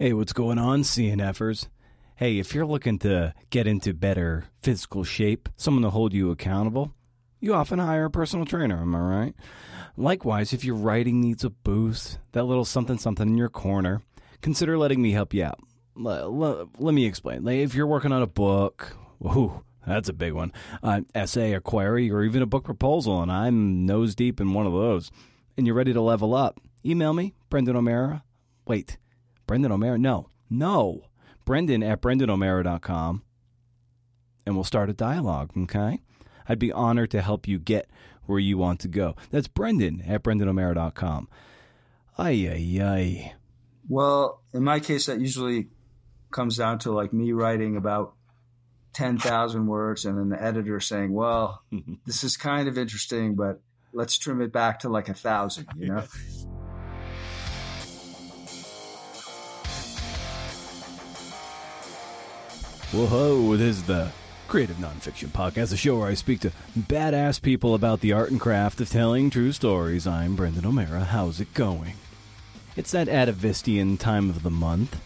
Hey, 0.00 0.12
what's 0.12 0.32
going 0.32 0.58
on, 0.58 0.82
CNFers? 0.82 1.66
Hey, 2.14 2.38
if 2.38 2.54
you're 2.54 2.64
looking 2.64 3.00
to 3.00 3.34
get 3.50 3.66
into 3.66 3.92
better 3.92 4.44
physical 4.62 5.02
shape, 5.02 5.48
someone 5.56 5.82
to 5.82 5.90
hold 5.90 6.12
you 6.12 6.30
accountable, 6.30 6.94
you 7.40 7.52
often 7.52 7.80
hire 7.80 8.04
a 8.04 8.10
personal 8.10 8.46
trainer, 8.46 8.80
am 8.80 8.94
I 8.94 9.00
right? 9.00 9.34
Likewise, 9.96 10.52
if 10.52 10.64
your 10.64 10.76
writing 10.76 11.20
needs 11.20 11.42
a 11.42 11.50
boost, 11.50 12.20
that 12.30 12.44
little 12.44 12.64
something 12.64 12.96
something 12.96 13.28
in 13.28 13.36
your 13.36 13.48
corner, 13.48 14.00
consider 14.40 14.78
letting 14.78 15.02
me 15.02 15.10
help 15.10 15.34
you 15.34 15.42
out. 15.42 15.58
Let, 15.96 16.30
let, 16.80 16.94
me 16.94 17.04
explain. 17.04 17.42
Like 17.42 17.56
if 17.56 17.74
you're 17.74 17.84
working 17.88 18.12
on 18.12 18.22
a 18.22 18.28
book, 18.28 18.96
whoo, 19.18 19.64
that's 19.84 20.08
a 20.08 20.12
big 20.12 20.32
one, 20.32 20.52
an 20.80 21.06
essay, 21.12 21.54
a 21.54 21.60
query, 21.60 22.08
or 22.08 22.22
even 22.22 22.40
a 22.40 22.46
book 22.46 22.62
proposal, 22.62 23.20
and 23.20 23.32
I'm 23.32 23.84
nose 23.84 24.14
deep 24.14 24.40
in 24.40 24.54
one 24.54 24.64
of 24.64 24.72
those, 24.72 25.10
and 25.56 25.66
you're 25.66 25.74
ready 25.74 25.92
to 25.92 26.00
level 26.00 26.36
up, 26.36 26.60
email 26.86 27.12
me, 27.12 27.34
Brendan 27.50 27.74
O'Meara. 27.74 28.22
Wait, 28.64 28.96
Brendan 29.48 29.72
O'Meara? 29.72 29.98
No, 29.98 30.28
no. 30.48 31.06
Brendan 31.44 31.82
at 31.82 32.02
BrendanO'Meara.com, 32.02 33.22
and 34.44 34.54
we'll 34.54 34.64
start 34.64 34.90
a 34.90 34.92
dialogue, 34.92 35.50
okay? 35.56 36.02
I'd 36.46 36.58
be 36.58 36.70
honored 36.70 37.10
to 37.12 37.22
help 37.22 37.48
you 37.48 37.58
get 37.58 37.88
where 38.26 38.38
you 38.38 38.58
want 38.58 38.80
to 38.80 38.88
go. 38.88 39.16
That's 39.30 39.48
Brendan 39.48 40.02
at 40.06 40.22
BrendanO'Meara.com. 40.22 41.28
Ay, 42.18 42.48
ay, 42.52 42.84
ay. 42.84 43.34
Well, 43.88 44.42
in 44.52 44.62
my 44.62 44.80
case, 44.80 45.06
that 45.06 45.20
usually 45.20 45.68
comes 46.30 46.58
down 46.58 46.80
to 46.80 46.92
like 46.92 47.14
me 47.14 47.32
writing 47.32 47.78
about 47.78 48.12
10,000 48.92 49.66
words 49.66 50.04
and 50.04 50.18
then 50.18 50.28
the 50.28 50.42
editor 50.42 50.78
saying, 50.80 51.14
well, 51.14 51.62
this 52.04 52.22
is 52.22 52.36
kind 52.36 52.68
of 52.68 52.76
interesting, 52.76 53.34
but 53.34 53.62
let's 53.94 54.18
trim 54.18 54.42
it 54.42 54.52
back 54.52 54.80
to 54.80 54.90
like 54.90 55.08
a 55.08 55.14
thousand, 55.14 55.68
you 55.78 55.86
know? 55.86 56.04
Whoa, 62.90 63.54
this 63.54 63.76
is 63.76 63.82
the 63.82 64.10
Creative 64.48 64.78
Nonfiction 64.78 65.28
Podcast, 65.28 65.74
a 65.74 65.76
show 65.76 65.98
where 65.98 66.08
I 66.08 66.14
speak 66.14 66.40
to 66.40 66.52
badass 66.74 67.42
people 67.42 67.74
about 67.74 68.00
the 68.00 68.14
art 68.14 68.30
and 68.30 68.40
craft 68.40 68.80
of 68.80 68.88
telling 68.88 69.28
true 69.28 69.52
stories. 69.52 70.06
I'm 70.06 70.36
Brendan 70.36 70.64
O'Meara. 70.64 71.04
How's 71.04 71.38
it 71.38 71.52
going? 71.52 71.92
It's 72.76 72.92
that 72.92 73.08
atavistian 73.08 73.98
time 73.98 74.30
of 74.30 74.42
the 74.42 74.50
month. 74.50 74.98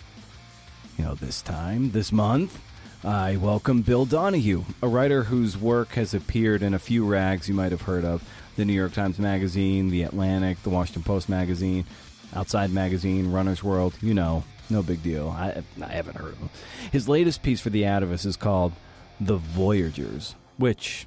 You 0.97 1.07
know, 1.07 1.17
this 1.17 1.43
time, 1.43 1.91
this 1.91 2.13
month, 2.13 2.61
I 3.03 3.37
welcome 3.37 3.83
Bill 3.83 4.05
Donahue, 4.05 4.63
a 4.81 4.87
writer 4.87 5.25
whose 5.25 5.59
work 5.59 5.95
has 5.95 6.15
appeared 6.15 6.63
in 6.63 6.75
a 6.75 6.79
few 6.79 7.05
rags 7.05 7.49
you 7.49 7.55
might 7.57 7.73
have 7.73 7.83
heard 7.83 8.05
of 8.05 8.23
the 8.55 8.65
New 8.65 8.75
York 8.75 8.93
Times 8.93 9.19
Magazine, 9.19 9.91
The 9.91 10.05
Atlantic, 10.05 10.63
The 10.63 10.71
Washington 10.71 11.03
Post 11.03 11.29
Magazine, 11.29 11.85
Outside 12.33 12.71
Magazine, 12.71 13.33
Runner's 13.33 13.65
World, 13.65 13.95
you 14.01 14.15
know, 14.15 14.45
no 14.73 14.83
big 14.83 15.03
deal. 15.03 15.29
I, 15.29 15.63
I 15.83 15.87
haven't 15.87 16.17
heard 16.17 16.33
of 16.33 16.39
him. 16.39 16.51
His 16.91 17.09
latest 17.09 17.43
piece 17.43 17.61
for 17.61 17.71
The 17.71 17.83
Atavist 17.83 18.27
is 18.27 18.37
called 18.37 18.73
The 19.21 19.37
Voyagers, 19.37 20.35
which, 20.57 21.07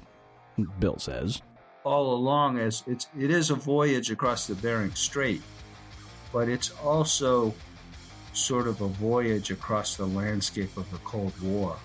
Bill 0.78 0.98
says, 0.98 1.42
all 1.84 2.14
along 2.14 2.58
as 2.58 2.82
it's 2.88 3.06
it 3.16 3.30
is 3.30 3.50
a 3.50 3.54
voyage 3.54 4.10
across 4.10 4.48
the 4.48 4.56
Bering 4.56 4.92
Strait, 4.94 5.40
but 6.32 6.48
it's 6.48 6.72
also 6.82 7.54
sort 8.32 8.66
of 8.66 8.80
a 8.80 8.88
voyage 8.88 9.50
across 9.50 9.96
the 9.96 10.06
landscape 10.06 10.76
of 10.76 10.90
the 10.90 10.98
Cold 10.98 11.38
War. 11.40 11.76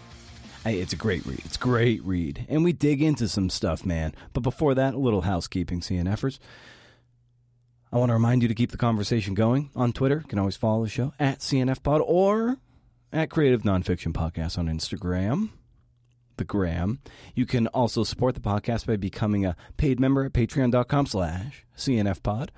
Hey, 0.64 0.80
it's 0.80 0.94
a 0.94 0.98
great 0.98 1.26
read. 1.26 1.40
It's 1.46 1.56
a 1.56 1.60
great 1.60 2.04
read. 2.04 2.46
And 2.50 2.64
we 2.64 2.74
dig 2.74 3.02
into 3.02 3.28
some 3.28 3.50
stuff, 3.50 3.86
man. 3.86 4.14
But 4.34 4.42
before 4.42 4.76
that, 4.76 4.94
a 4.94 4.98
little 4.98 5.22
housekeeping 5.22 5.80
CNFers. 5.80 6.38
I 7.94 7.98
want 7.98 8.10
to 8.10 8.14
remind 8.14 8.42
you 8.42 8.48
to 8.48 8.56
keep 8.56 8.72
the 8.72 8.78
conversation 8.78 9.34
going 9.34 9.70
on 9.76 9.92
Twitter. 9.92 10.22
You 10.24 10.28
can 10.30 10.40
always 10.40 10.56
follow 10.56 10.84
the 10.84 10.90
show 10.90 11.14
at 11.20 11.40
CNFPod 11.40 12.02
or 12.06 12.58
at 13.12 13.30
Creative 13.30 13.64
Nonfiction 13.64 14.14
Podcast 14.14 14.58
on 14.58 14.68
Instagram. 14.68 15.50
The 16.38 16.46
Gram. 16.46 17.00
You 17.36 17.46
can 17.46 17.68
also 17.68 18.04
support 18.06 18.34
the 18.34 18.42
podcast 18.42 18.86
by 18.88 18.96
becoming 18.96 19.46
a 19.46 19.58
paid 19.76 20.00
member 20.00 20.24
at 20.24 20.34
patreon.com 20.34 21.06
slash 21.06 21.66
CNFPod. 21.78 22.50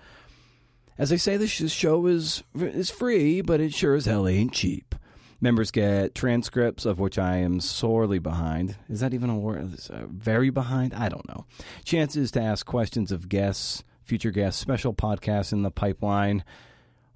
As 0.98 1.12
I 1.12 1.16
say, 1.16 1.38
this 1.38 1.50
show 1.50 2.06
is 2.06 2.44
is 2.56 2.92
free, 2.92 3.42
but 3.42 3.60
it 3.60 3.74
sure 3.74 3.96
as 3.96 4.06
hell 4.06 4.28
ain't 4.28 4.54
cheap. 4.54 4.94
Members 5.42 5.72
get 5.72 6.14
transcripts 6.16 6.86
of 6.86 7.00
which 7.00 7.18
I 7.18 7.38
am 7.38 7.60
sorely 7.60 8.20
behind. 8.20 8.78
Is 8.88 9.00
that 9.00 9.14
even 9.14 9.30
a 9.32 9.38
word? 9.38 9.78
Very 10.08 10.52
behind? 10.52 10.94
I 10.94 11.10
don't 11.10 11.28
know. 11.28 11.46
Chances 11.84 12.32
to 12.32 12.42
ask 12.42 12.66
questions 12.66 13.12
of 13.12 13.28
guests, 13.28 13.84
future 14.04 14.32
guests, 14.32 14.60
special 14.60 14.94
podcasts 14.94 15.54
in 15.54 15.64
the 15.64 15.72
pipeline, 15.72 16.44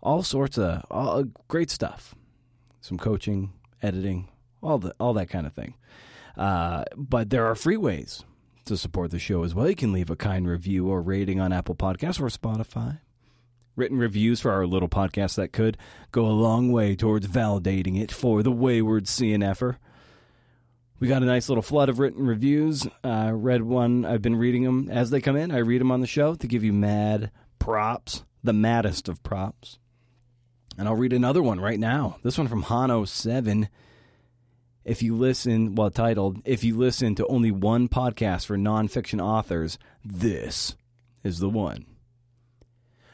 all 0.02 0.24
sorts 0.24 0.58
of 0.58 0.86
all, 0.90 1.26
great 1.48 1.70
stuff. 1.70 2.16
Some 2.82 2.98
coaching, 2.98 3.54
editing, 3.82 4.30
all 4.62 4.78
the 4.78 4.96
all 5.00 5.14
that 5.14 5.30
kind 5.30 5.46
of 5.46 5.54
thing. 5.54 5.76
Uh, 6.38 6.84
but 6.96 7.30
there 7.30 7.46
are 7.46 7.56
free 7.56 7.78
ways 7.78 8.24
to 8.66 8.78
support 8.78 9.12
the 9.12 9.20
show 9.20 9.44
as 9.44 9.56
well. 9.56 9.68
You 9.68 9.76
can 9.76 9.92
leave 9.92 10.10
a 10.10 10.16
kind 10.16 10.48
review 10.48 10.88
or 10.88 11.02
rating 11.02 11.40
on 11.40 11.52
Apple 11.52 11.76
Podcasts 11.76 12.22
or 12.22 12.28
Spotify 12.28 13.00
written 13.78 13.98
reviews 13.98 14.42
for 14.42 14.52
our 14.52 14.66
little 14.66 14.90
podcast 14.90 15.36
that 15.36 15.54
could 15.54 15.78
go 16.12 16.26
a 16.26 16.30
long 16.30 16.72
way 16.72 16.96
towards 16.96 17.28
validating 17.28 18.02
it 18.02 18.12
for 18.12 18.44
the 18.44 18.52
wayward 18.52 19.06
CNFer. 19.06 19.78
We 21.00 21.08
got 21.08 21.22
a 21.22 21.28
nice 21.28 21.48
little 21.48 21.62
flood 21.62 21.90
of 21.90 22.00
written 22.00 22.26
reviews. 22.26 22.88
I 23.04 23.28
uh, 23.28 23.32
read 23.32 23.62
one. 23.62 24.04
I've 24.04 24.22
been 24.22 24.36
reading 24.36 24.64
them 24.64 24.90
as 24.90 25.12
they 25.12 25.22
come 25.22 25.36
in. 25.36 25.52
I 25.52 25.60
read 25.60 25.80
them 25.80 25.92
on 25.92 26.02
the 26.02 26.08
show 26.08 26.34
to 26.36 26.48
give 26.48 26.64
you 26.64 26.74
mad 26.74 27.32
props, 27.60 28.24
the 28.44 28.54
maddest 28.54 29.08
of 29.08 29.22
props. 29.22 29.78
And 30.78 30.88
I'll 30.88 30.96
read 30.96 31.14
another 31.14 31.44
one 31.44 31.60
right 31.60 31.80
now. 31.80 32.18
This 32.24 32.38
one 32.38 32.48
from 32.48 32.64
Hano7. 32.64 33.68
If 34.86 35.04
you 35.04 35.16
listen, 35.16 35.76
well, 35.76 35.92
titled, 35.92 36.42
If 36.46 36.64
You 36.64 36.78
Listen 36.78 37.14
to 37.16 37.28
Only 37.28 37.52
One 37.52 37.90
Podcast 37.90 38.46
for 38.46 38.58
Nonfiction 38.58 39.22
Authors, 39.22 39.78
this 40.04 40.76
is 41.24 41.40
the 41.40 41.50
one. 41.50 41.97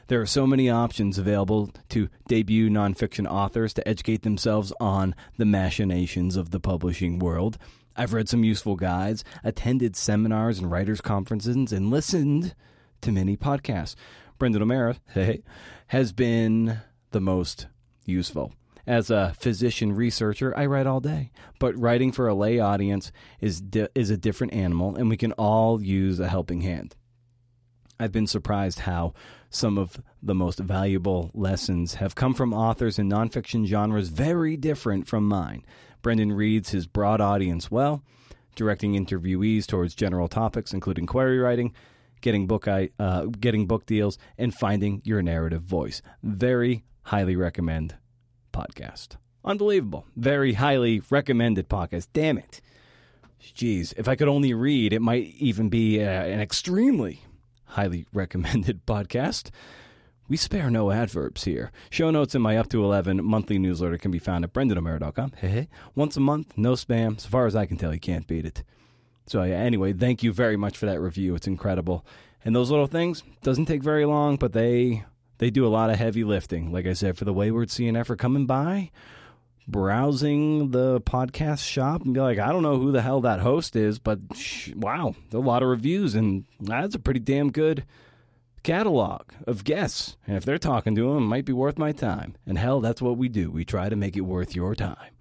There 0.08 0.20
are 0.20 0.26
so 0.26 0.46
many 0.46 0.68
options 0.68 1.18
available 1.18 1.70
to 1.90 2.08
debut 2.28 2.68
nonfiction 2.68 3.26
authors 3.26 3.72
to 3.74 3.88
educate 3.88 4.22
themselves 4.22 4.72
on 4.78 5.14
the 5.38 5.46
machinations 5.46 6.36
of 6.36 6.50
the 6.50 6.60
publishing 6.60 7.18
world. 7.18 7.56
I've 7.96 8.12
read 8.12 8.28
some 8.28 8.44
useful 8.44 8.76
guides, 8.76 9.24
attended 9.42 9.96
seminars 9.96 10.58
and 10.58 10.70
writers' 10.70 11.00
conferences, 11.00 11.72
and 11.72 11.90
listened 11.90 12.54
to 13.00 13.12
many 13.12 13.36
podcasts. 13.36 13.94
Brendan 14.38 14.62
O'Meara 14.62 14.96
hey, 15.14 15.42
has 15.88 16.12
been 16.12 16.80
the 17.12 17.20
most 17.20 17.68
useful. 18.04 18.52
As 18.86 19.10
a 19.10 19.34
physician 19.38 19.94
researcher, 19.94 20.54
I 20.56 20.66
write 20.66 20.86
all 20.86 21.00
day, 21.00 21.30
but 21.58 21.78
writing 21.78 22.12
for 22.12 22.28
a 22.28 22.34
lay 22.34 22.58
audience 22.58 23.10
is 23.40 23.60
di- 23.60 23.88
is 23.94 24.10
a 24.10 24.18
different 24.18 24.52
animal, 24.52 24.96
and 24.96 25.08
we 25.08 25.16
can 25.16 25.32
all 25.32 25.80
use 25.80 26.20
a 26.20 26.28
helping 26.28 26.60
hand. 26.60 26.94
I've 27.98 28.12
been 28.12 28.26
surprised 28.26 28.80
how 28.80 29.14
some 29.54 29.78
of 29.78 30.02
the 30.22 30.34
most 30.34 30.58
valuable 30.58 31.30
lessons 31.32 31.94
have 31.94 32.14
come 32.14 32.34
from 32.34 32.52
authors 32.52 32.98
in 32.98 33.08
nonfiction 33.08 33.66
genres 33.66 34.08
very 34.08 34.56
different 34.56 35.06
from 35.06 35.28
mine. 35.28 35.64
Brendan 36.02 36.32
reads 36.32 36.70
his 36.70 36.86
broad 36.86 37.20
audience 37.20 37.70
well, 37.70 38.02
directing 38.56 38.94
interviewees 38.94 39.66
towards 39.66 39.94
general 39.94 40.28
topics, 40.28 40.74
including 40.74 41.06
query 41.06 41.38
writing, 41.38 41.72
getting 42.20 42.46
book 42.46 42.66
uh, 42.66 43.26
getting 43.40 43.66
book 43.66 43.86
deals, 43.86 44.18
and 44.36 44.52
finding 44.52 45.00
your 45.04 45.22
narrative 45.22 45.62
voice. 45.62 46.02
Very 46.22 46.84
highly 47.04 47.36
recommend 47.36 47.94
podcast. 48.52 49.16
Unbelievable. 49.44 50.06
Very 50.16 50.54
highly 50.54 51.02
recommended 51.10 51.68
podcast. 51.68 52.08
Damn 52.12 52.38
it. 52.38 52.60
Jeez, 53.40 53.92
if 53.96 54.08
I 54.08 54.16
could 54.16 54.28
only 54.28 54.54
read, 54.54 54.92
it 54.92 55.02
might 55.02 55.34
even 55.38 55.68
be 55.68 56.02
uh, 56.02 56.06
an 56.06 56.40
extremely 56.40 57.22
highly 57.74 58.06
recommended 58.12 58.86
podcast. 58.86 59.50
We 60.26 60.36
spare 60.38 60.70
no 60.70 60.90
adverbs 60.90 61.44
here. 61.44 61.70
Show 61.90 62.10
notes 62.10 62.34
in 62.34 62.40
my 62.40 62.56
up 62.56 62.70
to 62.70 62.82
11 62.82 63.22
monthly 63.22 63.58
newsletter 63.58 63.98
can 63.98 64.10
be 64.10 64.18
found 64.18 64.42
at 64.44 64.54
brendanomeara.com. 64.54 65.32
Hey, 65.36 65.48
hey. 65.48 65.68
Once 65.94 66.16
a 66.16 66.20
month, 66.20 66.54
no 66.56 66.72
spam. 66.72 67.20
So 67.20 67.28
far 67.28 67.46
as 67.46 67.54
I 67.54 67.66
can 67.66 67.76
tell, 67.76 67.92
you 67.92 68.00
can't 68.00 68.26
beat 68.26 68.46
it. 68.46 68.62
So, 69.26 69.42
yeah, 69.42 69.56
anyway, 69.56 69.92
thank 69.92 70.22
you 70.22 70.32
very 70.32 70.56
much 70.56 70.78
for 70.78 70.86
that 70.86 71.00
review. 71.00 71.34
It's 71.34 71.46
incredible. 71.46 72.06
And 72.44 72.56
those 72.56 72.70
little 72.70 72.86
things 72.86 73.22
doesn't 73.42 73.66
take 73.66 73.82
very 73.82 74.06
long, 74.06 74.36
but 74.36 74.52
they 74.52 75.04
they 75.38 75.50
do 75.50 75.66
a 75.66 75.68
lot 75.68 75.90
of 75.90 75.96
heavy 75.96 76.24
lifting. 76.24 76.72
Like 76.72 76.86
I 76.86 76.92
said, 76.92 77.16
for 77.16 77.24
the 77.24 77.32
Wayward 77.32 77.68
CNF 77.68 78.06
for 78.06 78.16
coming 78.16 78.46
by, 78.46 78.90
browsing 79.66 80.70
the 80.70 81.00
podcast 81.00 81.66
shop 81.66 82.02
and 82.02 82.14
be 82.14 82.20
like, 82.20 82.38
I 82.38 82.52
don't 82.52 82.62
know 82.62 82.78
who 82.78 82.92
the 82.92 83.02
hell 83.02 83.22
that 83.22 83.40
host 83.40 83.76
is, 83.76 83.98
but 83.98 84.18
sh- 84.34 84.72
wow, 84.74 85.14
a 85.32 85.38
lot 85.38 85.62
of 85.62 85.68
reviews, 85.68 86.14
and 86.14 86.44
that's 86.60 86.94
a 86.94 86.98
pretty 86.98 87.20
damn 87.20 87.50
good 87.50 87.84
catalog 88.62 89.22
of 89.46 89.64
guests. 89.64 90.16
And 90.26 90.36
if 90.36 90.44
they're 90.44 90.58
talking 90.58 90.94
to 90.94 91.14
them, 91.14 91.24
it 91.24 91.26
might 91.26 91.44
be 91.44 91.52
worth 91.52 91.78
my 91.78 91.92
time. 91.92 92.34
And 92.46 92.58
hell, 92.58 92.80
that's 92.80 93.02
what 93.02 93.16
we 93.16 93.28
do. 93.28 93.50
We 93.50 93.64
try 93.64 93.88
to 93.88 93.96
make 93.96 94.16
it 94.16 94.22
worth 94.22 94.56
your 94.56 94.74
time. 94.74 95.12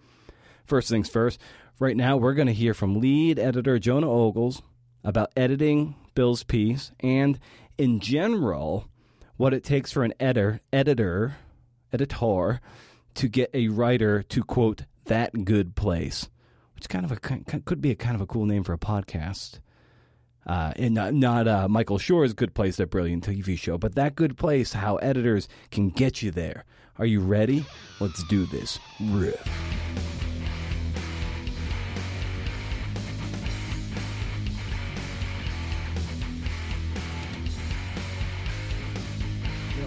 First 0.65 0.89
things 0.89 1.09
first, 1.09 1.39
right 1.79 1.97
now 1.97 2.17
we're 2.17 2.33
going 2.33 2.47
to 2.47 2.53
hear 2.53 2.73
from 2.73 2.99
lead 2.99 3.37
editor 3.37 3.79
Jonah 3.79 4.09
Ogles 4.09 4.61
about 5.03 5.31
editing 5.35 5.95
Bill's 6.15 6.43
piece 6.43 6.91
and, 7.01 7.39
in 7.77 7.99
general, 7.99 8.87
what 9.35 9.53
it 9.53 9.63
takes 9.63 9.91
for 9.91 10.03
an 10.03 10.13
editor, 10.19 10.61
editor, 10.71 11.35
editor 11.91 12.61
to 13.15 13.27
get 13.27 13.49
a 13.53 13.67
writer 13.67 14.23
to 14.23 14.43
quote 14.43 14.83
that 15.05 15.45
good 15.45 15.75
place, 15.75 16.29
which 16.75 16.89
kind 16.89 17.05
of 17.05 17.11
a 17.11 17.17
could 17.17 17.81
be 17.81 17.91
a 17.91 17.95
kind 17.95 18.15
of 18.15 18.21
a 18.21 18.27
cool 18.27 18.45
name 18.45 18.63
for 18.63 18.73
a 18.73 18.77
podcast. 18.77 19.59
Uh, 20.45 20.73
and 20.75 20.93
not, 20.93 21.13
not 21.13 21.47
uh, 21.47 21.67
Michael 21.69 21.97
Schur's 21.97 22.33
Good 22.33 22.53
Place, 22.53 22.75
that 22.75 22.89
brilliant 22.89 23.25
TV 23.25 23.57
show, 23.57 23.77
but 23.77 23.95
that 23.95 24.15
good 24.15 24.37
place, 24.37 24.73
how 24.73 24.97
editors 24.97 25.47
can 25.71 25.89
get 25.89 26.21
you 26.21 26.31
there. 26.31 26.65
Are 26.97 27.05
you 27.05 27.21
ready? 27.21 27.65
Let's 27.99 28.23
do 28.25 28.45
this. 28.45 28.77
Riff. 28.99 29.41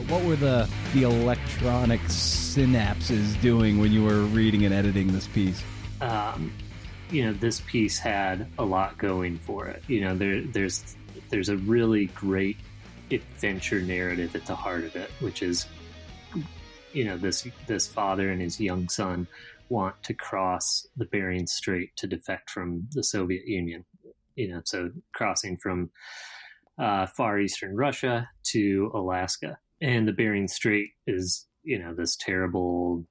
What 0.08 0.24
were 0.24 0.36
the 0.36 0.68
the 0.94 1.02
electronic 1.02 2.00
synapses 2.02 3.40
doing 3.40 3.78
when 3.78 3.92
you 3.92 4.04
were 4.04 4.22
reading 4.22 4.64
and 4.64 4.72
editing 4.72 5.12
this 5.12 5.26
piece? 5.26 5.62
Um, 6.00 6.52
you 7.10 7.24
know, 7.24 7.32
this 7.32 7.60
piece 7.62 7.98
had 7.98 8.46
a 8.58 8.64
lot 8.64 8.98
going 8.98 9.38
for 9.38 9.66
it. 9.66 9.82
You 9.88 10.02
know, 10.02 10.16
there 10.16 10.42
there's 10.42 10.96
there's 11.30 11.48
a 11.48 11.56
really 11.56 12.06
great 12.06 12.56
adventure 13.10 13.80
narrative 13.80 14.34
at 14.36 14.46
the 14.46 14.54
heart 14.54 14.84
of 14.84 14.96
it, 14.96 15.10
which 15.20 15.42
is 15.42 15.66
you 16.92 17.04
know 17.04 17.16
this 17.16 17.46
this 17.66 17.86
father 17.86 18.30
and 18.30 18.40
his 18.40 18.60
young 18.60 18.88
son 18.88 19.26
want 19.68 20.00
to 20.04 20.14
cross 20.14 20.86
the 20.96 21.04
Bering 21.06 21.46
Strait 21.46 21.90
to 21.96 22.06
defect 22.06 22.50
from 22.50 22.86
the 22.92 23.02
Soviet 23.02 23.46
Union. 23.46 23.84
You 24.36 24.52
know, 24.52 24.60
so 24.64 24.90
crossing 25.12 25.56
from 25.56 25.90
uh, 26.78 27.06
far 27.06 27.40
eastern 27.40 27.74
Russia 27.74 28.28
to 28.44 28.90
Alaska, 28.94 29.58
and 29.80 30.06
the 30.06 30.12
Bering 30.12 30.48
Strait 30.48 30.90
is 31.06 31.46
you 31.62 31.78
know 31.78 31.94
this 31.94 32.16
terrible 32.16 33.04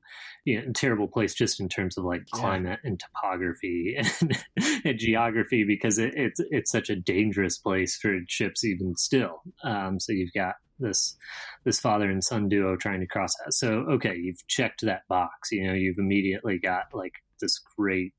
you 0.46 0.62
know, 0.62 0.72
terrible 0.74 1.08
place 1.08 1.34
just 1.34 1.60
in 1.60 1.68
terms 1.68 1.98
of 1.98 2.06
like 2.06 2.26
climate 2.32 2.80
yeah. 2.84 2.90
and 2.90 3.00
topography 3.00 3.98
and, 4.22 4.44
and 4.86 5.00
geography 5.00 5.64
because 5.64 5.98
it, 5.98 6.14
it's 6.16 6.40
it's 6.52 6.72
such 6.72 6.90
a 6.90 6.96
dangerous 6.96 7.58
place 7.58 7.98
for 7.98 8.20
ships 8.28 8.64
even 8.64 8.96
still. 8.96 9.42
Um, 9.64 10.00
so 10.00 10.14
you've 10.14 10.34
got 10.34 10.56
this 10.80 11.16
this 11.64 11.80
father 11.80 12.10
and 12.10 12.24
son 12.24 12.48
duo 12.48 12.76
trying 12.76 13.00
to 13.00 13.08
cross 13.08 13.34
that. 13.44 13.54
So 13.54 13.86
okay 13.90 14.16
you've 14.16 14.46
checked 14.48 14.82
that 14.82 15.08
box 15.08 15.52
you 15.52 15.66
know 15.66 15.74
you've 15.74 16.00
immediately 16.00 16.60
got 16.60 16.86
like 16.94 17.14
this 17.42 17.62
great 17.78 18.14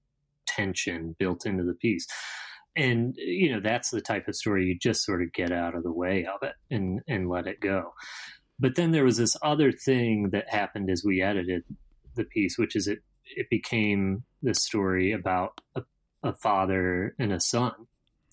tension 0.46 1.14
built 1.18 1.44
into 1.46 1.64
the 1.64 1.74
piece 1.74 2.06
and 2.76 3.14
you 3.16 3.52
know 3.52 3.60
that's 3.60 3.90
the 3.90 4.00
type 4.00 4.28
of 4.28 4.36
story 4.36 4.66
you 4.66 4.78
just 4.78 5.04
sort 5.04 5.22
of 5.22 5.32
get 5.32 5.50
out 5.50 5.74
of 5.74 5.82
the 5.82 5.92
way 5.92 6.26
of 6.26 6.46
it 6.46 6.54
and 6.70 7.00
and 7.08 7.28
let 7.28 7.46
it 7.46 7.60
go. 7.60 7.92
But 8.58 8.74
then 8.74 8.92
there 8.92 9.04
was 9.04 9.18
this 9.18 9.36
other 9.42 9.72
thing 9.72 10.30
that 10.32 10.48
happened 10.48 10.90
as 10.90 11.02
we 11.04 11.22
edited 11.22 11.64
the 12.14 12.24
piece, 12.24 12.58
which 12.58 12.76
is 12.76 12.86
it 12.86 13.00
it 13.24 13.48
became 13.50 14.24
the 14.42 14.54
story 14.54 15.12
about 15.12 15.60
a, 15.74 15.82
a 16.22 16.34
father 16.34 17.14
and 17.18 17.32
a 17.32 17.40
son 17.40 17.72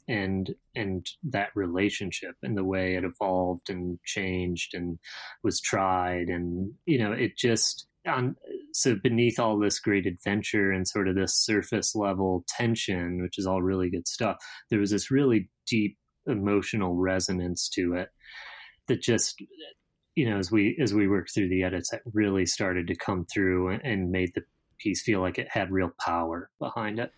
and 0.08 0.54
and 0.76 1.08
that 1.24 1.50
relationship 1.56 2.36
and 2.44 2.58
the 2.58 2.64
way 2.64 2.96
it 2.96 3.04
evolved 3.04 3.70
and 3.70 4.00
changed 4.04 4.74
and 4.74 5.00
was 5.44 5.62
tried 5.62 6.28
and 6.28 6.74
you 6.86 7.00
know 7.00 7.14
it 7.14 7.38
just 7.38 7.88
on 8.06 8.36
so 8.74 8.96
beneath 9.02 9.40
all 9.40 9.58
this 9.58 9.80
great 9.80 10.06
adventure 10.06 10.72
and 10.72 10.88
sort 10.88 11.08
of 11.08 11.16
this 11.16 11.36
surface 11.36 11.96
level 11.96 12.44
tension 12.48 13.22
which 13.22 13.38
is 13.38 13.46
all 13.46 13.62
really 13.62 13.90
good 13.90 14.08
stuff 14.08 14.38
there 14.70 14.80
was 14.80 14.92
this 14.92 15.12
really 15.12 15.50
deep 15.68 15.98
emotional 16.28 16.96
resonance 16.96 17.70
to 17.70 17.94
it 17.94 18.10
that 18.88 19.02
just 19.02 19.42
you 20.16 20.30
know, 20.30 20.38
as 20.38 20.52
we 20.52 20.78
as 20.82 20.94
we 20.94 21.08
worked 21.08 21.34
through 21.34 21.50
the 21.50 21.64
edits, 21.64 21.90
that 21.92 22.02
really 22.14 22.46
started 22.46 22.88
to 22.88 22.96
come 22.96 23.26
through 23.26 23.80
and 23.84 24.12
made 24.12 24.32
the 24.36 24.44
piece 24.80 25.02
feel 25.02 25.22
like 25.22 25.40
it 25.40 25.48
had 25.50 25.72
real 25.72 25.92
power 26.00 26.50
behind 26.60 27.00
it. 27.00 27.12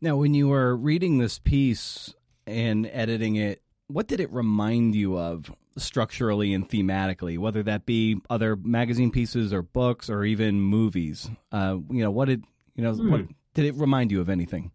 Now, 0.00 0.16
when 0.16 0.34
you 0.34 0.48
were 0.48 0.76
reading 0.76 1.18
this 1.18 1.38
piece 1.38 2.14
and 2.46 2.86
editing 2.86 3.36
it, 3.36 3.62
what 3.92 4.06
did 4.06 4.20
it 4.20 4.32
remind 4.32 4.94
you 4.94 5.18
of 5.18 5.52
structurally 5.76 6.54
and 6.54 6.68
thematically, 6.68 7.38
whether 7.38 7.62
that 7.62 7.86
be 7.86 8.20
other 8.30 8.56
magazine 8.56 9.10
pieces 9.10 9.52
or 9.52 9.62
books 9.62 10.08
or 10.08 10.24
even 10.24 10.60
movies? 10.60 11.30
Uh, 11.50 11.78
you 11.90 12.02
know, 12.02 12.10
what 12.10 12.26
did 12.26 12.44
you 12.74 12.82
know? 12.82 12.94
Hmm. 12.94 13.10
What 13.10 13.20
did 13.54 13.66
it 13.66 13.74
remind 13.74 14.10
you 14.10 14.20
of 14.20 14.28
anything? 14.28 14.70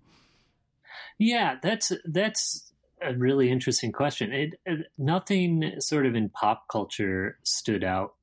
Yeah, 1.17 1.55
that's 1.61 1.91
that's 2.05 2.71
a 3.01 3.13
really 3.13 3.51
interesting 3.51 3.91
question. 3.91 4.31
It, 4.33 4.53
it, 4.65 4.87
nothing 4.97 5.73
sort 5.79 6.05
of 6.05 6.15
in 6.15 6.29
pop 6.29 6.67
culture 6.67 7.37
stood 7.43 7.83
out 7.83 8.15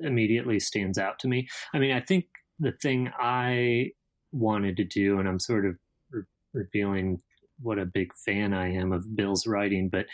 immediately 0.00 0.60
stands 0.60 0.98
out 0.98 1.18
to 1.20 1.28
me. 1.28 1.48
I 1.72 1.78
mean, 1.78 1.92
I 1.92 2.00
think 2.00 2.26
the 2.60 2.72
thing 2.72 3.10
I 3.18 3.92
wanted 4.32 4.76
to 4.76 4.84
do, 4.84 5.18
and 5.18 5.28
I'm 5.28 5.40
sort 5.40 5.66
of 5.66 5.76
re- 6.10 6.22
revealing 6.52 7.20
what 7.60 7.78
a 7.78 7.86
big 7.86 8.12
fan 8.14 8.52
I 8.52 8.72
am 8.74 8.92
of 8.92 9.16
Bill's 9.16 9.46
writing, 9.46 9.88
but 9.88 10.06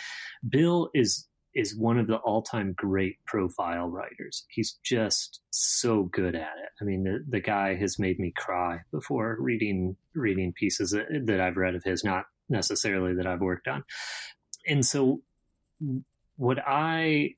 Bill 0.49 0.91
is 0.95 1.27
is 1.55 1.77
one 1.77 1.99
of 1.99 2.07
the 2.07 2.17
all-time 2.19 2.73
great 2.77 3.17
profile 3.27 3.89
writers. 3.89 4.45
He's 4.49 4.79
just 4.85 5.41
so 5.51 6.05
good 6.05 6.37
at 6.37 6.57
it. 6.63 6.71
I 6.81 6.85
mean, 6.85 7.05
the 7.05 7.25
the 7.29 7.41
guy 7.41 7.75
has 7.75 7.99
made 7.99 8.19
me 8.19 8.33
cry 8.37 8.81
before 8.93 9.37
reading 9.41 9.97
reading 10.15 10.53
pieces 10.53 10.91
that, 10.91 11.07
that 11.27 11.41
I've 11.41 11.57
read 11.57 11.75
of 11.75 11.83
his, 11.85 12.05
not 12.05 12.27
necessarily 12.49 13.15
that 13.15 13.27
I've 13.27 13.41
worked 13.41 13.69
on. 13.69 13.85
And 14.67 14.85
so 14.85 15.23
what 16.37 16.59
I 16.67 17.35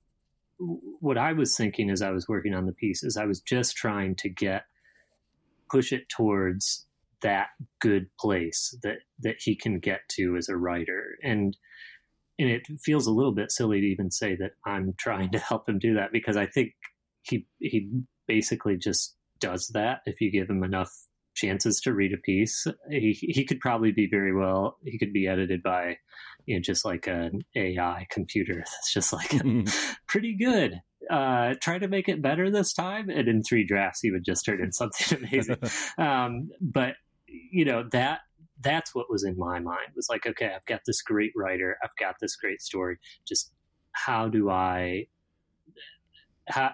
what 1.00 1.16
I 1.16 1.32
was 1.32 1.56
thinking 1.56 1.90
as 1.90 2.02
I 2.02 2.10
was 2.10 2.28
working 2.28 2.54
on 2.54 2.66
the 2.66 2.72
piece 2.72 3.02
is 3.02 3.16
I 3.16 3.24
was 3.24 3.40
just 3.40 3.76
trying 3.76 4.16
to 4.16 4.28
get 4.28 4.64
push 5.70 5.92
it 5.92 6.08
towards 6.08 6.86
that 7.22 7.48
good 7.80 8.06
place 8.18 8.76
that 8.82 8.98
that 9.20 9.36
he 9.38 9.56
can 9.56 9.78
get 9.78 10.00
to 10.08 10.36
as 10.36 10.48
a 10.48 10.56
writer 10.56 11.16
and 11.22 11.56
and 12.38 12.48
it 12.48 12.66
feels 12.80 13.06
a 13.06 13.12
little 13.12 13.34
bit 13.34 13.52
silly 13.52 13.80
to 13.80 13.86
even 13.86 14.10
say 14.10 14.34
that 14.36 14.52
I'm 14.64 14.94
trying 14.98 15.30
to 15.32 15.38
help 15.38 15.68
him 15.68 15.78
do 15.78 15.94
that 15.94 16.12
because 16.12 16.36
I 16.36 16.46
think 16.46 16.72
he 17.22 17.46
he 17.58 17.90
basically 18.26 18.76
just 18.76 19.16
does 19.40 19.68
that 19.68 20.00
if 20.06 20.20
you 20.20 20.30
give 20.30 20.48
him 20.48 20.62
enough 20.62 20.92
chances 21.34 21.80
to 21.80 21.92
read 21.92 22.12
a 22.12 22.18
piece. 22.18 22.66
He 22.90 23.12
he 23.12 23.44
could 23.44 23.60
probably 23.60 23.92
be 23.92 24.08
very 24.10 24.34
well. 24.34 24.78
He 24.84 24.98
could 24.98 25.12
be 25.12 25.26
edited 25.26 25.62
by, 25.62 25.96
you 26.46 26.56
know, 26.56 26.60
just 26.60 26.84
like 26.84 27.06
an 27.06 27.42
AI 27.56 28.06
computer 28.10 28.54
that's 28.58 28.92
just 28.92 29.12
like 29.12 29.34
pretty 30.06 30.36
good. 30.36 30.80
Uh, 31.10 31.54
try 31.60 31.78
to 31.78 31.88
make 31.88 32.08
it 32.08 32.22
better 32.22 32.50
this 32.50 32.72
time, 32.72 33.08
and 33.08 33.26
in 33.26 33.42
three 33.42 33.66
drafts, 33.66 34.00
he 34.00 34.10
would 34.10 34.24
just 34.24 34.44
turn 34.44 34.62
in 34.62 34.72
something 34.72 35.18
amazing. 35.18 35.56
um, 35.98 36.50
but 36.60 36.94
you 37.50 37.64
know 37.64 37.84
that 37.92 38.20
that's 38.62 38.94
what 38.94 39.10
was 39.10 39.24
in 39.24 39.38
my 39.38 39.58
mind 39.58 39.88
was 39.96 40.08
like, 40.10 40.26
okay, 40.26 40.52
I've 40.54 40.66
got 40.66 40.80
this 40.86 41.00
great 41.02 41.32
writer, 41.34 41.76
I've 41.82 41.96
got 41.98 42.16
this 42.20 42.36
great 42.36 42.60
story. 42.60 42.98
Just 43.26 43.52
how 43.92 44.28
do 44.28 44.50
I? 44.50 45.06
How, 46.48 46.72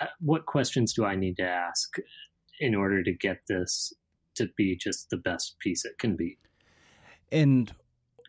uh, 0.00 0.06
what 0.20 0.46
questions 0.46 0.92
do 0.92 1.04
I 1.04 1.16
need 1.16 1.36
to 1.38 1.42
ask 1.42 1.96
in 2.60 2.74
order 2.74 3.02
to 3.02 3.12
get 3.12 3.40
this 3.48 3.92
to 4.38 4.48
be 4.56 4.76
just 4.76 5.10
the 5.10 5.16
best 5.16 5.58
piece 5.58 5.84
it 5.84 5.98
can 5.98 6.16
be. 6.16 6.38
And 7.30 7.72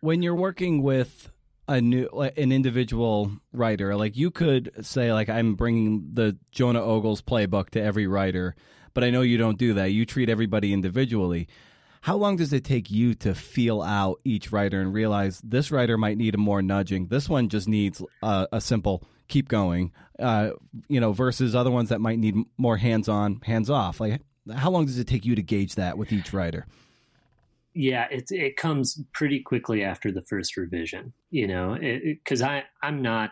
when 0.00 0.22
you're 0.22 0.34
working 0.34 0.82
with 0.82 1.32
a 1.68 1.80
new 1.80 2.06
an 2.08 2.52
individual 2.52 3.30
writer, 3.52 3.94
like 3.96 4.16
you 4.16 4.30
could 4.30 4.72
say 4.84 5.12
like 5.12 5.28
I'm 5.28 5.54
bringing 5.54 6.10
the 6.12 6.36
Jonah 6.50 6.82
Ogles 6.82 7.22
playbook 7.22 7.70
to 7.70 7.82
every 7.82 8.06
writer, 8.06 8.56
but 8.94 9.04
I 9.04 9.10
know 9.10 9.22
you 9.22 9.38
don't 9.38 9.58
do 9.58 9.74
that. 9.74 9.92
You 9.92 10.04
treat 10.06 10.28
everybody 10.28 10.72
individually. 10.72 11.48
How 12.02 12.16
long 12.16 12.36
does 12.36 12.52
it 12.52 12.64
take 12.64 12.90
you 12.90 13.14
to 13.16 13.34
feel 13.34 13.82
out 13.82 14.20
each 14.24 14.52
writer 14.52 14.80
and 14.80 14.92
realize 14.94 15.40
this 15.42 15.70
writer 15.70 15.98
might 15.98 16.16
need 16.16 16.34
a 16.34 16.38
more 16.38 16.62
nudging? 16.62 17.08
This 17.08 17.28
one 17.28 17.48
just 17.48 17.68
needs 17.68 18.02
a, 18.22 18.48
a 18.52 18.60
simple 18.60 19.04
keep 19.28 19.48
going, 19.48 19.92
uh, 20.18 20.50
you 20.88 20.98
know, 21.00 21.12
versus 21.12 21.54
other 21.54 21.70
ones 21.70 21.90
that 21.90 22.00
might 22.00 22.18
need 22.18 22.36
more 22.56 22.78
hands 22.78 23.08
on, 23.08 23.40
hands 23.42 23.68
off. 23.68 24.00
Like, 24.00 24.20
how 24.54 24.70
long 24.70 24.86
does 24.86 24.98
it 24.98 25.06
take 25.06 25.24
you 25.24 25.34
to 25.34 25.42
gauge 25.42 25.74
that 25.76 25.98
with 25.98 26.12
each 26.12 26.32
writer? 26.32 26.66
Yeah, 27.72 28.06
it 28.10 28.30
it 28.30 28.56
comes 28.56 29.00
pretty 29.12 29.40
quickly 29.40 29.84
after 29.84 30.10
the 30.10 30.22
first 30.22 30.56
revision, 30.56 31.12
you 31.30 31.46
know, 31.46 31.78
because 31.78 32.42
I 32.42 32.64
I'm 32.82 33.00
not 33.00 33.30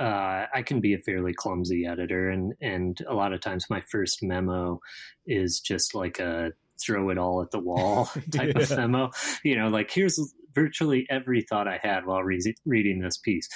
uh, 0.00 0.46
I 0.54 0.62
can 0.62 0.80
be 0.80 0.94
a 0.94 0.98
fairly 0.98 1.34
clumsy 1.34 1.86
editor, 1.86 2.30
and 2.30 2.54
and 2.60 2.98
a 3.06 3.14
lot 3.14 3.32
of 3.32 3.40
times 3.40 3.66
my 3.68 3.82
first 3.82 4.22
memo 4.22 4.80
is 5.26 5.60
just 5.60 5.94
like 5.94 6.18
a 6.18 6.52
throw 6.80 7.10
it 7.10 7.18
all 7.18 7.42
at 7.42 7.50
the 7.50 7.58
wall 7.58 8.06
type 8.32 8.52
yeah. 8.56 8.62
of 8.62 8.70
memo. 8.70 9.10
You 9.44 9.56
know, 9.56 9.68
like 9.68 9.90
here's 9.90 10.18
virtually 10.54 11.06
every 11.10 11.42
thought 11.42 11.68
I 11.68 11.78
had 11.82 12.06
while 12.06 12.22
re- 12.22 12.54
reading 12.64 13.00
this 13.00 13.18
piece, 13.18 13.48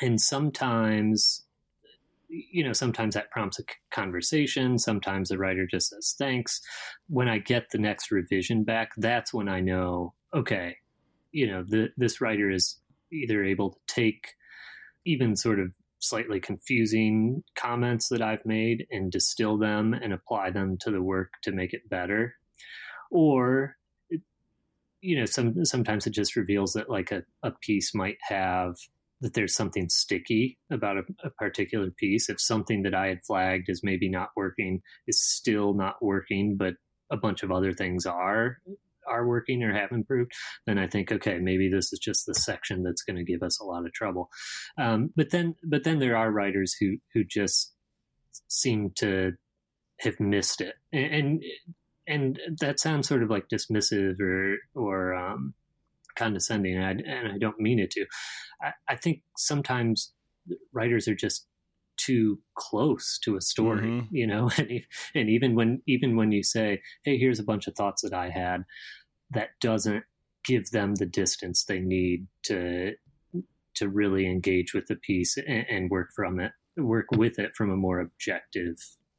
and 0.00 0.20
sometimes 0.20 1.43
you 2.28 2.64
know, 2.64 2.72
sometimes 2.72 3.14
that 3.14 3.30
prompts 3.30 3.58
a 3.58 3.64
conversation. 3.90 4.78
Sometimes 4.78 5.28
the 5.28 5.38
writer 5.38 5.66
just 5.66 5.90
says 5.90 6.14
thanks. 6.18 6.60
When 7.08 7.28
I 7.28 7.38
get 7.38 7.70
the 7.70 7.78
next 7.78 8.10
revision 8.10 8.64
back, 8.64 8.90
that's 8.96 9.32
when 9.32 9.48
I 9.48 9.60
know, 9.60 10.14
okay, 10.34 10.76
you 11.32 11.46
know, 11.46 11.64
the, 11.66 11.88
this 11.96 12.20
writer 12.20 12.50
is 12.50 12.78
either 13.12 13.44
able 13.44 13.70
to 13.70 13.78
take 13.86 14.34
even 15.04 15.36
sort 15.36 15.60
of 15.60 15.68
slightly 15.98 16.40
confusing 16.40 17.42
comments 17.56 18.08
that 18.08 18.22
I've 18.22 18.44
made 18.44 18.86
and 18.90 19.10
distill 19.10 19.58
them 19.58 19.94
and 19.94 20.12
apply 20.12 20.50
them 20.50 20.76
to 20.80 20.90
the 20.90 21.02
work 21.02 21.32
to 21.42 21.52
make 21.52 21.72
it 21.72 21.88
better. 21.88 22.34
Or, 23.10 23.76
you 25.00 25.18
know, 25.18 25.24
some 25.24 25.64
sometimes 25.64 26.06
it 26.06 26.10
just 26.10 26.36
reveals 26.36 26.74
that 26.74 26.90
like 26.90 27.10
a, 27.10 27.22
a 27.42 27.50
piece 27.50 27.94
might 27.94 28.18
have 28.28 28.76
that 29.24 29.32
there's 29.32 29.54
something 29.54 29.88
sticky 29.88 30.58
about 30.70 30.98
a, 30.98 31.02
a, 31.24 31.30
particular 31.30 31.90
piece. 31.90 32.28
If 32.28 32.38
something 32.38 32.82
that 32.82 32.94
I 32.94 33.06
had 33.06 33.24
flagged 33.26 33.70
as 33.70 33.80
maybe 33.82 34.10
not 34.10 34.28
working 34.36 34.82
is 35.06 35.26
still 35.26 35.72
not 35.72 35.96
working, 36.02 36.58
but 36.58 36.74
a 37.10 37.16
bunch 37.16 37.42
of 37.42 37.50
other 37.50 37.72
things 37.72 38.04
are, 38.04 38.58
are 39.08 39.26
working 39.26 39.62
or 39.62 39.72
have 39.72 39.92
improved, 39.92 40.32
then 40.66 40.76
I 40.76 40.86
think, 40.86 41.10
okay, 41.10 41.38
maybe 41.38 41.70
this 41.70 41.90
is 41.90 41.98
just 41.98 42.26
the 42.26 42.34
section 42.34 42.82
that's 42.82 43.02
going 43.02 43.16
to 43.16 43.24
give 43.24 43.42
us 43.42 43.58
a 43.60 43.64
lot 43.64 43.86
of 43.86 43.94
trouble. 43.94 44.28
Um, 44.76 45.10
but 45.16 45.30
then, 45.30 45.54
but 45.64 45.84
then 45.84 46.00
there 46.00 46.18
are 46.18 46.30
writers 46.30 46.76
who 46.78 46.98
who 47.14 47.24
just 47.24 47.72
seem 48.48 48.90
to 48.96 49.32
have 50.00 50.20
missed 50.20 50.60
it, 50.60 50.74
and 50.92 51.42
and, 52.06 52.38
and 52.46 52.58
that 52.60 52.78
sounds 52.78 53.08
sort 53.08 53.22
of 53.22 53.30
like 53.30 53.48
dismissive 53.48 54.20
or 54.20 54.58
or 54.74 55.14
um, 55.14 55.54
condescending, 56.16 56.76
and 56.76 56.84
I, 56.84 56.90
and 56.90 57.32
I 57.32 57.38
don't 57.38 57.60
mean 57.60 57.78
it 57.78 57.90
to. 57.92 58.06
I, 58.62 58.72
I 58.88 58.96
think 58.96 59.22
sometimes 59.36 60.12
writers 60.72 61.08
are 61.08 61.14
just 61.14 61.46
too 61.96 62.40
close 62.56 63.18
to 63.24 63.36
a 63.36 63.40
story, 63.40 63.86
mm-hmm. 63.86 64.14
you 64.14 64.26
know, 64.26 64.50
and, 64.58 64.70
and 65.14 65.30
even 65.30 65.54
when 65.54 65.82
even 65.86 66.16
when 66.16 66.32
you 66.32 66.42
say, 66.42 66.80
"Hey, 67.04 67.18
here's 67.18 67.40
a 67.40 67.44
bunch 67.44 67.66
of 67.66 67.74
thoughts 67.74 68.02
that 68.02 68.12
I 68.12 68.30
had," 68.30 68.64
that 69.30 69.50
doesn't 69.60 70.04
give 70.44 70.70
them 70.70 70.94
the 70.96 71.06
distance 71.06 71.64
they 71.64 71.80
need 71.80 72.26
to 72.44 72.92
to 73.76 73.88
really 73.88 74.26
engage 74.26 74.72
with 74.72 74.86
the 74.86 74.96
piece 74.96 75.36
and, 75.36 75.66
and 75.68 75.90
work 75.90 76.10
from 76.14 76.38
it, 76.38 76.52
work 76.76 77.06
with 77.12 77.38
it 77.38 77.56
from 77.56 77.70
a 77.70 77.76
more 77.76 78.00
objective 78.00 78.76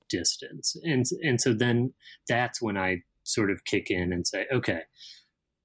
distance, 0.10 0.76
and 0.84 1.06
and 1.24 1.42
so 1.42 1.54
then 1.54 1.94
that's 2.28 2.62
when 2.62 2.78
I 2.78 3.02
sort 3.24 3.50
of 3.50 3.66
kick 3.66 3.90
in 3.90 4.14
and 4.14 4.28
say, 4.28 4.46
"Okay, 4.54 4.82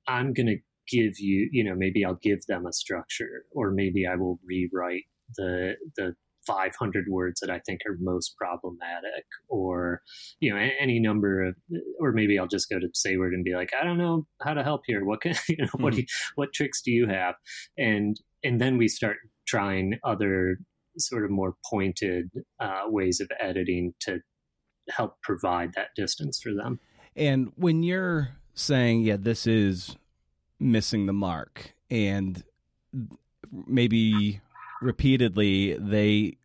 I'm 0.06 0.32
going 0.32 0.46
to 0.46 0.58
give 0.90 1.18
you, 1.18 1.48
you 1.52 1.64
know, 1.64 1.74
maybe 1.76 2.04
I'll 2.04 2.18
give 2.22 2.44
them 2.46 2.66
a 2.66 2.72
structure, 2.72 3.44
or 3.52 3.70
maybe 3.70 4.06
I 4.06 4.16
will 4.16 4.38
rewrite 4.44 5.04
the 5.36 5.74
the 5.96 6.14
500 6.46 7.04
words 7.08 7.40
that 7.40 7.50
I 7.50 7.60
think 7.60 7.80
are 7.86 7.96
most 8.00 8.34
problematic, 8.36 9.24
or 9.48 10.00
you 10.40 10.52
know, 10.52 10.60
any 10.80 10.98
number 10.98 11.44
of, 11.44 11.54
or 12.00 12.12
maybe 12.12 12.38
I'll 12.38 12.46
just 12.46 12.70
go 12.70 12.78
to 12.78 12.88
Seyward 12.94 13.34
and 13.34 13.44
be 13.44 13.54
like, 13.54 13.70
I 13.78 13.84
don't 13.84 13.98
know 13.98 14.26
how 14.42 14.54
to 14.54 14.62
help 14.62 14.82
here. 14.86 15.04
What 15.04 15.20
can 15.20 15.34
you 15.48 15.58
know? 15.58 15.66
Mm-hmm. 15.66 15.82
What 15.82 15.96
you, 15.96 16.04
what 16.34 16.52
tricks 16.52 16.82
do 16.82 16.90
you 16.90 17.08
have? 17.08 17.34
And 17.78 18.20
and 18.42 18.60
then 18.60 18.78
we 18.78 18.88
start 18.88 19.18
trying 19.46 19.98
other 20.04 20.58
sort 20.98 21.24
of 21.24 21.30
more 21.30 21.54
pointed 21.68 22.30
uh, 22.58 22.82
ways 22.86 23.20
of 23.20 23.30
editing 23.38 23.94
to 24.00 24.20
help 24.88 25.20
provide 25.22 25.72
that 25.74 25.88
distance 25.96 26.40
for 26.42 26.52
them. 26.52 26.80
And 27.16 27.52
when 27.56 27.82
you're 27.82 28.30
saying, 28.54 29.02
yeah, 29.02 29.16
this 29.18 29.46
is 29.46 29.96
missing 30.60 31.06
the 31.06 31.12
mark, 31.12 31.74
and 31.90 32.44
maybe 33.66 34.40
repeatedly 34.80 35.74
they 35.74 36.36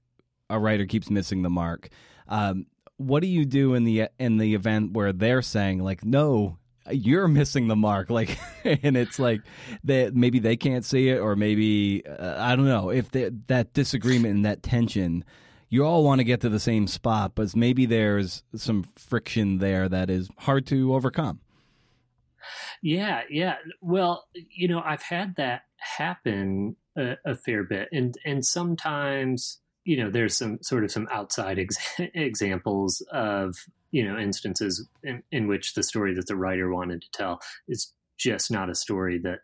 a 0.50 0.60
writer 0.60 0.86
keeps 0.86 1.10
missing 1.10 1.42
the 1.42 1.50
mark. 1.50 1.90
Um, 2.28 2.68
what 2.98 3.22
do 3.22 3.28
you 3.28 3.46
do 3.46 3.74
in 3.74 3.84
the 3.84 4.10
in 4.20 4.38
the 4.38 4.56
event 4.56 4.94
where 4.94 5.12
they're 5.12 5.42
saying 5.42 5.80
like, 5.80 6.06
no, 6.06 6.58
you're 6.90 7.28
missing 7.28 7.68
the 7.68 7.76
mark, 7.76 8.10
like, 8.10 8.38
and 8.64 8.96
it's 8.96 9.20
like 9.20 9.42
that 9.84 10.16
maybe 10.16 10.40
they 10.40 10.56
can't 10.56 10.86
see 10.86 11.10
it, 11.10 11.20
or 11.20 11.36
maybe 11.36 12.06
uh, 12.06 12.36
I 12.38 12.56
don't 12.56 12.68
know 12.68 12.90
if 12.90 13.12
they, 13.12 13.32
that 13.48 13.74
disagreement 13.74 14.36
and 14.36 14.46
that 14.46 14.64
tension. 14.64 15.24
You 15.68 15.84
all 15.84 16.04
want 16.04 16.20
to 16.20 16.24
get 16.24 16.42
to 16.42 16.50
the 16.50 16.60
same 16.60 16.88
spot, 16.88 17.34
but 17.36 17.56
maybe 17.56 17.86
there's 17.86 18.44
some 18.56 18.84
friction 18.96 19.58
there 19.58 19.90
that 19.90 20.10
is 20.10 20.30
hard 20.38 20.68
to 20.68 20.94
overcome. 20.94 21.40
Yeah, 22.82 23.22
yeah. 23.30 23.56
Well, 23.82 24.26
you 24.34 24.68
know, 24.68 24.82
I've 24.84 25.04
had 25.04 25.36
that 25.38 25.64
happen 25.78 26.76
a, 26.98 27.16
a 27.26 27.36
fair 27.36 27.64
bit, 27.64 27.90
and 27.92 28.16
and 28.26 28.46
sometimes 28.46 29.60
you 29.84 29.98
know 29.98 30.10
there's 30.10 30.38
some 30.38 30.60
sort 30.62 30.84
of 30.84 30.92
some 30.92 31.08
outside 31.12 31.60
ex- 31.60 31.78
examples 32.14 33.02
of 33.12 33.56
you 33.92 34.04
know 34.08 34.18
instances 34.18 34.88
in, 35.04 35.24
in 35.32 35.48
which 35.48 35.74
the 35.74 35.84
story 35.84 36.14
that 36.16 36.28
the 36.28 36.36
writer 36.36 36.74
wanted 36.74 37.02
to 37.02 37.12
tell 37.12 37.40
is 37.68 37.94
just 38.18 38.52
not 38.52 38.70
a 38.70 38.76
story 38.76 39.20
that 39.20 39.40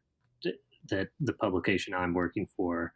that 0.89 1.10
the 1.20 1.34
publication 1.34 1.93
I'm 1.93 2.13
working 2.13 2.48
for 2.58 2.93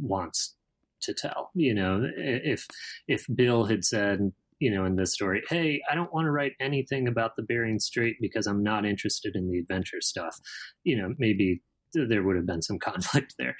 wants 0.00 0.54
to 1.02 1.14
tell. 1.14 1.50
You 1.54 1.74
know, 1.74 2.08
if 2.16 2.66
if 3.08 3.26
Bill 3.34 3.64
had 3.64 3.84
said, 3.84 4.32
you 4.58 4.74
know, 4.74 4.84
in 4.84 4.96
this 4.96 5.12
story, 5.12 5.42
hey, 5.48 5.80
I 5.90 5.94
don't 5.94 6.12
want 6.12 6.26
to 6.26 6.30
write 6.30 6.52
anything 6.60 7.08
about 7.08 7.36
the 7.36 7.42
Bering 7.42 7.78
Strait 7.78 8.16
because 8.20 8.46
I'm 8.46 8.62
not 8.62 8.86
interested 8.86 9.36
in 9.36 9.50
the 9.50 9.58
adventure 9.58 10.00
stuff. 10.00 10.36
You 10.84 10.96
know, 10.96 11.14
maybe 11.18 11.62
there 11.94 12.22
would 12.22 12.36
have 12.36 12.46
been 12.46 12.62
some 12.62 12.78
conflict 12.82 13.34
there. 13.38 13.56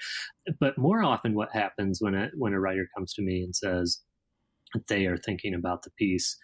But 0.59 0.77
more 0.77 1.03
often, 1.03 1.35
what 1.35 1.51
happens 1.51 1.99
when 2.01 2.15
a 2.15 2.29
when 2.35 2.53
a 2.53 2.59
writer 2.59 2.87
comes 2.95 3.13
to 3.13 3.21
me 3.21 3.41
and 3.43 3.55
says 3.55 4.01
they 4.89 5.05
are 5.05 5.17
thinking 5.17 5.53
about 5.53 5.83
the 5.83 5.91
piece 5.91 6.37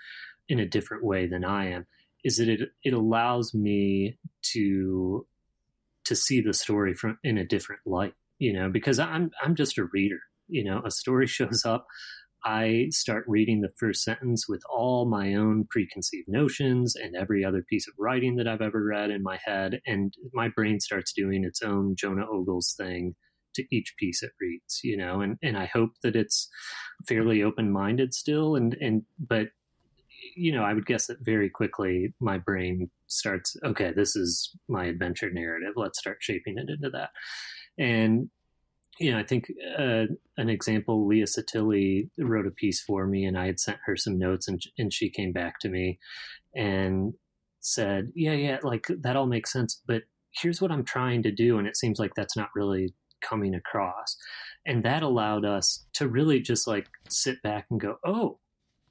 in 0.48 0.60
a 0.60 0.68
different 0.68 1.04
way 1.04 1.28
than 1.28 1.44
I 1.44 1.70
am, 1.70 1.86
is 2.24 2.38
that 2.38 2.50
it 2.50 2.70
it 2.84 2.94
allows 2.94 3.54
me 3.54 4.18
to 4.54 5.26
to 6.06 6.16
see 6.16 6.42
the 6.42 6.54
story 6.54 6.94
from 6.94 7.18
in 7.24 7.38
a 7.38 7.46
different 7.46 7.82
light. 7.86 8.14
You 8.40 8.54
know, 8.54 8.70
because 8.70 9.00
I'm 9.00 9.32
I'm 9.44 9.56
just 9.56 9.78
a 9.78 9.86
reader. 9.92 10.20
You 10.48 10.64
know, 10.64 10.82
a 10.86 10.92
story 10.92 11.28
shows 11.28 11.64
up. 11.66 11.88
I 12.46 12.88
start 12.90 13.26
reading 13.28 13.62
the 13.62 13.74
first 13.78 14.04
sentence 14.04 14.48
with 14.48 14.62
all 14.70 15.06
my 15.06 15.36
own 15.36 15.66
preconceived 15.70 16.28
notions 16.28 16.96
and 16.96 17.16
every 17.16 17.44
other 17.46 17.64
piece 17.70 17.88
of 17.88 17.94
writing 17.98 18.36
that 18.36 18.48
I've 18.48 18.62
ever 18.62 18.84
read 18.84 19.12
in 19.12 19.24
my 19.24 19.40
head, 19.44 19.82
and 19.86 20.14
my 20.34 20.50
brain 20.50 20.80
starts 20.80 21.14
doing 21.14 21.44
its 21.44 21.62
own 21.62 21.96
Jonah 21.96 22.26
Ogles 22.30 22.74
thing 22.78 23.16
to 23.56 23.64
each 23.72 23.96
piece 23.98 24.24
it 24.24 24.32
reads, 24.42 24.82
you 24.84 24.98
know, 24.98 25.22
and, 25.22 25.38
and 25.44 25.58
I 25.58 25.66
hope 25.66 25.92
that 26.02 26.16
it's 26.16 26.50
fairly 27.08 27.44
open 27.44 27.72
minded 27.72 28.14
still 28.14 28.56
and, 28.56 28.76
and 28.82 29.04
but 29.20 29.50
you 30.36 30.52
know, 30.52 30.64
I 30.64 30.74
would 30.74 30.86
guess 30.86 31.08
that 31.08 31.18
very 31.22 31.50
quickly 31.50 32.14
my 32.20 32.38
brain 32.38 32.90
starts, 33.08 33.56
okay, 33.64 33.92
this 33.96 34.16
is 34.16 34.56
my 34.68 34.86
adventure 34.86 35.30
narrative. 35.30 35.74
Let's 35.76 36.00
start 36.00 36.18
shaping 36.22 36.58
it 36.58 36.70
into 36.70 36.90
that. 36.92 37.10
And 37.78 38.30
you 39.00 39.12
know, 39.12 39.20
I 39.20 39.24
think 39.24 39.52
uh, 39.78 40.06
an 40.38 40.50
example, 40.50 41.08
Leah 41.08 41.26
Sottile 41.26 42.10
wrote 42.20 42.48
a 42.48 42.52
piece 42.52 42.82
for 42.82 43.08
me, 43.08 43.26
and 43.26 43.38
I 43.38 43.48
had 43.48 43.60
sent 43.60 43.80
her 43.86 43.96
some 43.96 44.20
notes, 44.20 44.48
and 44.48 44.62
and 44.78 44.94
she 44.94 45.10
came 45.10 45.32
back 45.32 45.60
to 45.62 45.70
me 45.70 46.00
and 46.56 47.14
said, 47.60 48.12
"Yeah, 48.16 48.34
yeah, 48.34 48.58
like 48.62 48.88
that 49.02 49.16
all 49.16 49.26
makes 49.26 49.52
sense, 49.52 49.82
but 49.88 50.04
here's 50.32 50.62
what 50.62 50.72
I'm 50.72 50.86
trying 50.86 51.24
to 51.24 51.32
do, 51.32 51.58
and 51.58 51.68
it 51.68 51.78
seems 51.78 52.00
like 52.00 52.14
that's 52.16 52.38
not 52.38 52.50
really 52.56 52.94
coming 53.22 53.56
across." 53.56 54.16
And 54.66 54.84
that 54.86 55.04
allowed 55.04 55.46
us 55.46 55.86
to 55.94 56.08
really 56.08 56.40
just 56.40 56.68
like 56.68 56.88
sit 57.10 57.42
back 57.42 57.66
and 57.72 57.80
go, 57.80 57.98
"Oh, 58.06 58.40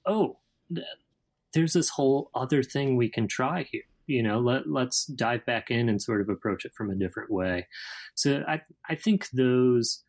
oh, 0.04 0.40
there's 1.54 1.74
this 1.74 1.90
whole 1.90 2.30
other 2.34 2.62
thing 2.64 2.96
we 2.96 3.08
can 3.08 3.28
try 3.28 3.64
here." 3.70 3.82
You 4.12 4.22
know 4.22 4.38
let, 4.38 4.68
let's 4.68 5.06
dive 5.06 5.44
back 5.46 5.70
in 5.70 5.88
and 5.88 6.00
sort 6.00 6.20
of 6.20 6.28
approach 6.28 6.64
it 6.64 6.72
from 6.76 6.90
a 6.90 6.94
different 6.94 7.30
way 7.30 7.66
so 8.14 8.42
i 8.46 8.60
i 8.88 8.94
think 8.94 9.28
those 9.32 10.02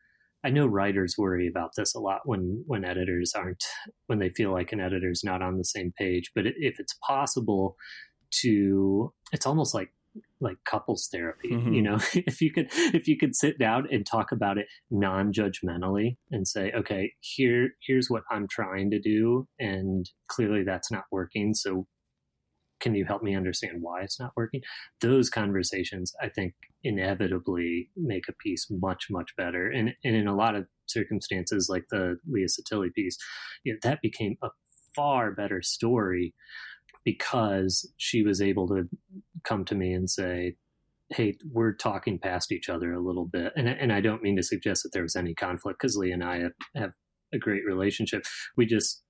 i 0.43 0.49
know 0.49 0.67
writers 0.67 1.15
worry 1.17 1.47
about 1.47 1.71
this 1.77 1.95
a 1.95 1.99
lot 1.99 2.21
when 2.25 2.63
when 2.67 2.83
editors 2.83 3.33
aren't 3.35 3.63
when 4.07 4.19
they 4.19 4.29
feel 4.29 4.51
like 4.51 4.71
an 4.71 4.81
editor's 4.81 5.21
not 5.23 5.41
on 5.41 5.57
the 5.57 5.65
same 5.65 5.93
page 5.97 6.31
but 6.35 6.45
if 6.45 6.79
it's 6.79 6.95
possible 7.07 7.75
to 8.31 9.13
it's 9.31 9.45
almost 9.45 9.73
like 9.73 9.89
like 10.39 10.57
couples 10.65 11.09
therapy 11.11 11.49
mm-hmm. 11.49 11.73
you 11.73 11.81
know 11.81 11.95
if 12.13 12.41
you 12.41 12.51
could 12.51 12.67
if 12.71 13.07
you 13.07 13.17
could 13.17 13.35
sit 13.35 13.57
down 13.57 13.87
and 13.91 14.05
talk 14.05 14.31
about 14.31 14.57
it 14.57 14.67
non-judgmentally 14.91 16.17
and 16.31 16.47
say 16.47 16.71
okay 16.75 17.11
here 17.19 17.69
here's 17.87 18.09
what 18.09 18.23
i'm 18.29 18.47
trying 18.47 18.91
to 18.91 18.99
do 18.99 19.47
and 19.59 20.09
clearly 20.27 20.63
that's 20.63 20.91
not 20.91 21.03
working 21.11 21.53
so 21.53 21.87
can 22.83 22.93
you 22.93 23.05
help 23.05 23.23
me 23.23 23.35
understand 23.35 23.77
why 23.79 24.01
it's 24.01 24.19
not 24.19 24.33
working? 24.35 24.61
Those 24.99 25.29
conversations, 25.29 26.13
I 26.21 26.27
think, 26.27 26.53
inevitably 26.83 27.89
make 27.95 28.25
a 28.27 28.33
piece 28.33 28.67
much, 28.69 29.05
much 29.09 29.31
better. 29.37 29.69
And, 29.69 29.93
and 30.03 30.15
in 30.15 30.27
a 30.27 30.35
lot 30.35 30.55
of 30.55 30.65
circumstances, 30.85 31.67
like 31.69 31.85
the 31.89 32.17
Leah 32.29 32.47
Sottile 32.47 32.93
piece, 32.93 33.17
you 33.63 33.71
know, 33.71 33.79
that 33.83 34.01
became 34.01 34.35
a 34.43 34.49
far 34.93 35.31
better 35.31 35.61
story 35.61 36.35
because 37.05 37.89
she 37.97 38.21
was 38.21 38.41
able 38.41 38.67
to 38.67 38.83
come 39.45 39.63
to 39.65 39.75
me 39.75 39.93
and 39.93 40.09
say, 40.09 40.55
hey, 41.09 41.37
we're 41.51 41.75
talking 41.75 42.19
past 42.19 42.51
each 42.51 42.67
other 42.67 42.91
a 42.91 43.01
little 43.01 43.25
bit. 43.31 43.53
And, 43.55 43.69
and 43.69 43.93
I 43.93 44.01
don't 44.01 44.23
mean 44.23 44.35
to 44.35 44.43
suggest 44.43 44.83
that 44.83 44.89
there 44.91 45.03
was 45.03 45.15
any 45.15 45.33
conflict 45.33 45.79
because 45.79 45.95
Leah 45.95 46.15
and 46.15 46.23
I 46.23 46.39
have, 46.39 46.51
have 46.75 46.91
a 47.33 47.37
great 47.37 47.63
relationship. 47.65 48.25
We 48.57 48.65
just, 48.65 49.03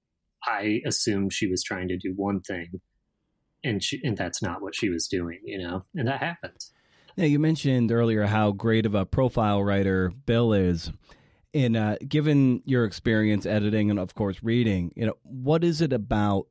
I 0.46 0.82
assumed 0.86 1.34
she 1.34 1.48
was 1.48 1.64
trying 1.64 1.88
to 1.88 1.98
do 1.98 2.14
one 2.16 2.42
thing 2.42 2.82
and 3.64 3.84
she, 3.84 4.02
and 4.04 4.18
that's 4.18 4.42
not 4.42 4.62
what 4.62 4.76
she 4.76 4.90
was 4.90 5.08
doing, 5.08 5.40
you 5.44 5.58
know, 5.58 5.86
and 5.96 6.08
that 6.08 6.20
happens. 6.20 6.72
Now 7.16 7.26
you 7.26 7.40
mentioned 7.40 7.92
earlier 7.92 8.26
how 8.26 8.52
great 8.52 8.86
of 8.86 8.96
a 8.96 9.06
profile 9.06 9.64
writer 9.64 10.12
Bill 10.26 10.54
is. 10.54 10.92
in 11.54 11.76
uh, 11.76 11.98
given 12.08 12.62
your 12.66 12.84
experience 12.84 13.46
editing 13.46 13.90
and 13.90 14.00
of 14.00 14.16
course 14.16 14.44
reading, 14.44 14.92
you 14.96 15.06
know, 15.06 15.18
what 15.22 15.64
is 15.64 15.82
it 15.82 15.94
about 15.94 16.48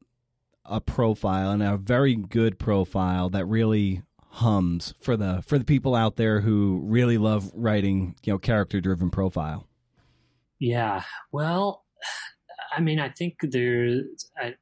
a 0.64 0.81
profile 0.81 1.50
and 1.50 1.62
a 1.62 1.76
very 1.76 2.14
good 2.14 2.59
profile 2.59 3.28
that 3.28 3.45
really 3.47 4.02
hums 4.28 4.95
for 5.00 5.16
the 5.16 5.42
for 5.45 5.59
the 5.59 5.64
people 5.64 5.95
out 5.95 6.16
there 6.16 6.40
who 6.40 6.81
really 6.85 7.19
love 7.19 7.50
writing, 7.52 8.14
you 8.23 8.33
know, 8.33 8.38
character 8.38 8.81
driven 8.81 9.11
profile? 9.11 9.66
Yeah, 10.61 11.02
well, 11.33 11.85
I 12.76 12.81
mean, 12.81 13.00
I 13.00 13.09
think 13.09 13.38
there's 13.42 14.31
I, 14.40 14.54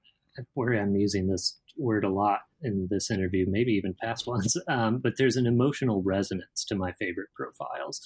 where 0.54 0.72
I'm 0.72 0.96
using 0.96 1.28
this 1.28 1.60
word 1.80 2.04
a 2.04 2.10
lot 2.10 2.40
in 2.62 2.88
this 2.90 3.10
interview, 3.10 3.46
maybe 3.48 3.72
even 3.72 3.94
past 4.02 4.26
ones, 4.26 4.56
um, 4.68 4.98
but 4.98 5.14
there's 5.16 5.36
an 5.36 5.46
emotional 5.46 6.02
resonance 6.02 6.64
to 6.66 6.74
my 6.74 6.92
favorite 6.92 7.28
profiles 7.34 8.00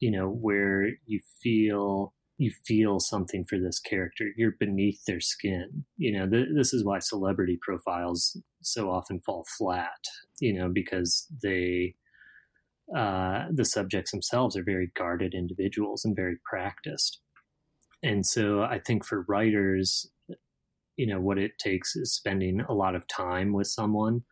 you 0.00 0.10
know, 0.10 0.28
where 0.28 0.90
you 1.06 1.20
feel 1.42 2.14
you 2.40 2.52
feel 2.64 3.00
something 3.00 3.44
for 3.44 3.58
this 3.58 3.80
character. 3.80 4.26
You're 4.36 4.54
beneath 4.60 5.04
their 5.06 5.20
skin. 5.20 5.84
You 5.96 6.12
know, 6.12 6.28
th- 6.28 6.48
this 6.54 6.72
is 6.72 6.84
why 6.84 7.00
celebrity 7.00 7.58
profiles 7.60 8.40
so 8.62 8.90
often 8.90 9.20
fall 9.20 9.44
flat. 9.56 10.04
You 10.40 10.52
know, 10.52 10.68
because 10.68 11.26
they 11.42 11.94
uh, 12.96 13.46
the 13.52 13.64
subjects 13.64 14.12
themselves 14.12 14.56
are 14.56 14.62
very 14.62 14.90
guarded 14.96 15.34
individuals 15.34 16.04
and 16.04 16.16
very 16.16 16.36
practiced. 16.48 17.20
And 18.02 18.24
so 18.24 18.62
I 18.62 18.78
think 18.78 19.04
for 19.04 19.24
writers, 19.28 20.08
you 20.98 21.06
know, 21.06 21.20
what 21.20 21.38
it 21.38 21.52
takes 21.58 21.96
is 21.96 22.12
spending 22.12 22.60
a 22.68 22.74
lot 22.74 22.94
of 22.94 23.08
time 23.08 23.54
with 23.54 23.68
someone, 23.68 24.24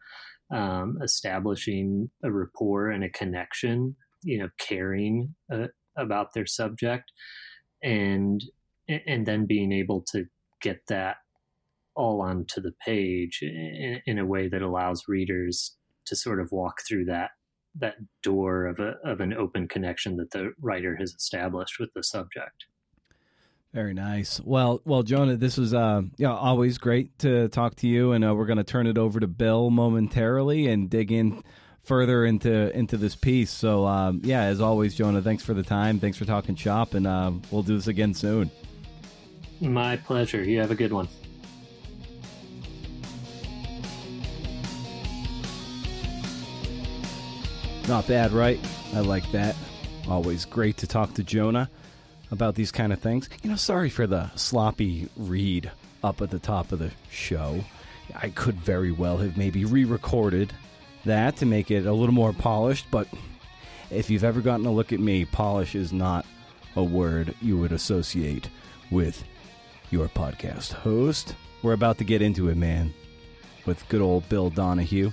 um, 0.50 0.99
establishing 1.02 2.11
a 2.23 2.30
rapport 2.30 2.90
and 2.90 3.02
a 3.02 3.11
connection 3.11 3.96
you 4.26 4.38
know 4.38 4.49
caring 4.58 5.35
uh, 5.52 5.68
about 5.96 6.35
their 6.35 6.46
subject 6.46 7.12
and 7.82 8.44
and 8.88 9.26
then 9.26 9.46
being 9.46 9.73
able 9.73 10.02
to 10.12 10.26
get 10.61 10.80
that 10.88 11.16
all 11.94 12.20
onto 12.20 12.61
the 12.61 12.73
page 12.85 13.38
in, 13.40 14.00
in, 14.06 14.18
a 14.18 14.26
way 14.26 14.49
that 14.49 14.62
allows 14.62 15.04
readers 15.08 15.76
to 16.04 16.14
sort 16.14 16.40
of 16.40 16.52
walk 16.52 16.82
through 16.87 17.04
that 17.04 17.30
that 17.75 17.94
door 18.23 18.66
of 18.66 18.78
a 18.78 18.94
of 19.04 19.20
an 19.20 19.32
open 19.32 19.66
connection 19.66 20.16
that 20.16 20.30
the 20.32 20.52
writer 20.61 20.96
has 20.96 21.14
established 21.14 21.78
with 21.78 21.90
the 21.94 22.02
subject. 22.02 22.66
Very 23.76 23.92
nice. 23.92 24.40
Well, 24.42 24.80
well, 24.87 25.02
Jonah, 25.02 25.37
this 25.37 25.59
was 25.59 25.75
uh, 25.75 26.00
know, 26.18 26.33
always 26.35 26.78
great 26.78 27.18
to 27.18 27.49
talk 27.50 27.75
to 27.76 27.87
you, 27.87 28.12
and 28.12 28.25
uh, 28.25 28.35
we're 28.35 28.47
going 28.47 28.56
to 28.56 28.64
turn 28.64 28.87
it 28.87 28.97
over 28.97 29.21
to 29.21 29.26
Bill 29.26 29.68
momentarily 29.68 30.68
and 30.68 30.88
dig 30.88 31.12
in 31.12 31.45
further 31.83 32.25
into 32.25 32.75
into 32.75 32.97
this 32.97 33.14
piece. 33.14 33.50
So 33.50 33.85
um, 33.85 34.23
yeah, 34.25 34.45
as 34.45 34.62
always, 34.62 34.95
Jonah, 34.95 35.21
thanks 35.21 35.45
for 35.45 35.52
the 35.52 35.62
time. 35.62 36.00
Thanks 36.00 36.16
for 36.16 36.25
talking 36.25 36.54
shop, 36.54 36.95
and 36.95 37.06
uh, 37.06 37.33
we'll 37.50 37.62
do 37.64 37.76
this 37.76 37.87
again 37.87 38.14
soon. 38.14 38.50
My 39.61 39.99
pleasure. 39.99 40.42
You 40.42 40.59
have 40.61 40.71
a 40.71 40.75
good 40.75 40.95
one. 40.95 41.06
Not 47.87 48.09
bad, 48.09 48.33
right? 48.33 48.59
I 48.95 49.00
like 49.00 49.30
that. 49.33 49.54
Always 50.09 50.47
great 50.47 50.78
to 50.78 50.87
talk 50.87 51.12
to 51.12 51.23
Jonah 51.23 51.68
about 52.30 52.54
these 52.54 52.73
kind 52.73 52.92
of 52.92 53.00
things. 53.00 53.28
You 53.42 53.50
know, 53.50 53.56
sorry 53.56 53.90
for 53.90 54.06
the 54.06 54.30
sloppy 54.35 55.09
read 55.16 55.71
up 56.02 56.23
at 56.23 56.30
the 56.30 56.38
top 56.38 56.73
of 56.73 56.78
the 56.78 56.90
show. 57.11 57.64
I 58.14 58.30
could 58.30 58.56
very 58.56 58.92
well 58.92 59.18
have 59.18 59.37
maybe 59.37 59.64
re 59.64 59.85
recorded 59.85 60.52
that 61.04 61.37
to 61.38 61.47
make 61.47 61.71
it 61.71 61.87
a 61.87 61.92
little 61.92 62.14
more 62.14 62.33
polished. 62.33 62.87
But 62.90 63.09
if 63.90 64.11
you've 64.11 64.25
ever 64.25 64.40
gotten 64.40 64.66
a 64.66 64.73
look 64.73 64.92
at 64.92 65.00
me, 65.00 65.25
polish 65.25 65.75
is 65.75 65.92
not 65.92 66.26
a 66.75 66.85
word 66.85 67.35
you 67.40 67.59
would 67.59 67.73
associate 67.73 68.49
with 68.90 69.25
your 69.90 70.09
podcast 70.09 70.73
host. 70.73 71.35
We're 71.62 71.73
about 71.73 71.99
to 71.99 72.04
get 72.04 72.23
into 72.23 72.49
it, 72.49 72.56
man, 72.56 72.92
with 73.64 73.88
good 73.88 74.02
old 74.02 74.28
Bill 74.28 74.50
Donahue. 74.50 75.12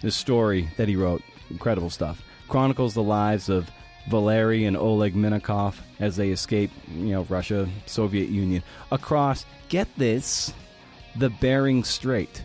This 0.00 0.16
story 0.16 0.68
that 0.76 0.88
he 0.88 0.96
wrote, 0.96 1.22
incredible 1.50 1.90
stuff, 1.90 2.22
chronicles 2.48 2.94
the 2.94 3.02
lives 3.02 3.48
of 3.48 3.70
Valery 4.08 4.64
and 4.64 4.76
Oleg 4.76 5.14
Minakov 5.14 5.76
as 6.00 6.16
they 6.16 6.30
escape, 6.30 6.70
you 6.94 7.12
know, 7.12 7.22
Russia, 7.22 7.68
Soviet 7.86 8.28
Union, 8.28 8.62
across, 8.90 9.44
get 9.68 9.88
this, 9.96 10.52
the 11.16 11.30
Bering 11.30 11.84
Strait. 11.84 12.42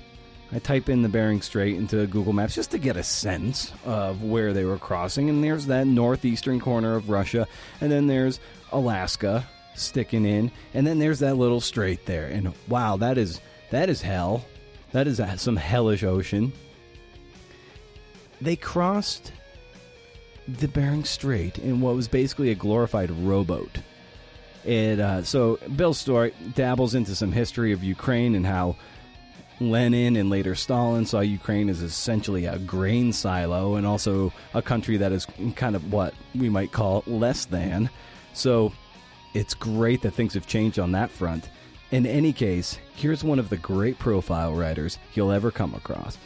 I 0.51 0.59
type 0.59 0.87
in 0.87 1.01
the 1.01 1.09
Bering 1.09 1.41
Strait 1.41 1.75
into 1.75 2.07
Google 2.07 2.31
Maps 2.31 2.55
just 2.55 2.71
to 2.71 2.77
get 2.77 2.95
a 2.95 3.03
sense 3.03 3.73
of 3.85 4.23
where 4.23 4.53
they 4.53 4.63
were 4.63 4.77
crossing. 4.77 5.29
And 5.29 5.43
there's 5.43 5.65
that 5.65 5.87
northeastern 5.87 6.59
corner 6.59 6.95
of 6.95 7.09
Russia. 7.09 7.47
And 7.81 7.91
then 7.91 8.07
there's 8.07 8.39
Alaska 8.71 9.45
sticking 9.75 10.25
in. 10.25 10.51
And 10.73 10.87
then 10.87 10.99
there's 10.99 11.19
that 11.19 11.35
little 11.35 11.59
strait 11.59 12.05
there. 12.05 12.27
And 12.27 12.53
wow, 12.69 12.95
that 12.97 13.17
is 13.17 13.41
that 13.71 13.89
is 13.89 14.01
hell. 14.01 14.45
That 14.93 15.07
is 15.07 15.21
some 15.35 15.57
hellish 15.57 16.03
ocean. 16.03 16.53
They 18.39 18.55
crossed 18.55 19.33
the 20.47 20.67
Bering 20.67 21.03
Strait 21.03 21.59
in 21.59 21.81
what 21.81 21.95
was 21.95 22.07
basically 22.07 22.51
a 22.51 22.55
glorified 22.55 23.11
rowboat. 23.11 23.79
It, 24.63 24.99
uh, 24.99 25.23
so 25.23 25.59
Bill's 25.75 25.97
story 25.97 26.33
dabbles 26.55 26.95
into 26.95 27.15
some 27.15 27.31
history 27.31 27.71
of 27.71 27.83
Ukraine 27.83 28.35
and 28.35 28.45
how 28.45 28.75
Lenin 29.59 30.15
and 30.15 30.29
later 30.29 30.55
Stalin 30.55 31.05
saw 31.05 31.19
Ukraine 31.21 31.69
as 31.69 31.81
essentially 31.81 32.45
a 32.45 32.59
grain 32.59 33.11
silo 33.11 33.75
and 33.75 33.87
also 33.87 34.31
a 34.53 34.61
country 34.61 34.97
that 34.97 35.11
is 35.11 35.25
kind 35.55 35.75
of 35.75 35.91
what 35.91 36.13
we 36.35 36.49
might 36.49 36.71
call 36.71 37.03
less 37.07 37.45
than. 37.45 37.89
So 38.33 38.71
it's 39.33 39.53
great 39.53 40.01
that 40.01 40.11
things 40.11 40.33
have 40.33 40.47
changed 40.47 40.79
on 40.79 40.91
that 40.93 41.11
front. 41.11 41.49
In 41.91 42.05
any 42.05 42.33
case, 42.33 42.77
here's 42.95 43.23
one 43.23 43.39
of 43.39 43.49
the 43.49 43.57
great 43.57 43.97
profile 43.97 44.53
writers 44.53 44.99
you'll 45.13 45.31
ever 45.31 45.51
come 45.51 45.73
across 45.73 46.17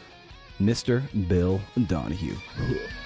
Mr. 0.60 1.02
Bill 1.28 1.60
Donahue. 1.86 2.36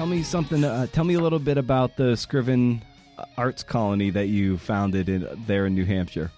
tell 0.00 0.06
me 0.06 0.22
something. 0.22 0.64
Uh, 0.64 0.86
tell 0.86 1.04
me 1.04 1.12
a 1.12 1.20
little 1.20 1.38
bit 1.38 1.58
about 1.58 1.94
the 1.98 2.16
Scriven 2.16 2.82
arts 3.36 3.62
colony 3.62 4.08
that 4.08 4.28
you 4.28 4.56
founded 4.56 5.10
in 5.10 5.28
there 5.46 5.66
in 5.66 5.74
New 5.74 5.84
Hampshire? 5.84 6.30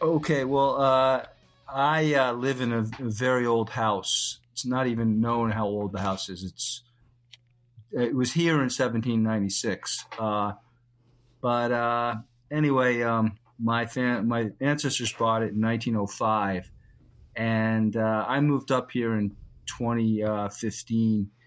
Okay, 0.00 0.44
well, 0.44 0.80
uh, 0.80 1.24
I 1.68 2.14
uh, 2.14 2.32
live 2.32 2.62
in 2.62 2.72
a, 2.72 2.86
very 2.98 3.44
old 3.44 3.68
house. 3.68 4.38
It's 4.52 4.64
not 4.64 4.86
even 4.86 5.20
known 5.20 5.50
how 5.50 5.66
old 5.66 5.92
the 5.92 6.00
house 6.00 6.30
is. 6.30 6.42
It's 6.42 6.82
it 7.92 8.14
was 8.14 8.32
here 8.32 8.54
in 8.54 8.70
1796. 8.70 10.06
Uh, 10.18 10.52
but 11.42 11.72
uh, 11.72 12.14
anyway, 12.50 13.02
um, 13.02 13.36
my 13.62 13.84
fam- 13.84 14.26
my 14.26 14.52
ancestors 14.58 15.12
bought 15.12 15.42
it 15.42 15.52
in 15.52 15.60
1905, 15.60 16.70
and 17.36 17.94
uh, 17.94 18.24
I 18.26 18.40
moved 18.40 18.72
up 18.72 18.90
here 18.90 19.12
in 19.18 19.36
2015, 19.66 20.24
uh, 20.24 21.39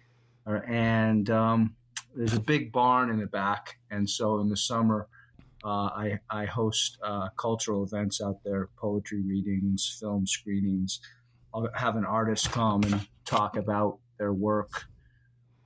and 0.46 1.30
um, 1.30 1.76
there's 2.16 2.34
a 2.34 2.40
big 2.40 2.72
barn 2.72 3.10
in 3.10 3.20
the 3.20 3.28
back, 3.28 3.80
and 3.90 4.10
so 4.10 4.40
in 4.40 4.50
the 4.50 4.58
summer, 4.58 5.08
uh, 5.64 5.68
I, 5.68 6.20
I 6.30 6.46
host 6.46 6.98
uh, 7.02 7.30
cultural 7.38 7.84
events 7.84 8.22
out 8.22 8.44
there, 8.44 8.70
poetry 8.78 9.22
readings, 9.22 9.98
film 10.00 10.28
screenings. 10.28 11.00
I'll 11.54 11.70
have 11.74 11.96
an 11.96 12.06
artist 12.06 12.52
come 12.52 12.84
and 12.84 13.08
talk 13.26 13.56
about 13.56 14.00
their 14.18 14.34
work. 14.34 14.86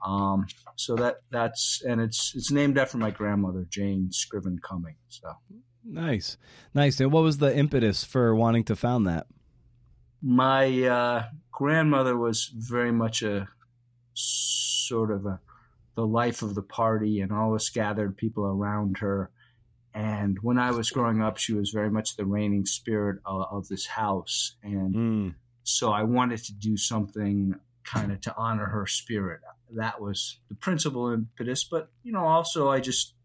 Um, 0.05 0.45
so 0.75 0.95
that 0.95 1.21
that's 1.31 1.81
and 1.81 1.99
it's 1.99 2.33
it's 2.35 2.51
named 2.51 2.77
after 2.77 2.97
my 2.97 3.09
grandmother 3.09 3.65
Jane 3.67 4.11
Scriven 4.11 4.59
Cumming. 4.59 4.95
So 5.09 5.31
nice, 5.83 6.37
nice. 6.73 6.99
And 6.99 7.11
what 7.11 7.23
was 7.23 7.39
the 7.39 7.55
impetus 7.55 8.03
for 8.03 8.35
wanting 8.35 8.63
to 8.65 8.75
found 8.75 9.07
that? 9.07 9.25
My 10.21 10.83
uh, 10.83 11.23
grandmother 11.51 12.15
was 12.15 12.51
very 12.53 12.91
much 12.91 13.23
a 13.23 13.47
sort 14.17 15.11
of 15.11 15.25
a 15.25 15.39
the 15.97 16.05
life 16.05 16.43
of 16.43 16.53
the 16.53 16.61
party 16.61 17.21
and 17.21 17.31
always 17.31 17.69
gathered 17.69 18.15
people 18.15 18.45
around 18.45 18.99
her. 18.99 19.31
And 19.95 20.37
when 20.43 20.59
I 20.59 20.69
was 20.69 20.91
growing 20.91 21.23
up, 21.23 21.37
she 21.37 21.53
was 21.53 21.71
very 21.71 21.89
much 21.89 22.15
the 22.15 22.25
reigning 22.25 22.67
spirit 22.67 23.17
of, 23.25 23.47
of 23.49 23.67
this 23.67 23.87
house. 23.87 24.57
And 24.61 24.95
mm. 24.95 25.35
so 25.63 25.91
I 25.91 26.03
wanted 26.03 26.43
to 26.43 26.53
do 26.53 26.77
something 26.77 27.55
kind 27.83 28.11
of 28.11 28.21
to 28.21 28.35
honor 28.37 28.67
her 28.67 28.85
spirit. 28.85 29.39
That 29.71 29.99
was 29.99 30.37
the 30.49 30.55
principal 30.55 31.09
impetus. 31.11 31.63
But, 31.63 31.89
you 32.03 32.11
know, 32.11 32.25
also 32.25 32.69
I 32.69 32.79
just 32.79 33.15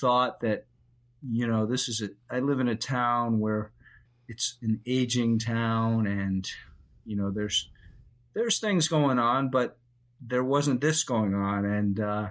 thought 0.00 0.40
that, 0.40 0.64
you 1.22 1.46
know, 1.46 1.66
this 1.66 1.90
is 1.90 2.00
a, 2.00 2.08
I 2.34 2.40
live 2.40 2.60
in 2.60 2.68
a 2.68 2.76
town 2.76 3.40
where 3.40 3.72
it's 4.26 4.56
an 4.62 4.80
aging 4.86 5.38
town 5.38 6.06
and, 6.06 6.48
you 7.04 7.14
know, 7.14 7.30
there's, 7.30 7.68
there's 8.34 8.58
things 8.58 8.88
going 8.88 9.18
on, 9.18 9.50
but 9.50 9.76
there 10.26 10.44
wasn't 10.44 10.80
this 10.80 11.04
going 11.04 11.34
on. 11.34 11.64
And, 11.64 12.00
uh, 12.00 12.28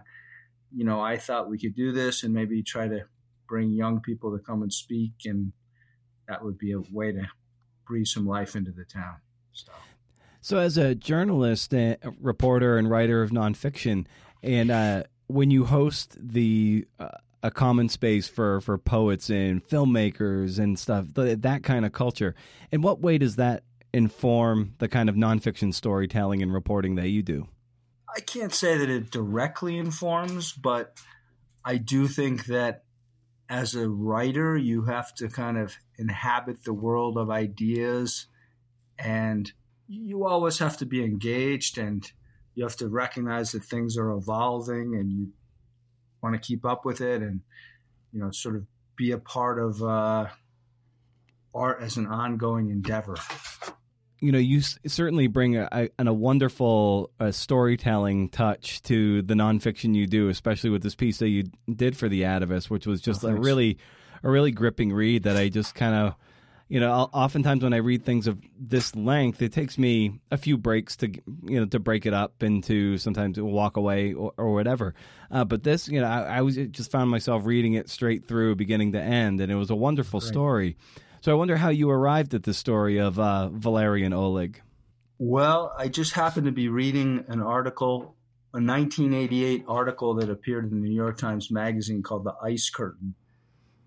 you 0.75 0.83
know, 0.83 1.01
I 1.01 1.17
thought 1.17 1.49
we 1.49 1.59
could 1.59 1.75
do 1.75 1.91
this 1.91 2.23
and 2.23 2.33
maybe 2.33 2.63
try 2.63 2.87
to 2.87 3.01
bring 3.47 3.71
young 3.71 4.01
people 4.01 4.35
to 4.37 4.43
come 4.43 4.61
and 4.61 4.73
speak. 4.73 5.13
And 5.25 5.53
that 6.27 6.43
would 6.43 6.57
be 6.57 6.71
a 6.71 6.79
way 6.91 7.11
to 7.11 7.27
breathe 7.85 8.07
some 8.07 8.25
life 8.25 8.55
into 8.55 8.71
the 8.71 8.85
town. 8.85 9.17
So. 9.51 9.71
So, 10.41 10.57
as 10.57 10.77
a 10.77 10.93
journalist, 10.93 11.73
reporter, 12.19 12.77
and 12.77 12.89
writer 12.89 13.21
of 13.21 13.31
nonfiction, 13.31 14.07
and 14.41 14.71
uh, 14.71 15.03
when 15.27 15.51
you 15.51 15.63
host 15.63 16.17
the 16.19 16.85
uh, 16.99 17.07
a 17.41 17.49
common 17.49 17.87
space 17.87 18.27
for 18.27 18.59
for 18.59 18.77
poets 18.77 19.29
and 19.29 19.65
filmmakers 19.65 20.59
and 20.59 20.77
stuff, 20.77 21.05
that 21.13 21.61
kind 21.63 21.85
of 21.85 21.93
culture, 21.93 22.35
in 22.73 22.81
what 22.81 22.99
way 22.99 23.17
does 23.17 23.37
that 23.37 23.63
inform 23.93 24.73
the 24.79 24.89
kind 24.89 25.07
of 25.07 25.15
nonfiction 25.15 25.73
storytelling 25.73 26.41
and 26.41 26.53
reporting 26.53 26.95
that 26.95 27.07
you 27.07 27.21
do? 27.21 27.47
I 28.15 28.19
can't 28.19 28.53
say 28.53 28.77
that 28.77 28.89
it 28.89 29.09
directly 29.09 29.77
informs, 29.77 30.53
but 30.53 30.99
I 31.65 31.77
do 31.77 32.07
think 32.07 32.45
that 32.45 32.83
as 33.49 33.75
a 33.75 33.89
writer, 33.89 34.55
you 34.55 34.83
have 34.83 35.13
to 35.15 35.29
kind 35.29 35.57
of 35.57 35.75
inhabit 35.97 36.63
the 36.63 36.73
world 36.73 37.17
of 37.17 37.29
ideas 37.29 38.27
and 38.99 39.51
you 39.87 40.25
always 40.25 40.59
have 40.59 40.77
to 40.77 40.85
be 40.85 41.03
engaged 41.03 41.77
and 41.77 42.09
you 42.55 42.63
have 42.63 42.77
to 42.77 42.87
recognize 42.87 43.51
that 43.51 43.63
things 43.63 43.97
are 43.97 44.11
evolving 44.11 44.95
and 44.95 45.11
you 45.11 45.31
want 46.21 46.35
to 46.35 46.39
keep 46.39 46.65
up 46.65 46.85
with 46.85 47.01
it 47.01 47.21
and 47.21 47.41
you 48.11 48.19
know 48.19 48.31
sort 48.31 48.55
of 48.55 48.65
be 48.95 49.11
a 49.11 49.17
part 49.17 49.59
of 49.59 49.83
uh, 49.83 50.27
art 51.53 51.81
as 51.81 51.97
an 51.97 52.07
ongoing 52.07 52.69
endeavor 52.69 53.17
you 54.23 54.31
know 54.31 54.39
you 54.39 54.59
s- 54.59 54.79
certainly 54.87 55.27
bring 55.27 55.57
a, 55.57 55.67
a, 55.71 55.89
a 55.99 56.13
wonderful 56.13 57.11
uh, 57.19 57.31
storytelling 57.31 58.29
touch 58.29 58.81
to 58.83 59.21
the 59.21 59.33
nonfiction 59.33 59.93
you 59.93 60.07
do 60.07 60.29
especially 60.29 60.69
with 60.69 60.81
this 60.81 60.95
piece 60.95 61.19
that 61.19 61.29
you 61.29 61.43
did 61.73 61.97
for 61.97 62.07
the 62.07 62.21
Atavist 62.23 62.69
which 62.69 62.87
was 62.87 63.01
just 63.01 63.23
oh, 63.25 63.29
a 63.29 63.33
really 63.33 63.77
a 64.23 64.29
really 64.29 64.51
gripping 64.51 64.93
read 64.93 65.23
that 65.23 65.35
i 65.35 65.49
just 65.49 65.75
kind 65.75 65.93
of 65.93 66.15
you 66.69 66.79
know, 66.79 66.91
oftentimes 66.91 67.61
when 67.61 67.73
I 67.73 67.77
read 67.77 68.03
things 68.03 68.25
of 68.25 68.39
this 68.59 68.95
length, 68.95 69.43
it 69.43 69.53
takes 69.53 69.77
me 69.77 70.19
a 70.31 70.37
few 70.37 70.57
breaks 70.57 70.95
to, 70.97 71.07
you 71.07 71.59
know, 71.59 71.65
to 71.67 71.79
break 71.79 72.07
it 72.07 72.15
up 72.15 72.41
into 72.41 72.97
sometimes 72.97 73.39
walk 73.39 73.77
away 73.77 74.13
or, 74.13 74.33
or 74.37 74.53
whatever. 74.53 74.95
Uh, 75.29 75.43
but 75.43 75.61
this, 75.61 75.87
you 75.87 76.01
know, 76.01 76.07
I, 76.07 76.37
I, 76.37 76.41
was 76.41 76.55
just 76.55 76.89
found 76.89 77.11
myself 77.11 77.45
reading 77.45 77.73
it 77.73 77.89
straight 77.89 78.25
through, 78.25 78.55
beginning 78.55 78.93
to 78.93 78.99
end, 78.99 79.39
and 79.39 79.51
it 79.51 79.55
was 79.55 79.69
a 79.69 79.75
wonderful 79.75 80.19
Great. 80.19 80.27
story. 80.27 80.77
So 81.23 81.31
I 81.31 81.35
wonder 81.35 81.55
how 81.55 81.69
you 81.69 81.89
arrived 81.89 82.33
at 82.33 82.43
the 82.43 82.53
story 82.53 82.97
of 82.97 83.17
uh, 83.17 83.47
Valerian 83.47 84.11
Oleg. 84.11 84.61
Well, 85.17 85.73
I 85.77 85.87
just 85.87 86.11
happened 86.11 86.47
to 86.47 86.51
be 86.51 86.67
reading 86.67 87.23
an 87.29 87.39
article, 87.39 88.17
a 88.53 88.59
1988 88.59 89.63
article 89.65 90.15
that 90.15 90.29
appeared 90.29 90.69
in 90.69 90.81
the 90.81 90.89
New 90.89 90.93
York 90.93 91.17
Times 91.17 91.49
Magazine 91.49 92.03
called 92.03 92.25
"The 92.25 92.35
Ice 92.43 92.69
Curtain," 92.69 93.15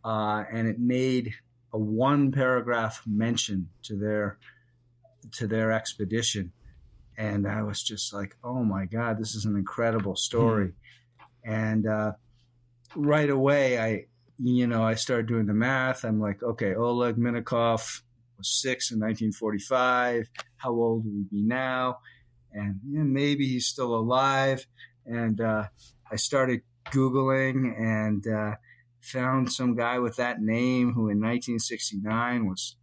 uh, 0.03 0.45
and 0.51 0.67
it 0.67 0.79
made 0.79 1.35
a 1.75 1.79
one 1.79 2.33
paragraph 2.33 3.03
mention 3.07 3.69
to 3.83 3.97
their 3.97 4.39
to 5.33 5.47
their 5.47 5.73
expedition 5.73 6.53
and 7.19 7.49
i 7.49 7.61
was 7.63 7.83
just 7.83 8.15
like 8.15 8.37
oh 8.45 8.63
my 8.63 8.85
god 8.87 9.19
this 9.19 9.35
is 9.35 9.45
an 9.45 9.57
incredible 9.57 10.15
story 10.15 10.69
hmm. 10.69 11.53
and 11.53 11.87
uh, 11.89 12.13
right 12.95 13.29
away 13.29 13.79
i 13.79 14.05
you 14.39 14.67
know 14.67 14.83
i 14.83 14.95
started 14.95 15.27
doing 15.27 15.47
the 15.47 15.55
math 15.55 16.05
i'm 16.05 16.21
like 16.21 16.43
okay 16.43 16.75
oleg 16.75 17.17
minakov 17.17 18.03
was 18.39 18.49
six 18.49 18.91
in 18.91 18.99
1945 18.99 20.29
how 20.57 20.71
old 20.71 21.05
would 21.05 21.15
he 21.15 21.23
be 21.39 21.43
now 21.43 21.99
and 22.53 22.81
yeah, 22.89 23.03
maybe 23.03 23.47
he's 23.47 23.67
still 23.67 23.95
alive 23.95 24.67
and 25.07 25.41
uh, 25.41 25.65
i 26.11 26.17
started 26.17 26.61
googling 26.91 27.79
and 27.79 28.27
uh, 28.27 28.57
found 29.01 29.53
some 29.53 29.75
guy 29.75 29.99
with 29.99 30.17
that 30.17 30.41
name 30.41 30.93
who 30.93 31.09
in 31.09 31.21
1969 31.21 32.47
was 32.47 32.77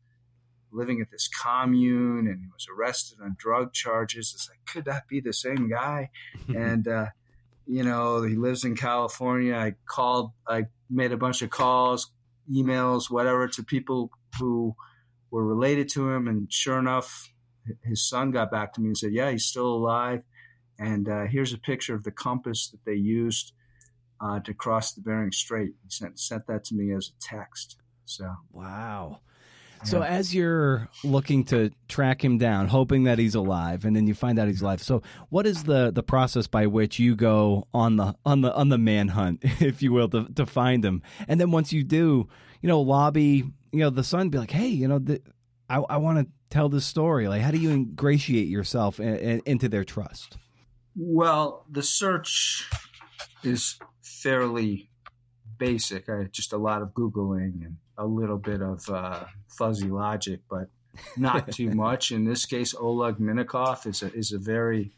living 0.72 1.02
at 1.02 1.12
this 1.12 1.28
commune 1.28 2.28
and 2.28 2.40
he 2.42 2.48
was 2.48 2.68
arrested 2.76 3.20
on 3.22 3.36
drug 3.38 3.74
charges. 3.74 4.34
It's 4.34 4.50
like, 4.50 4.66
could 4.66 4.86
that 4.86 5.08
be 5.08 5.20
the 5.20 5.34
same 5.34 5.70
guy? 5.70 6.10
and, 6.48 6.88
uh, 6.88 7.08
you 7.68 7.84
know, 7.84 8.22
he 8.24 8.36
lives 8.36 8.64
in 8.64 8.76
California. 8.76 9.56
I 9.56 9.76
called, 9.86 10.32
I 10.48 10.66
made 10.90 11.12
a 11.12 11.18
bunch 11.18 11.42
of 11.42 11.50
calls, 11.50 12.12
emails, 12.52 13.10
whatever, 13.10 13.48
to 13.48 13.64
people 13.64 14.12
who 14.40 14.76
were 15.32 15.46
related 15.46 15.90
to 15.90 16.12
him. 16.12 16.28
And 16.28 16.52
sure 16.52 16.80
enough, 16.80 17.32
his 17.84 18.08
son 18.08 18.32
got 18.32 18.52
back 18.52 18.74
to 18.74 18.82
me 18.82 18.88
and 18.88 18.98
said, 18.98 19.14
yeah, 19.14 19.32
he's 19.32 19.46
still 19.46 19.68
alive. 19.68 20.24
And 20.78 21.08
uh, 21.08 21.26
here's 21.26 21.54
a 21.54 21.58
picture 21.58 21.96
of 21.96 22.04
the 22.04 22.12
compass 22.12 22.70
that 22.70 22.84
they 22.86 22.96
used 22.96 23.54
uh, 24.20 24.40
to 24.42 24.54
cross 24.54 24.94
the 24.94 25.02
Bering 25.02 25.32
Strait. 25.32 25.74
He 25.84 25.90
sent 25.90 26.20
sent 26.20 26.48
that 26.48 26.64
to 26.66 26.76
me 26.76 26.94
as 26.94 27.10
a 27.10 27.20
text. 27.22 27.78
So 28.06 28.34
wow. 28.52 29.20
So 29.84 30.02
as 30.02 30.34
you're 30.34 30.90
looking 31.04 31.44
to 31.46 31.72
track 31.88 32.24
him 32.24 32.38
down, 32.38 32.68
hoping 32.68 33.04
that 33.04 33.20
he's 33.20 33.36
alive, 33.36 33.86
and 33.86 33.96
then 33.96 34.08
you 34.08 34.14
find 34.14 34.40
out 34.40 34.48
he's 34.48 34.62
alive. 34.62 34.82
So 34.82 35.02
what 35.30 35.46
is 35.46 35.64
the, 35.64 35.92
the 35.92 36.04
process 36.04 36.48
by 36.48 36.68
which 36.68 37.00
you 37.00 37.16
go 37.16 37.68
on 37.74 37.98
the 37.98 38.16
on 38.26 38.42
the 38.42 38.54
on 38.54 38.70
the 38.70 38.78
manhunt, 38.78 39.40
if 39.44 39.82
you 39.82 39.92
will, 39.92 40.10
to, 40.10 40.26
to 40.36 40.46
find 40.46 40.84
him? 40.84 41.02
And 41.28 41.40
then 41.40 41.52
once 41.52 41.74
you 41.74 41.84
do, 41.84 42.28
you 42.62 42.70
know, 42.70 42.82
lobby, 42.82 43.44
you 43.72 43.80
know, 43.80 43.90
the 43.90 44.04
son, 44.04 44.30
be 44.30 44.38
like, 44.38 44.52
hey, 44.52 44.68
you 44.68 44.88
know, 44.88 45.00
the, 45.00 45.22
I, 45.70 45.78
I 45.78 45.98
want 45.98 46.20
to 46.20 46.28
tell 46.50 46.70
this 46.70 46.86
story. 46.86 47.28
Like, 47.28 47.42
how 47.42 47.52
do 47.52 47.58
you 47.58 47.72
ingratiate 47.72 48.48
yourself 48.48 49.00
in, 49.00 49.16
in, 49.18 49.42
into 49.46 49.70
their 49.70 49.84
trust? 49.84 50.38
Well, 50.96 51.66
the 51.70 51.84
search 51.84 52.70
is 53.44 53.80
fairly 54.02 54.92
basic. 55.58 56.10
I 56.10 56.26
just 56.32 56.54
a 56.54 56.58
lot 56.58 56.82
of 56.82 56.90
googling 56.90 57.66
and 57.66 57.78
a 57.98 58.06
little 58.06 58.38
bit 58.38 58.62
of 58.62 58.88
uh, 58.90 59.26
fuzzy 59.48 59.90
logic, 59.90 60.42
but 60.50 60.70
not 61.18 61.52
too 61.52 61.70
much. 61.76 62.12
In 62.12 62.26
this 62.26 62.46
case, 62.46 62.74
Oleg 62.74 63.18
Minakov 63.18 63.86
is 63.86 64.02
a 64.02 64.14
is 64.14 64.32
a 64.32 64.40
very 64.40 64.92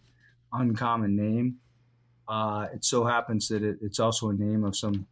uncommon 0.52 1.16
name. 1.16 1.58
Uh, 2.28 2.68
it 2.74 2.84
so 2.84 3.06
happens 3.06 3.50
that 3.50 3.64
it, 3.64 3.78
it's 3.82 4.00
also 4.00 4.30
a 4.30 4.34
name 4.34 4.64
of 4.64 4.76
some 4.76 5.08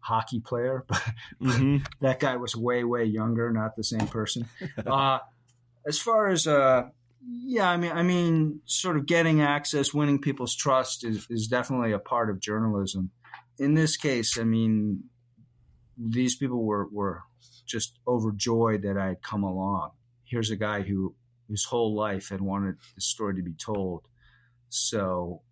hockey 0.00 0.40
player, 0.40 0.84
but 0.88 1.02
mm-hmm. 1.40 1.78
that 2.00 2.20
guy 2.20 2.36
was 2.36 2.54
way 2.56 2.84
way 2.84 3.04
younger, 3.04 3.50
not 3.50 3.76
the 3.76 3.84
same 3.84 4.06
person. 4.06 4.48
Uh, 4.86 5.18
as 5.86 5.98
far 5.98 6.28
as 6.28 6.46
uh, 6.46 6.82
yeah, 7.26 7.70
I 7.70 7.78
mean, 7.78 7.92
I 7.92 8.02
mean, 8.02 8.60
sort 8.66 8.98
of 8.98 9.06
getting 9.06 9.40
access, 9.40 9.94
winning 9.94 10.20
people's 10.20 10.54
trust 10.54 11.04
is 11.04 11.26
is 11.30 11.46
definitely 11.46 11.92
a 11.92 11.98
part 11.98 12.28
of 12.28 12.40
journalism 12.40 13.10
in 13.60 13.74
this 13.74 13.96
case, 13.96 14.38
I 14.38 14.44
mean, 14.44 15.04
these 16.08 16.36
people 16.36 16.64
were, 16.64 16.88
were 16.90 17.22
just 17.66 17.98
overjoyed 18.06 18.82
that 18.82 18.96
I 18.96 19.08
had 19.08 19.22
come 19.22 19.42
along. 19.42 19.90
Here's 20.24 20.50
a 20.50 20.56
guy 20.56 20.82
who 20.82 21.14
his 21.48 21.64
whole 21.64 21.94
life 21.94 22.28
had 22.30 22.40
wanted 22.40 22.76
the 22.94 23.00
story 23.00 23.34
to 23.36 23.42
be 23.42 23.54
told. 23.54 24.06
So, 24.68 25.42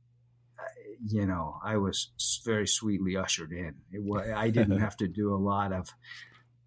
you 1.07 1.27
know, 1.27 1.59
I 1.65 1.77
was 1.77 2.11
very 2.45 2.67
sweetly 2.67 3.17
ushered 3.17 3.53
in. 3.53 3.75
It, 3.93 4.35
I 4.35 4.51
didn't 4.51 4.79
have 4.81 4.97
to 4.99 5.09
do 5.09 5.35
a 5.35 5.37
lot 5.37 5.73
of 5.73 5.89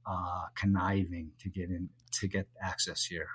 uh, 0.06 0.46
conniving 0.56 1.32
to 1.40 1.50
get 1.50 1.70
in 1.70 1.90
to 2.12 2.28
get 2.28 2.48
access 2.62 3.06
here. 3.06 3.28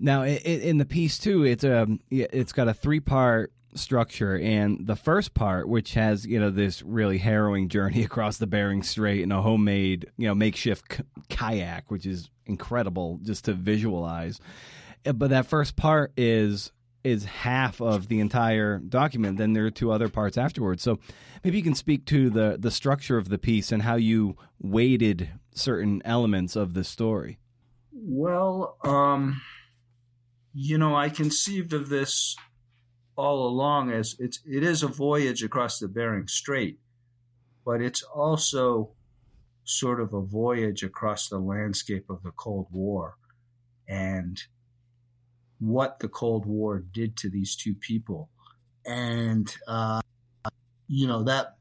Now, 0.00 0.24
in 0.24 0.78
the 0.78 0.84
piece 0.84 1.18
too, 1.18 1.44
it's 1.44 1.64
um, 1.64 2.00
it's 2.10 2.52
got 2.52 2.68
a 2.68 2.74
three 2.74 3.00
part 3.00 3.52
structure 3.74 4.38
and 4.38 4.86
the 4.86 4.96
first 4.96 5.34
part 5.34 5.68
which 5.68 5.94
has 5.94 6.26
you 6.26 6.38
know 6.38 6.50
this 6.50 6.82
really 6.82 7.18
harrowing 7.18 7.68
journey 7.68 8.02
across 8.04 8.38
the 8.38 8.46
Bering 8.46 8.82
Strait 8.82 9.22
in 9.22 9.32
a 9.32 9.42
homemade 9.42 10.10
you 10.16 10.28
know 10.28 10.34
makeshift 10.34 11.00
kayak 11.28 11.90
which 11.90 12.06
is 12.06 12.30
incredible 12.46 13.18
just 13.22 13.44
to 13.46 13.52
visualize. 13.52 14.40
Uh, 15.06 15.12
but 15.12 15.30
that 15.30 15.46
first 15.46 15.76
part 15.76 16.12
is 16.16 16.72
is 17.04 17.24
half 17.24 17.80
of 17.80 18.06
the 18.06 18.20
entire 18.20 18.78
document. 18.78 19.36
Then 19.36 19.54
there 19.54 19.66
are 19.66 19.70
two 19.70 19.90
other 19.90 20.08
parts 20.08 20.38
afterwards. 20.38 20.84
So 20.84 21.00
maybe 21.42 21.56
you 21.56 21.64
can 21.64 21.74
speak 21.74 22.04
to 22.06 22.30
the 22.30 22.56
the 22.58 22.70
structure 22.70 23.16
of 23.16 23.28
the 23.28 23.38
piece 23.38 23.72
and 23.72 23.82
how 23.82 23.96
you 23.96 24.36
weighted 24.60 25.30
certain 25.54 26.02
elements 26.04 26.56
of 26.56 26.74
the 26.74 26.84
story. 26.84 27.38
Well 27.92 28.76
um 28.84 29.40
you 30.54 30.76
know 30.76 30.94
i 30.94 31.08
conceived 31.08 31.72
of 31.72 31.88
this 31.88 32.36
all 33.16 33.46
along 33.46 33.90
as 33.90 34.16
it's 34.18 34.40
it 34.46 34.62
is 34.62 34.82
a 34.82 34.88
voyage 34.88 35.42
across 35.42 35.78
the 35.78 35.88
Bering 35.88 36.28
Strait, 36.28 36.78
but 37.64 37.80
it's 37.80 38.02
also 38.02 38.90
sort 39.64 40.00
of 40.00 40.12
a 40.12 40.20
voyage 40.20 40.82
across 40.82 41.28
the 41.28 41.38
landscape 41.38 42.10
of 42.10 42.22
the 42.22 42.32
Cold 42.32 42.66
War 42.70 43.16
and 43.88 44.42
what 45.58 46.00
the 46.00 46.08
Cold 46.08 46.46
War 46.46 46.80
did 46.80 47.16
to 47.18 47.30
these 47.30 47.54
two 47.54 47.74
people. 47.74 48.28
And, 48.84 49.54
uh, 49.68 50.00
you 50.88 51.06
know, 51.06 51.22
that 51.22 51.56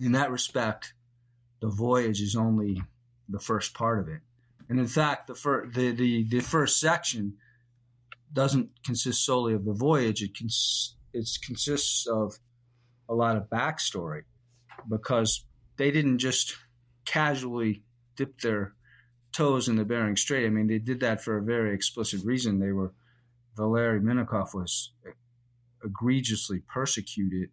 in 0.00 0.12
that 0.12 0.30
respect, 0.30 0.94
the 1.60 1.68
voyage 1.68 2.22
is 2.22 2.34
only 2.34 2.82
the 3.28 3.38
first 3.38 3.74
part 3.74 3.98
of 3.98 4.08
it. 4.08 4.20
And 4.68 4.80
in 4.80 4.86
fact, 4.86 5.26
the, 5.26 5.34
fir- 5.34 5.66
the, 5.66 5.92
the, 5.92 6.24
the 6.24 6.40
first 6.40 6.80
section 6.80 7.34
doesn't 8.32 8.70
consist 8.84 9.24
solely 9.24 9.54
of 9.54 9.64
the 9.64 9.72
voyage. 9.72 10.22
It, 10.22 10.36
cons- 10.36 10.96
it 11.12 11.28
consists 11.44 12.06
of 12.06 12.38
a 13.08 13.14
lot 13.14 13.36
of 13.36 13.50
backstory 13.50 14.22
because 14.88 15.44
they 15.76 15.90
didn't 15.90 16.18
just 16.18 16.56
casually 17.04 17.82
dip 18.16 18.40
their 18.40 18.74
toes 19.32 19.68
in 19.68 19.76
the 19.76 19.84
Bering 19.84 20.16
Strait. 20.16 20.46
I 20.46 20.50
mean, 20.50 20.66
they 20.66 20.78
did 20.78 21.00
that 21.00 21.22
for 21.22 21.38
a 21.38 21.42
very 21.42 21.74
explicit 21.74 22.24
reason. 22.24 22.58
They 22.58 22.72
were 22.72 22.92
Valery 23.56 24.00
Minakov 24.00 24.54
was 24.54 24.92
egregiously 25.84 26.62
persecuted 26.72 27.50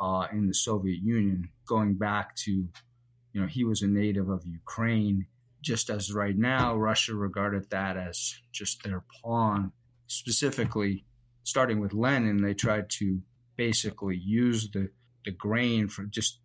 uh, 0.00 0.26
in 0.32 0.48
the 0.48 0.54
Soviet 0.54 1.00
Union, 1.00 1.48
going 1.66 1.94
back 1.94 2.34
to, 2.34 2.50
you 2.50 3.40
know, 3.40 3.46
he 3.46 3.62
was 3.62 3.82
a 3.82 3.86
native 3.86 4.28
of 4.28 4.44
Ukraine, 4.44 5.26
just 5.60 5.90
as 5.90 6.12
right 6.12 6.36
now 6.36 6.74
Russia 6.74 7.14
regarded 7.14 7.70
that 7.70 7.96
as 7.96 8.34
just 8.50 8.82
their 8.82 9.04
pawn. 9.22 9.72
Specifically, 10.12 11.06
starting 11.42 11.80
with 11.80 11.94
Lenin, 11.94 12.42
they 12.42 12.52
tried 12.52 12.90
to 12.98 13.22
basically 13.56 14.14
use 14.22 14.70
the, 14.70 14.90
the 15.24 15.30
grain 15.30 15.88
for 15.88 16.04
just 16.04 16.40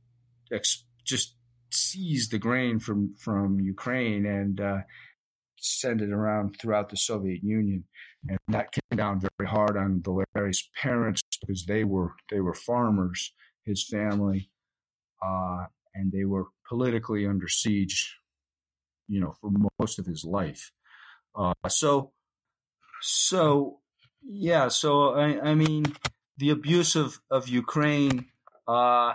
just 1.03 1.35
seize 1.73 2.29
the 2.29 2.39
grain 2.39 2.79
from 2.79 3.13
from 3.17 3.59
Ukraine 3.59 4.25
and 4.25 4.61
uh, 4.61 4.77
send 5.57 6.01
it 6.01 6.11
around 6.11 6.55
throughout 6.57 6.87
the 6.87 6.95
Soviet 6.95 7.43
Union, 7.43 7.83
and 8.29 8.39
that 8.47 8.71
came 8.71 8.97
down 8.97 9.19
very 9.19 9.49
hard 9.49 9.75
on 9.75 10.01
Valery's 10.01 10.69
parents 10.81 11.21
because 11.41 11.65
they 11.65 11.83
were 11.83 12.13
they 12.31 12.39
were 12.39 12.53
farmers, 12.53 13.33
his 13.65 13.85
family, 13.85 14.49
uh, 15.21 15.65
and 15.93 16.13
they 16.13 16.23
were 16.23 16.45
politically 16.69 17.27
under 17.27 17.49
siege, 17.49 18.17
you 19.09 19.19
know, 19.19 19.33
for 19.41 19.51
most 19.77 19.99
of 19.99 20.05
his 20.05 20.23
life. 20.23 20.71
Uh, 21.35 21.53
so, 21.67 22.13
so 23.01 23.79
yeah, 24.23 24.67
so 24.67 25.13
I, 25.15 25.49
I 25.49 25.55
mean, 25.55 25.85
the 26.37 26.49
abuse 26.49 26.95
of 26.95 27.19
of 27.29 27.47
Ukraine. 27.47 28.27
Uh, 28.67 29.13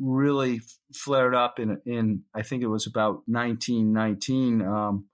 really 0.00 0.62
flared 0.94 1.34
up 1.34 1.60
in 1.60 1.80
in 1.84 2.22
I 2.34 2.42
think 2.42 2.62
it 2.62 2.68
was 2.68 2.86
about 2.86 3.22
1919 3.26 4.62
um, 4.62 5.06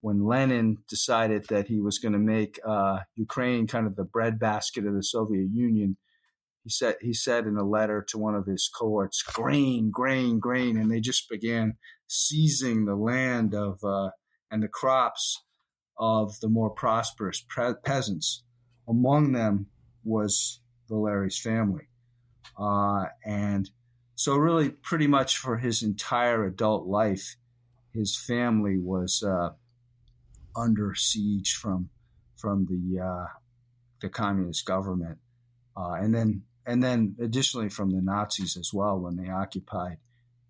when 0.00 0.26
Lenin 0.26 0.78
decided 0.88 1.46
that 1.48 1.68
he 1.68 1.80
was 1.80 1.98
going 1.98 2.12
to 2.12 2.18
make 2.18 2.58
uh, 2.66 3.00
Ukraine 3.14 3.66
kind 3.68 3.86
of 3.86 3.94
the 3.94 4.04
breadbasket 4.04 4.84
of 4.84 4.94
the 4.94 5.02
Soviet 5.02 5.48
Union. 5.52 5.96
He 6.64 6.70
said 6.70 6.96
he 7.00 7.14
said 7.14 7.46
in 7.46 7.56
a 7.56 7.64
letter 7.64 8.04
to 8.08 8.18
one 8.18 8.34
of 8.34 8.46
his 8.46 8.68
cohorts, 8.68 9.22
"Grain, 9.22 9.90
grain, 9.90 10.38
grain," 10.38 10.76
and 10.76 10.90
they 10.90 11.00
just 11.00 11.28
began 11.28 11.74
seizing 12.08 12.84
the 12.84 12.96
land 12.96 13.54
of 13.54 13.78
uh, 13.84 14.10
and 14.50 14.62
the 14.62 14.68
crops 14.68 15.42
of 15.98 16.40
the 16.40 16.48
more 16.48 16.70
prosperous 16.70 17.44
pre- 17.46 17.74
peasants. 17.84 18.42
Among 18.88 19.32
them 19.32 19.66
was 20.04 20.60
Valery's 20.88 21.38
family, 21.38 21.88
uh, 22.58 23.06
and 23.24 23.70
so 24.14 24.36
really, 24.36 24.70
pretty 24.70 25.06
much 25.06 25.38
for 25.38 25.58
his 25.58 25.82
entire 25.82 26.44
adult 26.44 26.86
life, 26.86 27.36
his 27.92 28.16
family 28.16 28.78
was 28.78 29.22
uh, 29.22 29.50
under 30.56 30.94
siege 30.94 31.54
from 31.54 31.90
from 32.36 32.66
the 32.66 33.00
uh, 33.00 33.26
the 34.00 34.08
communist 34.08 34.64
government, 34.66 35.18
uh, 35.76 35.94
and 35.94 36.14
then 36.14 36.42
and 36.66 36.82
then 36.82 37.16
additionally 37.20 37.68
from 37.68 37.90
the 37.90 38.00
Nazis 38.00 38.56
as 38.56 38.72
well 38.72 38.98
when 38.98 39.16
they 39.16 39.30
occupied 39.30 39.98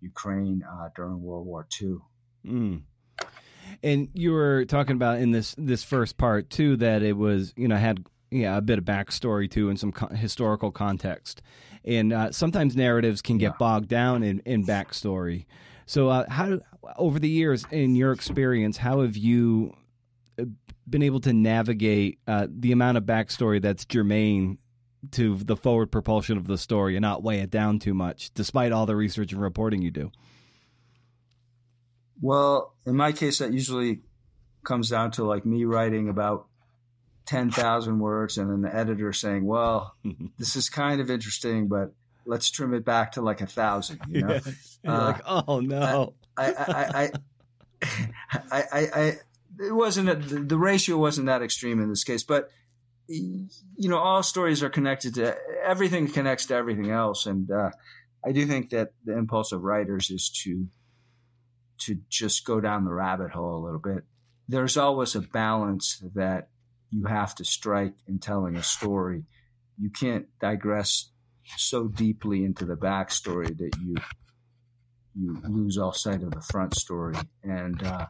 Ukraine 0.01 0.63
uh, 0.69 0.89
during 0.95 1.21
World 1.21 1.45
War 1.45 1.67
II. 1.81 1.97
Mm. 2.45 2.81
And 3.83 4.07
you 4.13 4.31
were 4.31 4.65
talking 4.65 4.95
about 4.95 5.19
in 5.19 5.31
this 5.31 5.55
this 5.57 5.83
first 5.83 6.17
part 6.17 6.49
too 6.49 6.77
that 6.77 7.03
it 7.03 7.17
was 7.17 7.53
you 7.57 7.67
know 7.67 7.75
had 7.75 8.05
yeah 8.31 8.57
a 8.57 8.61
bit 8.61 8.79
of 8.79 8.85
backstory 8.85 9.51
too 9.51 9.69
and 9.69 9.79
some 9.79 9.91
co- 9.91 10.07
historical 10.07 10.71
context 10.71 11.41
and 11.85 12.13
uh, 12.13 12.31
sometimes 12.31 12.75
narratives 12.75 13.21
can 13.21 13.37
get 13.37 13.53
yeah. 13.53 13.57
bogged 13.59 13.89
down 13.89 14.23
in, 14.23 14.39
in 14.45 14.65
backstory. 14.65 15.45
So, 15.85 16.09
uh, 16.09 16.29
how 16.29 16.59
over 16.97 17.19
the 17.19 17.29
years, 17.29 17.65
in 17.71 17.95
your 17.95 18.11
experience, 18.11 18.77
how 18.77 19.01
have 19.01 19.17
you 19.17 19.75
uh, 20.39 20.45
been 20.89 21.03
able 21.03 21.19
to 21.21 21.33
navigate 21.33 22.19
uh, 22.27 22.47
the 22.49 22.71
amount 22.71 22.97
of 22.97 23.03
backstory 23.03 23.61
that's 23.61 23.85
germane 23.85 24.57
to 25.11 25.35
the 25.37 25.57
forward 25.57 25.91
propulsion 25.91 26.37
of 26.37 26.47
the 26.47 26.57
story 26.57 26.95
and 26.95 27.01
not 27.01 27.23
weigh 27.23 27.39
it 27.39 27.49
down 27.49 27.79
too 27.79 27.93
much, 27.93 28.33
despite 28.33 28.71
all 28.71 28.85
the 28.85 28.95
research 28.95 29.33
and 29.33 29.41
reporting 29.41 29.81
you 29.81 29.91
do? 29.91 30.11
Well, 32.23 32.73
in 32.85 32.95
my 32.95 33.11
case, 33.11 33.39
that 33.39 33.51
usually 33.51 33.99
comes 34.63 34.89
down 34.89 35.11
to 35.11 35.25
like 35.25 35.45
me 35.45 35.65
writing 35.65 36.07
about 36.07 36.47
10,000 37.25 37.99
words 37.99 38.37
and 38.37 38.49
then 38.49 38.61
the 38.61 38.73
editor 38.73 39.11
saying, 39.11 39.45
well, 39.45 39.93
this 40.39 40.55
is 40.55 40.69
kind 40.69 41.01
of 41.01 41.11
interesting, 41.11 41.67
but 41.67 41.91
let's 42.25 42.49
trim 42.49 42.73
it 42.73 42.85
back 42.85 43.11
to 43.13 43.21
like 43.21 43.41
a 43.41 43.45
thousand, 43.45 43.99
you 44.07 44.21
know? 44.21 44.39
Yeah. 44.85 44.91
Uh, 44.93 45.05
like, 45.05 45.21
oh 45.25 45.59
no. 45.59 46.13
I, 46.37 46.53
I, 46.53 47.01
I, 47.03 47.11
I, 48.51 48.63
I, 48.71 49.17
it 49.59 49.73
wasn't, 49.73 50.09
a, 50.09 50.15
the 50.15 50.57
ratio 50.57 50.97
wasn't 50.97 51.27
that 51.27 51.41
extreme 51.41 51.81
in 51.81 51.89
this 51.89 52.05
case, 52.05 52.23
but 52.23 52.49
you 53.09 53.49
know, 53.77 53.97
all 53.97 54.23
stories 54.23 54.63
are 54.63 54.69
connected 54.69 55.15
to 55.15 55.37
everything 55.61 56.07
connects 56.07 56.45
to 56.45 56.55
everything 56.55 56.89
else. 56.89 57.25
And, 57.25 57.51
uh, 57.51 57.71
I 58.25 58.31
do 58.31 58.45
think 58.45 58.69
that 58.69 58.93
the 59.03 59.17
impulse 59.17 59.51
of 59.51 59.63
writers 59.63 60.09
is 60.09 60.29
to, 60.43 60.67
to 61.79 61.99
just 62.09 62.45
go 62.45 62.59
down 62.59 62.85
the 62.85 62.93
rabbit 62.93 63.31
hole 63.31 63.57
a 63.57 63.63
little 63.63 63.79
bit. 63.79 64.03
There's 64.47 64.77
always 64.77 65.15
a 65.15 65.21
balance 65.21 66.03
that 66.15 66.49
you 66.91 67.05
have 67.05 67.33
to 67.35 67.45
strike 67.45 67.95
in 68.07 68.19
telling 68.19 68.55
a 68.55 68.63
story. 68.63 69.23
You 69.79 69.89
can't 69.89 70.27
digress 70.39 71.09
so 71.57 71.87
deeply 71.87 72.45
into 72.45 72.65
the 72.65 72.75
backstory 72.75 73.57
that 73.57 73.71
you 73.83 73.95
you 75.15 75.39
lose 75.47 75.77
all 75.77 75.93
sight 75.93 76.23
of 76.23 76.31
the 76.31 76.41
front 76.41 76.75
story, 76.75 77.15
and 77.43 77.83
uh, 77.83 78.07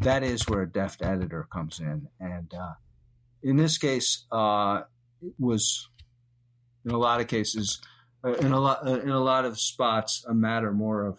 that 0.00 0.22
is 0.22 0.46
where 0.46 0.62
a 0.62 0.70
deft 0.70 1.02
editor 1.02 1.48
comes 1.52 1.80
in. 1.80 2.08
And 2.20 2.52
uh, 2.54 2.74
in 3.42 3.56
this 3.56 3.78
case, 3.78 4.26
uh, 4.30 4.82
it 5.20 5.34
was 5.38 5.88
in 6.84 6.92
a 6.92 6.98
lot 6.98 7.20
of 7.20 7.26
cases, 7.26 7.80
uh, 8.24 8.34
in 8.34 8.52
a 8.52 8.60
lot 8.60 8.86
uh, 8.86 9.00
in 9.00 9.10
a 9.10 9.20
lot 9.20 9.44
of 9.44 9.58
spots, 9.58 10.24
a 10.28 10.34
matter 10.34 10.72
more 10.72 11.04
of 11.04 11.18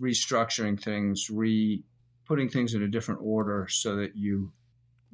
restructuring 0.00 0.80
things, 0.80 1.30
re 1.30 1.82
putting 2.26 2.48
things 2.48 2.74
in 2.74 2.82
a 2.82 2.88
different 2.88 3.20
order 3.22 3.66
so 3.70 3.96
that 3.96 4.14
you 4.14 4.52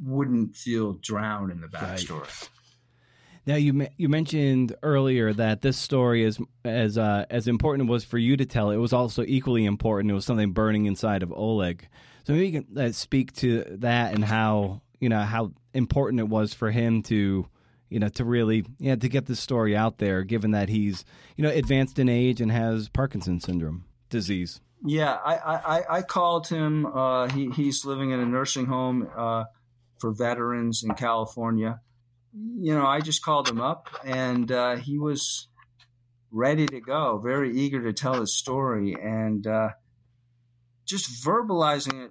wouldn't 0.03 0.57
feel 0.57 0.95
drowned 0.95 1.53
in 1.53 1.61
the 1.61 1.69
backstory. 1.69 2.21
Right. 2.21 2.49
Now 3.47 3.57
you 3.57 3.87
you 3.97 4.09
mentioned 4.09 4.75
earlier 4.83 5.33
that 5.35 5.61
this 5.61 5.77
story 5.77 6.25
is 6.25 6.39
as 6.65 6.97
uh, 6.97 7.27
as 7.29 7.47
important 7.47 7.89
it 7.89 7.93
was 7.93 8.05
for 8.05 8.19
you 8.19 8.37
to 8.37 8.47
tell. 8.47 8.71
It 8.71 8.79
was 8.79 8.93
also 8.93 9.23
equally 9.23 9.67
important. 9.67 10.11
It 10.11 10.15
was 10.15 10.25
something 10.25 10.53
burning 10.53 10.87
inside 10.87 11.23
of 11.23 11.33
Oleg. 11.33 11.87
So 12.25 12.33
maybe 12.33 12.49
you 12.49 12.63
can 12.63 12.79
uh, 12.79 12.93
speak 12.93 13.35
to 13.35 13.65
that 13.81 14.15
and 14.15 14.25
how 14.25 14.81
you 14.99 15.11
know 15.11 15.21
how 15.21 15.53
important 15.75 16.21
it 16.21 16.29
was 16.29 16.55
for 16.55 16.71
him 16.71 17.03
to 17.05 17.47
you 17.91 17.99
know 17.99 18.09
to 18.09 18.25
really 18.25 18.65
yeah 18.79 18.97
to 18.97 19.09
get 19.11 19.27
this 19.27 19.41
story 19.41 19.77
out 19.77 19.99
there, 19.99 20.25
given 20.25 20.53
that 20.53 20.71
he's 20.71 21.05
you 21.37 21.45
know 21.45 21.51
advanced 21.51 21.99
in 21.99 22.09
age 22.09 22.41
and 22.41 22.51
has 22.51 22.89
Parkinson's 22.89 23.45
syndrome 23.45 23.85
disease. 24.15 24.61
Yeah, 24.87 25.13
I 25.13 25.35
I, 25.37 25.97
I 25.99 26.03
called 26.03 26.47
him. 26.49 26.87
Uh, 26.87 27.29
he 27.29 27.51
he's 27.51 27.85
living 27.85 28.11
in 28.13 28.21
a 28.21 28.27
nursing 28.27 28.67
home 28.67 29.09
uh, 29.17 29.45
for 29.99 30.13
veterans 30.13 30.83
in 30.85 30.95
California. 30.95 31.81
You 32.33 32.75
know, 32.75 32.87
I 32.87 33.01
just 33.01 33.23
called 33.23 33.49
him 33.49 33.61
up 33.61 33.89
and 34.05 34.51
uh, 34.51 34.77
he 34.77 34.99
was 34.99 35.49
ready 36.35 36.67
to 36.67 36.81
go, 36.81 37.19
very 37.19 37.57
eager 37.57 37.81
to 37.83 37.93
tell 37.93 38.21
his 38.21 38.37
story. 38.37 38.97
And 39.01 39.47
uh, 39.47 39.71
just 40.85 41.25
verbalizing 41.25 42.07
it, 42.07 42.11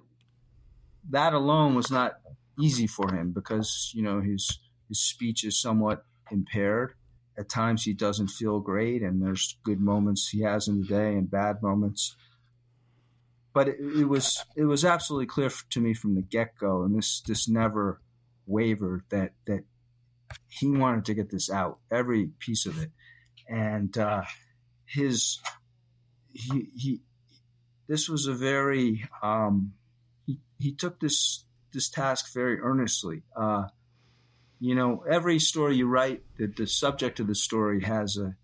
that 1.10 1.34
alone 1.34 1.74
was 1.74 1.90
not 1.90 2.14
easy 2.58 2.86
for 2.86 3.12
him 3.14 3.32
because, 3.32 3.92
you 3.94 4.02
know, 4.02 4.22
his, 4.22 4.60
his 4.88 5.00
speech 5.00 5.44
is 5.44 5.60
somewhat 5.60 6.04
impaired. 6.30 6.94
At 7.36 7.48
times 7.48 7.84
he 7.84 7.92
doesn't 7.92 8.28
feel 8.28 8.60
great, 8.60 9.02
and 9.02 9.22
there's 9.22 9.56
good 9.64 9.80
moments 9.80 10.28
he 10.28 10.42
has 10.42 10.68
in 10.68 10.80
the 10.80 10.86
day 10.86 11.14
and 11.14 11.30
bad 11.30 11.62
moments 11.62 12.14
but 13.54 13.68
it, 13.68 13.76
it, 13.78 14.08
was 14.08 14.44
it 14.56 14.64
was 14.64 14.84
absolutely 14.84 15.26
clear 15.26 15.50
to 15.70 15.80
me 15.80 15.94
from 15.94 16.16
the 16.16 16.22
get 16.22 16.58
go, 16.58 16.82
and 16.82 16.94
this 16.94 17.22
this 17.22 17.48
never 17.48 18.00
wavered 18.46 19.04
that 19.10 19.32
that 19.46 19.64
he 20.48 20.68
wanted 20.68 21.04
to 21.06 21.14
get 21.14 21.30
this 21.30 21.48
out, 21.48 21.78
every 21.90 22.26
piece 22.40 22.66
of 22.66 22.82
it, 22.82 22.90
and 23.48 23.96
uh, 23.96 24.24
his 24.84 25.38
he 26.32 26.68
he 26.76 27.00
this 27.86 28.08
was 28.08 28.26
a 28.26 28.34
very 28.34 29.08
um, 29.22 29.72
he 30.26 30.40
he 30.58 30.74
took 30.74 30.98
this 30.98 31.44
this 31.72 31.88
task 31.88 32.34
very 32.34 32.58
earnestly. 32.60 33.22
Uh, 33.36 33.68
you 34.64 34.74
know, 34.74 35.04
every 35.06 35.38
story 35.38 35.76
you 35.76 35.86
write, 35.86 36.22
the, 36.38 36.46
the 36.46 36.66
subject 36.66 37.20
of 37.20 37.26
the 37.26 37.34
story 37.34 37.82
has 37.82 38.16
a 38.16 38.34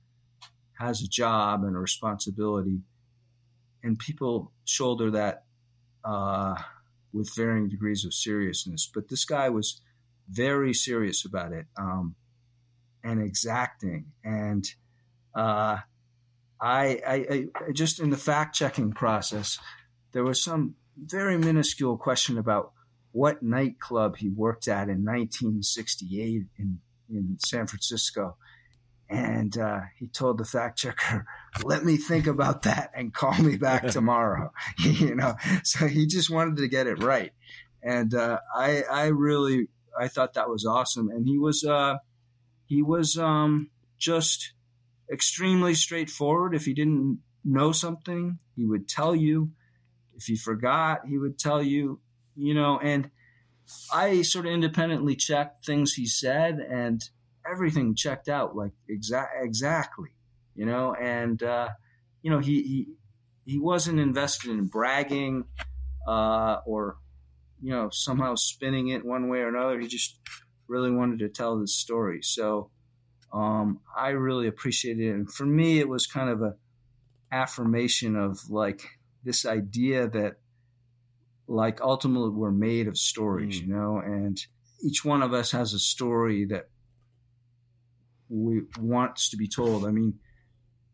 has 0.79 1.01
a 1.01 1.09
job 1.09 1.65
and 1.65 1.75
a 1.75 1.79
responsibility 1.79 2.83
and 3.83 3.99
people 3.99 4.53
shoulder 4.67 5.11
that 5.13 5.45
uh, 6.05 6.57
with 7.15 7.35
varying 7.35 7.71
degrees 7.71 8.05
of 8.05 8.13
seriousness. 8.13 8.91
But 8.93 9.09
this 9.09 9.25
guy 9.25 9.49
was 9.49 9.81
very 10.29 10.75
serious 10.75 11.25
about 11.25 11.53
it 11.53 11.65
um, 11.79 12.17
and 13.03 13.23
exacting. 13.23 14.13
And 14.23 14.71
uh, 15.35 15.79
I, 16.61 17.01
I, 17.07 17.49
I, 17.55 17.73
just 17.73 17.99
in 17.99 18.11
the 18.11 18.19
fact 18.19 18.55
checking 18.55 18.93
process, 18.93 19.59
there 20.13 20.25
was 20.25 20.43
some 20.43 20.75
very 21.03 21.39
minuscule 21.39 21.97
question 21.97 22.37
about 22.37 22.73
what 23.13 23.43
nightclub 23.43 24.17
he 24.17 24.29
worked 24.29 24.69
at 24.69 24.89
in 24.89 25.05
1968 25.05 26.43
in, 26.59 26.79
in 27.09 27.39
San 27.45 27.67
Francisco. 27.67 28.37
And 29.09 29.59
uh, 29.59 29.81
he 29.99 30.07
told 30.07 30.39
the 30.39 30.45
fact 30.45 30.79
checker, 30.79 31.27
let 31.65 31.85
me 31.85 31.97
think 31.97 32.29
about 32.29 32.63
that 32.63 32.93
and 32.95 33.13
call 33.13 33.35
me 33.35 33.57
back 33.57 33.87
tomorrow. 33.89 34.53
you 34.79 35.17
know, 35.17 35.35
so 35.65 35.87
he 35.87 36.07
just 36.07 36.31
wanted 36.31 36.59
to 36.59 36.69
get 36.69 36.87
it 36.87 37.03
right. 37.03 37.33
And 37.83 38.15
uh, 38.15 38.39
I, 38.55 38.83
I 38.83 39.07
really, 39.07 39.69
I 39.99 40.07
thought 40.07 40.35
that 40.35 40.49
was 40.49 40.65
awesome. 40.65 41.09
And 41.09 41.27
he 41.27 41.39
was, 41.39 41.65
uh, 41.65 41.97
he 42.67 42.83
was 42.83 43.19
um, 43.19 43.71
just 43.99 44.53
extremely 45.13 45.75
straightforward. 45.75 46.55
If 46.55 46.67
he 46.67 46.75
didn't 46.75 47.19
know 47.45 47.73
something, 47.73 48.39
he 48.55 48.65
would 48.65 48.89
tell 48.89 49.17
you. 49.17 49.51
If 50.15 50.27
he 50.27 50.37
forgot, 50.37 51.01
he 51.09 51.19
would 51.19 51.39
tell 51.39 51.63
you, 51.63 52.01
you 52.41 52.55
know, 52.55 52.79
and 52.79 53.11
I 53.93 54.23
sort 54.23 54.47
of 54.47 54.53
independently 54.53 55.15
checked 55.15 55.65
things 55.65 55.93
he 55.93 56.07
said 56.07 56.59
and 56.59 57.03
everything 57.51 57.95
checked 57.95 58.29
out 58.29 58.57
like 58.57 58.73
exact 58.89 59.35
exactly, 59.43 60.11
you 60.55 60.67
know, 60.67 60.95
and 60.95 61.43
uh, 61.43 61.69
you 62.23 62.31
know, 62.31 62.39
he 62.39 62.63
he 62.63 62.87
he 63.45 63.59
wasn't 63.59 64.01
invested 64.01 64.51
in 64.51 64.67
bragging 64.67 65.45
uh, 66.07 66.59
or 66.67 66.97
you 67.63 67.73
know, 67.73 67.91
somehow 67.91 68.35
spinning 68.35 68.89
it 68.89 69.05
one 69.05 69.29
way 69.29 69.41
or 69.41 69.49
another. 69.49 69.79
He 69.79 69.87
just 69.87 70.19
really 70.67 70.91
wanted 70.91 71.19
to 71.19 71.29
tell 71.29 71.59
this 71.59 71.75
story. 71.75 72.23
So 72.23 72.71
um, 73.33 73.81
I 73.97 74.11
really 74.11 74.47
appreciated 74.47 75.05
it. 75.05 75.15
And 75.15 75.31
for 75.31 75.45
me, 75.45 75.79
it 75.79 75.89
was 75.89 76.07
kind 76.07 76.31
of 76.31 76.43
a 76.43 76.55
affirmation 77.33 78.17
of 78.17 78.49
like 78.49 78.83
this 79.25 79.45
idea 79.45 80.09
that 80.09 80.37
like 81.51 81.81
ultimately 81.81 82.31
we're 82.31 82.53
made 82.53 82.87
of 82.87 82.97
stories, 82.97 83.61
mm. 83.61 83.67
you 83.67 83.75
know, 83.75 83.99
and 83.99 84.41
each 84.83 85.05
one 85.05 85.21
of 85.21 85.35
us 85.35 85.51
has 85.51 85.75
a 85.75 85.79
story 85.79 86.47
that 86.47 86.69
we 88.29 88.63
wants 88.79 89.31
to 89.31 89.37
be 89.37 89.49
told. 89.49 89.85
I 89.85 89.91
mean, 89.91 90.15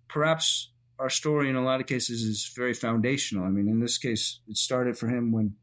perhaps 0.09 0.73
our 0.99 1.11
story 1.11 1.51
in 1.51 1.57
a 1.57 1.63
lot 1.63 1.81
of 1.81 1.87
cases 1.87 2.23
is 2.23 2.51
very 2.57 2.73
foundational. 2.73 3.45
I 3.45 3.51
mean, 3.51 3.69
in 3.69 3.81
this 3.81 3.99
case, 3.99 4.41
it 4.49 4.57
started 4.57 4.97
for 4.97 5.09
him 5.09 5.31
when 5.31 5.55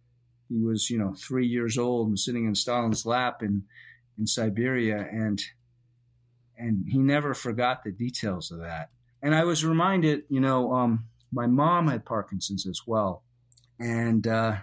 he 0.48 0.60
was, 0.60 0.92
you 0.92 1.00
know, 1.00 1.16
three 1.18 1.48
years 1.48 1.80
old 1.80 2.10
and 2.10 2.20
sitting 2.20 2.46
in 2.46 2.54
Stalin's 2.54 3.06
lap 3.06 3.42
in 3.42 3.64
in 4.20 4.28
Siberia, 4.28 4.98
and 5.12 5.42
and 6.56 6.86
he 6.88 7.00
never 7.00 7.34
forgot 7.34 7.84
the 7.84 7.92
details 7.92 8.52
of 8.52 8.60
that. 8.60 8.92
And 9.24 9.34
I 9.34 9.44
was 9.44 9.66
reminded, 9.66 10.22
you 10.30 10.40
know, 10.40 10.72
um, 10.72 11.06
my 11.32 11.48
mom 11.48 11.88
had 11.88 12.06
Parkinson's 12.06 12.68
as 12.68 12.82
well, 12.86 13.24
and 13.80 14.28
uh, 14.28 14.58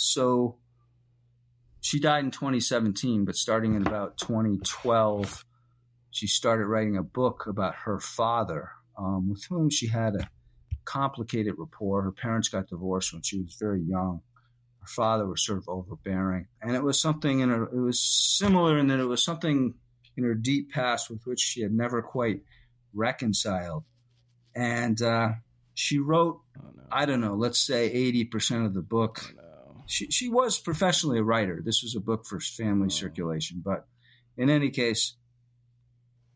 so 0.00 0.56
she 1.80 2.00
died 2.00 2.24
in 2.24 2.30
2017. 2.30 3.26
But 3.26 3.36
starting 3.36 3.74
in 3.74 3.86
about 3.86 4.16
2012, 4.16 5.44
she 6.10 6.26
started 6.26 6.66
writing 6.66 6.96
a 6.96 7.02
book 7.02 7.46
about 7.46 7.74
her 7.84 8.00
father, 8.00 8.70
um, 8.98 9.30
with 9.30 9.44
whom 9.44 9.68
she 9.68 9.88
had 9.88 10.14
a 10.14 10.28
complicated 10.86 11.54
rapport. 11.58 12.02
Her 12.02 12.12
parents 12.12 12.48
got 12.48 12.68
divorced 12.68 13.12
when 13.12 13.22
she 13.22 13.40
was 13.40 13.56
very 13.60 13.82
young. 13.82 14.22
Her 14.80 14.86
father 14.86 15.26
was 15.26 15.44
sort 15.44 15.58
of 15.58 15.68
overbearing, 15.68 16.46
and 16.62 16.74
it 16.74 16.82
was 16.82 16.98
something 16.98 17.40
in 17.40 17.50
her. 17.50 17.64
It 17.64 17.80
was 17.80 18.00
similar 18.00 18.78
in 18.78 18.86
that 18.86 19.00
it 19.00 19.04
was 19.04 19.22
something 19.22 19.74
in 20.16 20.24
her 20.24 20.34
deep 20.34 20.72
past 20.72 21.10
with 21.10 21.20
which 21.26 21.40
she 21.40 21.60
had 21.60 21.72
never 21.72 22.00
quite 22.00 22.40
reconciled. 22.94 23.84
And 24.54 25.00
uh, 25.02 25.32
she 25.74 25.98
wrote, 25.98 26.40
oh, 26.58 26.70
no. 26.74 26.82
I 26.90 27.04
don't 27.04 27.20
know, 27.20 27.34
let's 27.34 27.58
say 27.60 27.90
80% 28.12 28.64
of 28.64 28.74
the 28.74 28.80
book. 28.80 29.20
Oh, 29.28 29.42
no. 29.42 29.49
She, 29.90 30.08
she 30.10 30.28
was 30.28 30.58
professionally 30.58 31.18
a 31.18 31.24
writer. 31.24 31.60
This 31.64 31.82
was 31.82 31.96
a 31.96 32.00
book 32.00 32.24
for 32.24 32.38
family 32.38 32.86
oh. 32.86 32.94
circulation. 32.94 33.60
But 33.64 33.86
in 34.36 34.48
any 34.48 34.70
case, 34.70 35.16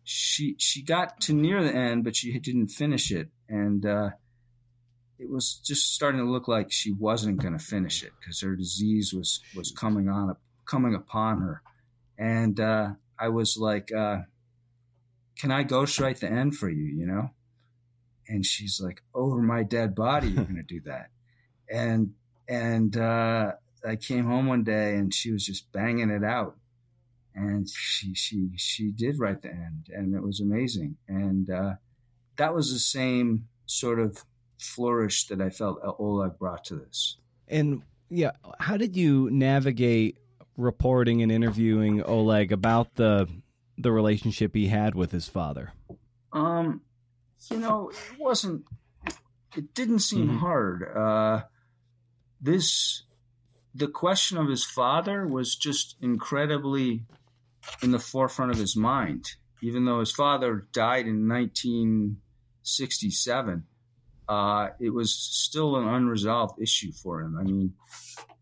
she 0.03 0.57
she 0.59 0.83
got 0.83 1.21
to 1.23 1.33
near 1.33 1.63
the 1.63 1.75
end, 1.75 2.05
but 2.05 2.17
she 2.17 2.37
didn't 2.39 2.69
finish 2.69 3.13
it. 3.13 3.29
And 3.49 3.87
uh, 3.87 4.11
it 5.19 5.31
was 5.31 5.61
just 5.65 5.95
starting 5.95 6.21
to 6.21 6.31
look 6.31 6.49
like 6.49 6.73
she 6.73 6.93
wasn't 6.93 7.41
going 7.41 7.57
to 7.57 7.65
finish 7.65 8.03
it 8.03 8.11
because 8.19 8.41
her 8.41 8.57
disease 8.57 9.15
was 9.15 9.41
was 9.55 9.71
coming 9.71 10.09
on 10.09 10.35
coming 10.67 10.95
upon 10.95 11.41
her. 11.41 11.63
And 12.19 12.59
uh, 12.59 12.91
I 13.19 13.29
was 13.29 13.57
like, 13.57 13.93
uh, 13.93 14.19
"Can 15.39 15.53
I 15.53 15.63
ghostwrite 15.63 16.19
the 16.19 16.31
end 16.31 16.57
for 16.57 16.69
you?" 16.69 16.85
You 16.85 17.07
know, 17.07 17.31
and 18.29 18.45
she's 18.45 18.81
like, 18.83 19.03
"Over 19.15 19.41
my 19.41 19.63
dead 19.63 19.95
body, 19.95 20.29
you're 20.29 20.45
going 20.45 20.57
to 20.57 20.63
do 20.63 20.81
that." 20.87 21.11
And 21.73 22.15
and 22.49 22.97
uh, 22.97 23.53
I 23.87 23.97
came 23.97 24.27
home 24.27 24.47
one 24.47 24.65
day, 24.65 24.95
and 24.95 25.13
she 25.13 25.33
was 25.33 25.45
just 25.45 25.71
banging 25.73 26.11
it 26.11 26.25
out, 26.25 26.57
and 27.35 27.69
she 27.69 28.15
she 28.15 28.51
she 28.57 28.91
did 28.91 29.19
write 29.19 29.43
the 29.43 29.51
end, 29.51 29.89
and 29.91 30.15
it 30.15 30.23
was 30.23 30.41
amazing. 30.41 30.97
And 31.09 31.51
uh, 31.51 31.75
that 32.37 32.55
was 32.55 32.73
the 32.73 32.79
same 32.79 33.49
sort 33.67 33.99
of 33.99 34.25
flourish 34.59 35.27
that 35.27 35.41
I 35.41 35.51
felt 35.51 35.81
Oleg 35.99 36.39
brought 36.39 36.65
to 36.65 36.77
this. 36.77 37.19
And 37.49 37.83
yeah, 38.09 38.33
how 38.61 38.77
did 38.77 38.97
you 38.97 39.29
navigate 39.31 40.19
reporting 40.57 41.23
and 41.23 41.33
interviewing 41.33 42.03
Oleg 42.03 42.53
about 42.53 42.95
the 42.95 43.29
the 43.77 43.93
relationship 43.93 44.55
he 44.55 44.69
had 44.69 44.95
with 44.95 45.11
his 45.11 45.29
father? 45.29 45.73
Um, 46.33 46.83
you 47.51 47.59
know, 47.59 47.91
it 47.91 48.19
wasn't. 48.19 48.65
It 49.57 49.75
didn't 49.75 50.01
seem 50.01 50.29
mm-hmm. 50.29 50.39
hard. 50.39 50.83
Uh, 50.97 51.43
this, 52.45 53.03
the 53.75 53.89
question 53.89 54.37
of 54.37 54.49
his 54.49 54.65
father 54.65 55.27
was 55.27 55.57
just 55.57 55.97
incredibly 56.03 57.07
in 57.83 57.91
the 57.91 57.99
forefront 57.99 58.53
of 58.53 58.59
his 58.59 58.77
mind. 58.77 59.31
Even 59.63 59.87
though 59.87 60.01
his 60.01 60.13
father 60.13 60.67
died 60.73 61.07
in 61.07 61.27
1967, 61.27 63.65
uh, 64.29 64.69
it 64.79 64.91
was 64.91 65.15
still 65.15 65.77
an 65.77 65.89
unresolved 65.89 66.61
issue 66.61 66.93
for 66.93 67.23
him. 67.23 67.39
I 67.39 67.45
mean, 67.45 67.73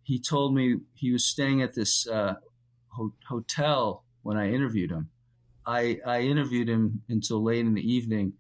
he 0.02 0.18
told 0.18 0.52
me 0.52 0.78
he 0.94 1.12
was 1.12 1.24
staying 1.24 1.62
at 1.62 1.74
this 1.74 2.08
uh, 2.08 2.34
ho- 2.88 3.14
hotel 3.28 4.02
when 4.22 4.36
I 4.36 4.52
interviewed 4.52 4.90
him. 4.90 5.10
I, 5.64 6.00
I 6.04 6.22
interviewed 6.22 6.68
him 6.68 7.02
until 7.08 7.44
late 7.44 7.64
in 7.64 7.74
the 7.74 7.88
evening, 7.88 8.32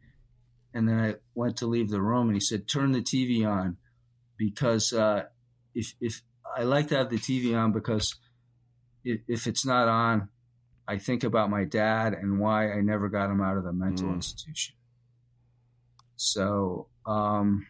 and 0.74 0.88
then 0.88 0.98
I 0.98 1.14
went 1.36 1.58
to 1.58 1.66
leave 1.66 1.88
the 1.88 2.02
room, 2.02 2.26
and 2.26 2.34
he 2.34 2.40
said, 2.40 2.66
"Turn 2.66 2.90
the 2.90 3.00
TV 3.00 3.48
on, 3.48 3.76
because 4.36 4.92
uh, 4.92 5.26
if 5.74 5.94
if 6.00 6.22
I 6.56 6.64
like 6.64 6.88
to 6.88 6.96
have 6.96 7.10
the 7.10 7.16
TV 7.16 7.56
on 7.56 7.72
because 7.72 8.14
if, 9.04 9.20
if, 9.26 9.46
it's 9.46 9.64
not 9.64 9.88
on, 9.88 10.28
I 10.86 10.98
think 10.98 11.24
about 11.24 11.50
my 11.50 11.64
dad 11.64 12.12
and 12.12 12.38
why 12.38 12.70
I 12.70 12.80
never 12.80 13.08
got 13.08 13.30
him 13.30 13.40
out 13.40 13.56
of 13.56 13.64
the 13.64 13.72
mental 13.72 14.08
mm. 14.08 14.14
institution." 14.14 14.74
So 16.16 16.88
um, 17.06 17.66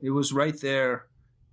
it 0.00 0.10
was 0.10 0.32
right 0.32 0.58
there 0.60 1.06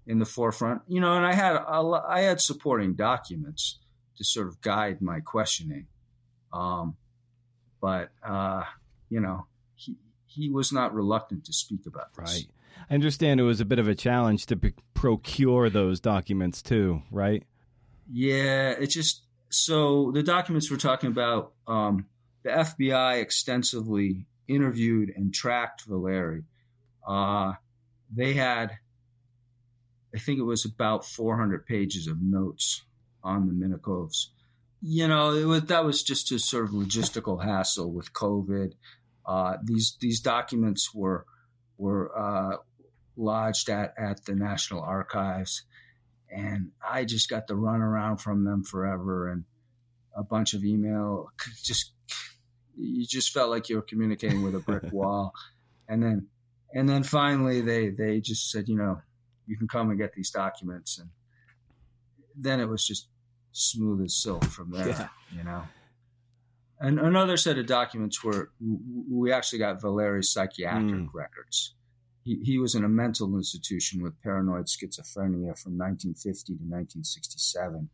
in 0.08 0.20
the 0.20 0.26
forefront, 0.26 0.82
you 0.88 1.02
know, 1.02 1.16
and 1.16 1.26
I 1.26 1.34
had 1.34 1.56
a, 1.56 2.02
I 2.08 2.22
had 2.22 2.40
supporting 2.40 2.94
documents 2.94 3.80
to 4.18 4.24
sort 4.24 4.48
of 4.48 4.62
guide 4.62 5.02
my 5.02 5.20
questioning, 5.20 5.88
um, 6.54 6.96
but 7.82 8.10
uh, 8.24 8.64
you 9.10 9.20
know, 9.20 9.48
he 9.76 9.96
he 10.28 10.50
was 10.50 10.72
not 10.72 10.94
reluctant 10.94 11.46
to 11.46 11.54
speak 11.54 11.86
about 11.88 12.14
this. 12.16 12.34
Right. 12.34 12.48
I 12.90 12.94
understand 12.94 13.40
it 13.40 13.44
was 13.44 13.62
a 13.62 13.66
bit 13.66 13.80
of 13.80 13.88
a 13.88 13.96
challenge 13.96 14.46
to 14.48 14.60
procure 14.94 15.70
those 15.70 16.00
documents 16.00 16.62
too, 16.62 17.02
right? 17.12 17.44
Yeah, 18.12 18.72
it 18.72 18.88
just 18.88 19.24
so 19.50 20.12
the 20.12 20.24
documents 20.24 20.70
we're 20.70 20.78
talking 20.78 21.10
about, 21.10 21.54
um, 21.68 22.06
the 22.44 22.52
FBI 22.52 23.22
extensively 23.22 24.28
interviewed 24.48 25.12
and 25.16 25.34
tracked 25.34 25.86
Valeri. 25.86 26.44
Uh, 27.08 27.54
they 28.12 28.34
had 28.34 28.78
I 30.16 30.18
think 30.18 30.40
it 30.40 30.44
was 30.44 30.64
about 30.64 31.04
400 31.04 31.66
pages 31.66 32.08
of 32.08 32.22
notes 32.22 32.84
on 33.22 33.48
the 33.48 33.54
Minikovs. 33.54 34.28
You 34.82 35.10
know, 35.10 35.34
it 35.34 35.44
was, 35.44 35.64
that 35.64 35.84
was 35.84 36.04
just 36.04 36.32
a 36.32 36.40
sort 36.40 36.66
of 36.66 36.72
logistical 36.72 37.44
hassle 37.44 37.92
with 37.92 38.14
COVID. 38.14 38.74
Uh, 39.26 39.58
these 39.62 39.98
these 40.00 40.22
documents 40.22 40.94
were 40.94 41.26
were 41.78 42.12
uh, 42.18 42.58
lodged 43.16 43.70
at, 43.70 43.94
at 43.98 44.26
the 44.26 44.36
National 44.36 44.82
Archives, 44.82 45.64
and 46.30 46.72
I 46.88 47.06
just 47.06 47.30
got 47.30 47.48
the 47.48 47.56
run 47.56 47.82
around 47.82 48.18
from 48.18 48.44
them 48.44 48.64
forever 48.64 49.30
and 49.30 49.46
a 50.16 50.24
bunch 50.24 50.54
of 50.54 50.64
email. 50.64 51.32
Just 51.64 51.92
you 52.78 53.06
just 53.06 53.32
felt 53.32 53.50
like 53.50 53.70
you 53.70 53.78
were 53.78 53.82
communicating 53.82 54.44
with 54.44 54.56
a 54.56 54.60
brick 54.60 54.84
wall, 54.92 55.34
and 55.88 56.02
then 56.04 56.28
and 56.74 56.90
then 56.90 57.04
finally 57.04 57.62
they 57.62 57.90
they 57.90 58.20
just 58.20 58.52
said, 58.52 58.68
you 58.68 58.76
know, 58.76 59.02
you 59.48 59.58
can 59.58 59.68
come 59.68 59.90
and 59.90 60.00
get 60.00 60.14
these 60.14 60.32
documents 60.32 60.98
and 60.98 61.10
then 62.36 62.60
it 62.60 62.68
was 62.68 62.86
just 62.86 63.08
smooth 63.52 64.04
as 64.04 64.16
silk 64.16 64.44
from 64.44 64.72
there 64.72 64.88
yeah. 64.88 65.08
you 65.36 65.44
know 65.44 65.64
and 66.86 67.00
another 67.00 67.38
set 67.38 67.58
of 67.58 67.66
documents 67.66 68.24
were 68.24 68.52
we 69.10 69.32
actually 69.32 69.60
got 69.60 69.82
valeri's 69.82 70.30
psychiatric 70.30 71.02
mm. 71.02 71.08
records 71.14 71.74
he, 72.24 72.40
he 72.44 72.58
was 72.58 72.74
in 72.76 72.84
a 72.84 72.90
mental 72.90 73.36
institution 73.36 74.02
with 74.02 74.22
paranoid 74.22 74.66
schizophrenia 74.66 75.58
from 75.58 75.78
1950 75.78 76.54
to 76.54 76.64
1967 76.64 77.90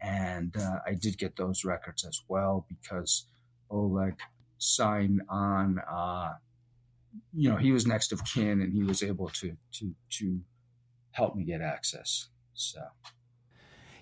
and 0.00 0.56
uh, 0.56 0.78
I 0.86 0.94
did 0.94 1.18
get 1.18 1.36
those 1.36 1.64
records 1.64 2.04
as 2.04 2.22
well 2.28 2.66
because 2.68 3.26
Oleg 3.70 4.14
signed 4.58 5.22
on. 5.28 5.78
Uh, 5.90 6.34
you 7.34 7.50
know, 7.50 7.56
he 7.56 7.72
was 7.72 7.86
next 7.86 8.12
of 8.12 8.24
kin, 8.24 8.60
and 8.60 8.72
he 8.72 8.82
was 8.82 9.02
able 9.02 9.28
to 9.28 9.56
to 9.72 9.94
to 10.10 10.40
help 11.12 11.34
me 11.34 11.44
get 11.44 11.60
access. 11.60 12.28
So. 12.54 12.80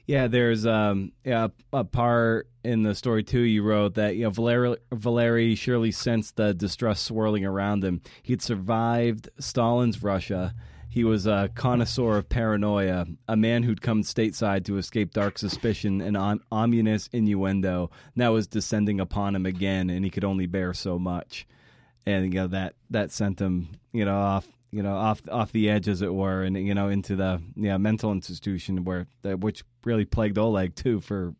Yeah, 0.09 0.27
there's 0.27 0.65
um 0.65 1.13
yeah, 1.23 1.49
a 1.71 1.85
part 1.85 2.49
in 2.65 2.83
the 2.83 2.95
story 2.95 3.23
too. 3.23 3.43
You 3.43 3.63
wrote 3.63 3.95
that 3.95 4.17
you 4.17 4.25
know 4.25 4.31
Valeri, 4.31 4.79
Valeri 4.91 5.55
surely 5.55 5.93
sensed 5.93 6.37
the 6.37 6.55
distress 6.55 6.99
swirling 7.01 7.45
around 7.45 7.85
him. 7.85 8.01
He'd 8.23 8.41
survived 8.41 9.29
Stalin's 9.39 10.03
Russia. 10.03 10.55
He 10.89 11.05
was 11.05 11.27
a 11.27 11.51
connoisseur 11.55 12.17
of 12.17 12.31
paranoia, 12.31 13.07
a 13.29 13.37
man 13.37 13.63
who'd 13.63 13.83
come 13.83 14.03
stateside 14.03 14.65
to 14.65 14.79
escape 14.79 15.13
dark 15.13 15.37
suspicion 15.37 16.01
and 16.01 16.17
om- 16.17 16.41
ominous 16.51 17.11
innuendo. 17.13 17.91
Now 18.17 18.33
was 18.33 18.47
descending 18.47 18.99
upon 18.99 19.37
him 19.37 19.45
again, 19.45 19.91
and 19.91 20.07
he 20.07 20.11
could 20.11 20.25
only 20.25 20.47
bear 20.47 20.73
so 20.73 20.99
much. 20.99 21.47
And 22.07 22.33
you 22.33 22.41
know 22.41 22.47
that 22.47 22.77
that 22.89 23.13
sent 23.13 23.41
him, 23.41 23.69
you 23.93 24.07
know, 24.07 24.17
off 24.17 24.49
you 24.71 24.83
know 24.83 24.95
off 24.95 25.23
off 25.31 25.53
the 25.53 25.71
edge 25.71 25.89
as 25.89 26.03
it 26.03 26.13
were 26.13 26.43
and 26.43 26.57
you 26.57 26.75
know 26.75 26.89
into 26.89 27.17
the 27.17 27.41
yeah 27.57 27.79
mental 27.79 28.13
institution 28.13 28.85
where 28.85 29.07
which 29.23 29.65
really 29.85 30.05
plagued 30.05 30.39
Oleg 30.39 30.75
too 30.75 31.01
for 31.01 31.35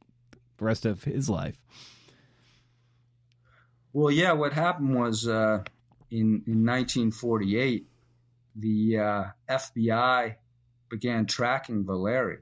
the 0.57 0.65
rest 0.65 0.87
of 0.87 1.05
his 1.05 1.29
life. 1.29 1.57
Well, 3.93 4.11
yeah, 4.11 4.33
what 4.33 4.53
happened 4.53 4.95
was 4.95 5.27
uh, 5.27 5.65
in 6.11 6.43
in 6.47 6.65
1948, 6.65 7.87
the 8.55 8.99
uh, 8.99 9.25
FBI 9.49 10.37
began 10.89 11.27
tracking 11.27 11.85
Valeri 11.85 12.39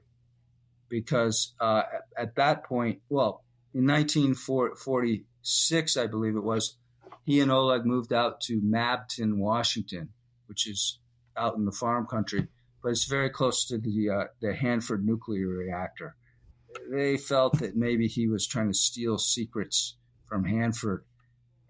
because 0.89 1.53
uh, 1.59 1.83
at, 2.17 2.35
that 2.35 2.63
point, 2.63 3.01
well, 3.09 3.43
in 3.73 3.85
1946, 3.85 5.97
I 5.97 6.07
believe 6.07 6.35
it 6.35 6.43
was, 6.43 6.77
he 7.25 7.41
and 7.41 7.51
Oleg 7.51 7.85
moved 7.85 8.13
out 8.13 8.41
to 8.41 8.61
Mabton, 8.61 9.37
Washington, 9.37 10.09
which 10.47 10.67
is 10.67 10.99
out 11.37 11.55
in 11.55 11.65
the 11.65 11.71
farm 11.71 12.05
country, 12.07 12.47
but 12.81 12.89
it's 12.89 13.05
very 13.05 13.29
close 13.29 13.65
to 13.67 13.77
the 13.77 14.09
uh, 14.09 14.23
the 14.41 14.53
Hanford 14.53 15.05
nuclear 15.05 15.47
reactor. 15.47 16.15
They 16.91 17.17
felt 17.17 17.59
that 17.59 17.75
maybe 17.75 18.07
he 18.07 18.27
was 18.27 18.47
trying 18.47 18.67
to 18.67 18.77
steal 18.77 19.17
secrets 19.17 19.95
from 20.25 20.45
Hanford, 20.45 21.05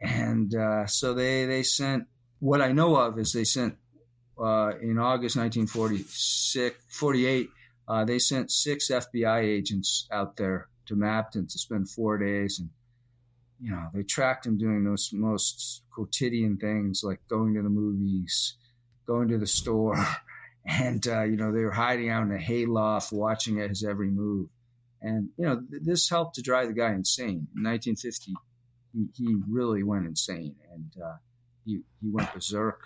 and 0.01 0.53
uh, 0.55 0.87
so 0.87 1.13
they 1.13 1.45
they 1.45 1.63
sent. 1.63 2.05
What 2.39 2.61
I 2.61 2.71
know 2.71 2.95
of 2.95 3.17
is 3.17 3.33
they 3.33 3.45
sent 3.45 3.77
uh, 4.39 4.73
in 4.79 4.99
August 4.99 5.35
1946, 5.37 6.77
48, 6.91 7.49
uh, 7.87 8.05
they 8.05 8.19
sent 8.19 8.51
six 8.51 8.91
FBI 8.91 9.43
agents 9.43 10.07
out 10.11 10.37
there 10.37 10.67
to 10.85 10.95
Mabton 10.95 11.51
to 11.51 11.59
spend 11.59 11.89
four 11.89 12.17
days, 12.17 12.59
and 12.59 12.69
you 13.59 13.71
know 13.71 13.87
they 13.93 14.03
tracked 14.03 14.45
him 14.45 14.57
doing 14.57 14.83
those 14.83 15.09
most 15.13 15.83
quotidian 15.91 16.57
things 16.57 17.01
like 17.03 17.19
going 17.29 17.55
to 17.55 17.61
the 17.61 17.69
movies, 17.69 18.55
going 19.07 19.29
to 19.29 19.37
the 19.37 19.47
store, 19.47 19.95
and 20.65 21.05
uh, 21.07 21.23
you 21.23 21.37
know 21.37 21.51
they 21.51 21.63
were 21.63 21.71
hiding 21.71 22.09
out 22.09 22.23
in 22.23 22.31
a 22.31 22.37
hayloft, 22.37 23.11
watching 23.11 23.57
his 23.57 23.83
every 23.83 24.09
move, 24.09 24.49
and 25.01 25.29
you 25.37 25.45
know 25.45 25.59
th- 25.59 25.83
this 25.83 26.09
helped 26.09 26.35
to 26.35 26.41
drive 26.41 26.67
the 26.67 26.73
guy 26.73 26.91
insane. 26.93 27.47
In 27.55 27.63
1950, 27.63 28.33
he, 28.93 29.07
he 29.15 29.35
really 29.49 29.83
went 29.83 30.05
insane, 30.05 30.55
and 30.73 30.91
uh, 31.03 31.15
he 31.65 31.81
he 32.01 32.09
went 32.11 32.33
berserk. 32.33 32.81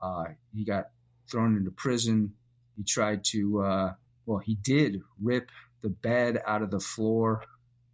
Uh, 0.00 0.24
he 0.54 0.64
got 0.64 0.88
thrown 1.30 1.56
into 1.56 1.70
prison. 1.70 2.34
He 2.76 2.84
tried 2.84 3.24
to, 3.26 3.62
uh, 3.62 3.92
well, 4.26 4.38
he 4.38 4.56
did 4.56 5.00
rip 5.22 5.50
the 5.82 5.90
bed 5.90 6.40
out 6.46 6.62
of 6.62 6.70
the 6.70 6.80
floor, 6.80 7.44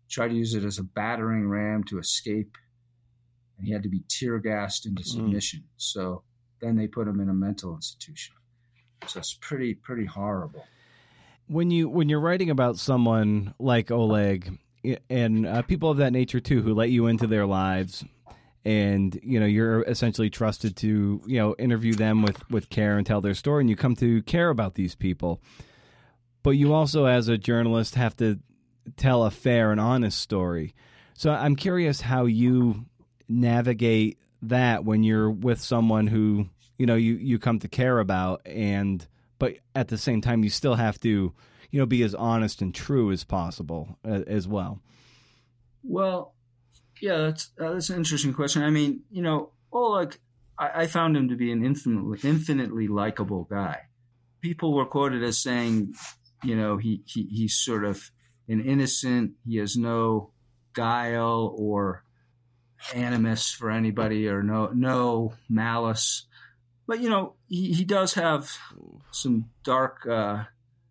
tried 0.09 0.29
to 0.29 0.35
use 0.35 0.55
it 0.55 0.65
as 0.65 0.79
a 0.79 0.83
battering 0.83 1.49
ram 1.49 1.85
to 1.85 1.99
escape, 1.99 2.57
and 3.57 3.67
he 3.67 3.73
had 3.73 3.83
to 3.83 3.89
be 3.89 4.03
tear 4.09 4.39
gassed 4.39 4.87
into 4.87 5.03
mm. 5.03 5.07
submission. 5.07 5.61
Mm. 5.61 5.77
So 5.77 6.23
then 6.61 6.77
they 6.77 6.87
put 6.87 7.07
them 7.07 7.21
in 7.21 7.29
a 7.29 7.35
mental 7.35 7.75
institution. 7.75 8.35
So 9.07 9.21
it's 9.21 9.35
pretty 9.35 9.75
pretty 9.75 10.07
horrible. 10.07 10.65
When 11.47 11.71
you 11.71 11.89
when 11.89 12.09
you're 12.09 12.21
writing 12.21 12.51
about 12.51 12.79
someone 12.79 13.55
like 13.59 13.91
Oleg 13.91 14.59
and 15.09 15.47
uh, 15.47 15.63
people 15.63 15.91
of 15.91 15.99
that 15.99 16.13
nature 16.13 16.41
too, 16.41 16.63
who 16.63 16.75
let 16.75 16.91
you 16.91 17.07
into 17.07 17.27
their 17.27 17.47
lives, 17.47 18.05
and 18.65 19.19
you 19.23 19.41
know 19.41 19.47
you're 19.47 19.83
essentially 19.83 20.31
trusted 20.31 20.77
to 20.77 21.23
you 21.27 21.39
know 21.39 21.55
interview 21.59 21.95
them 21.95 22.23
with 22.23 22.49
with 22.51 22.69
care 22.71 22.99
and 22.99 23.07
tell 23.07 23.21
their 23.21 23.35
story, 23.35 23.63
and 23.63 23.71
you 23.71 23.77
come 23.77 23.97
to 23.97 24.23
care 24.23 24.51
about 24.51 24.75
these 24.75 24.95
people. 24.95 25.41
But 26.43 26.51
you 26.51 26.73
also, 26.73 27.07
as 27.07 27.29
a 27.29 27.39
journalist, 27.39 27.95
have 27.95 28.17
to 28.17 28.39
tell 28.97 29.25
a 29.25 29.31
fair 29.31 29.71
and 29.71 29.81
honest 29.81 30.21
story. 30.21 30.75
So 31.15 31.31
I'm 31.31 31.57
curious 31.57 32.01
how 32.01 32.27
you 32.27 32.87
navigate 33.29 34.19
that 34.43 34.85
when 34.85 35.03
you're 35.03 35.31
with 35.31 35.61
someone 35.61 36.07
who 36.07 36.49
you 36.79 36.87
know 36.87 36.95
you 36.95 37.15
you 37.15 37.39
come 37.39 37.59
to 37.59 37.69
care 37.69 37.99
about 37.99 38.41
and 38.47 39.07
but 39.39 39.55
at 39.75 39.89
the 39.89 39.99
same 39.99 40.21
time 40.21 40.45
you 40.45 40.51
still 40.51 40.75
have 40.75 40.99
to 41.01 41.33
you 41.71 41.81
know 41.81 41.87
be 41.87 42.03
as 42.03 42.15
honest 42.15 42.63
and 42.63 42.75
true 42.75 43.11
as 43.11 43.25
possible 43.25 43.99
uh, 44.05 44.23
as 44.27 44.47
well. 44.47 44.81
Well 45.83 46.35
yeah 47.01 47.19
that's 47.19 47.51
uh, 47.61 47.73
that's 47.73 47.91
an 47.91 47.97
interesting 47.97 48.33
question. 48.33 48.63
I 48.63 48.71
mean 48.71 49.03
you 49.11 49.23
know 49.23 49.51
Oleg 49.73 50.19
I, 50.59 50.83
I 50.83 50.87
found 50.87 51.17
him 51.17 51.29
to 51.29 51.37
be 51.37 51.51
an 51.53 51.65
infinitely 51.65 52.19
infinitely 52.23 52.89
likable 52.89 53.45
guy. 53.45 53.83
People 54.41 54.73
were 54.75 54.87
quoted 54.87 55.23
as 55.25 55.39
saying 55.43 55.95
you 56.45 56.57
know 56.57 56.77
he, 56.77 57.03
he 57.07 57.25
he's 57.25 57.57
sort 57.57 57.85
of 57.85 58.11
an 58.49 58.61
innocent 58.61 59.33
he 59.45 59.57
has 59.57 59.77
no 59.77 60.31
guile 60.73 61.55
or 61.59 62.05
animus 62.95 63.51
for 63.51 63.71
anybody 63.71 64.29
or 64.29 64.43
no 64.43 64.71
no 64.75 65.35
malice. 65.49 66.27
But 66.87 67.01
you 67.01 67.11
know, 67.11 67.35
he, 67.49 67.73
he 67.73 67.85
does 67.85 68.15
have 68.15 68.57
some 69.11 69.51
dark 69.63 70.07
uh, 70.07 70.45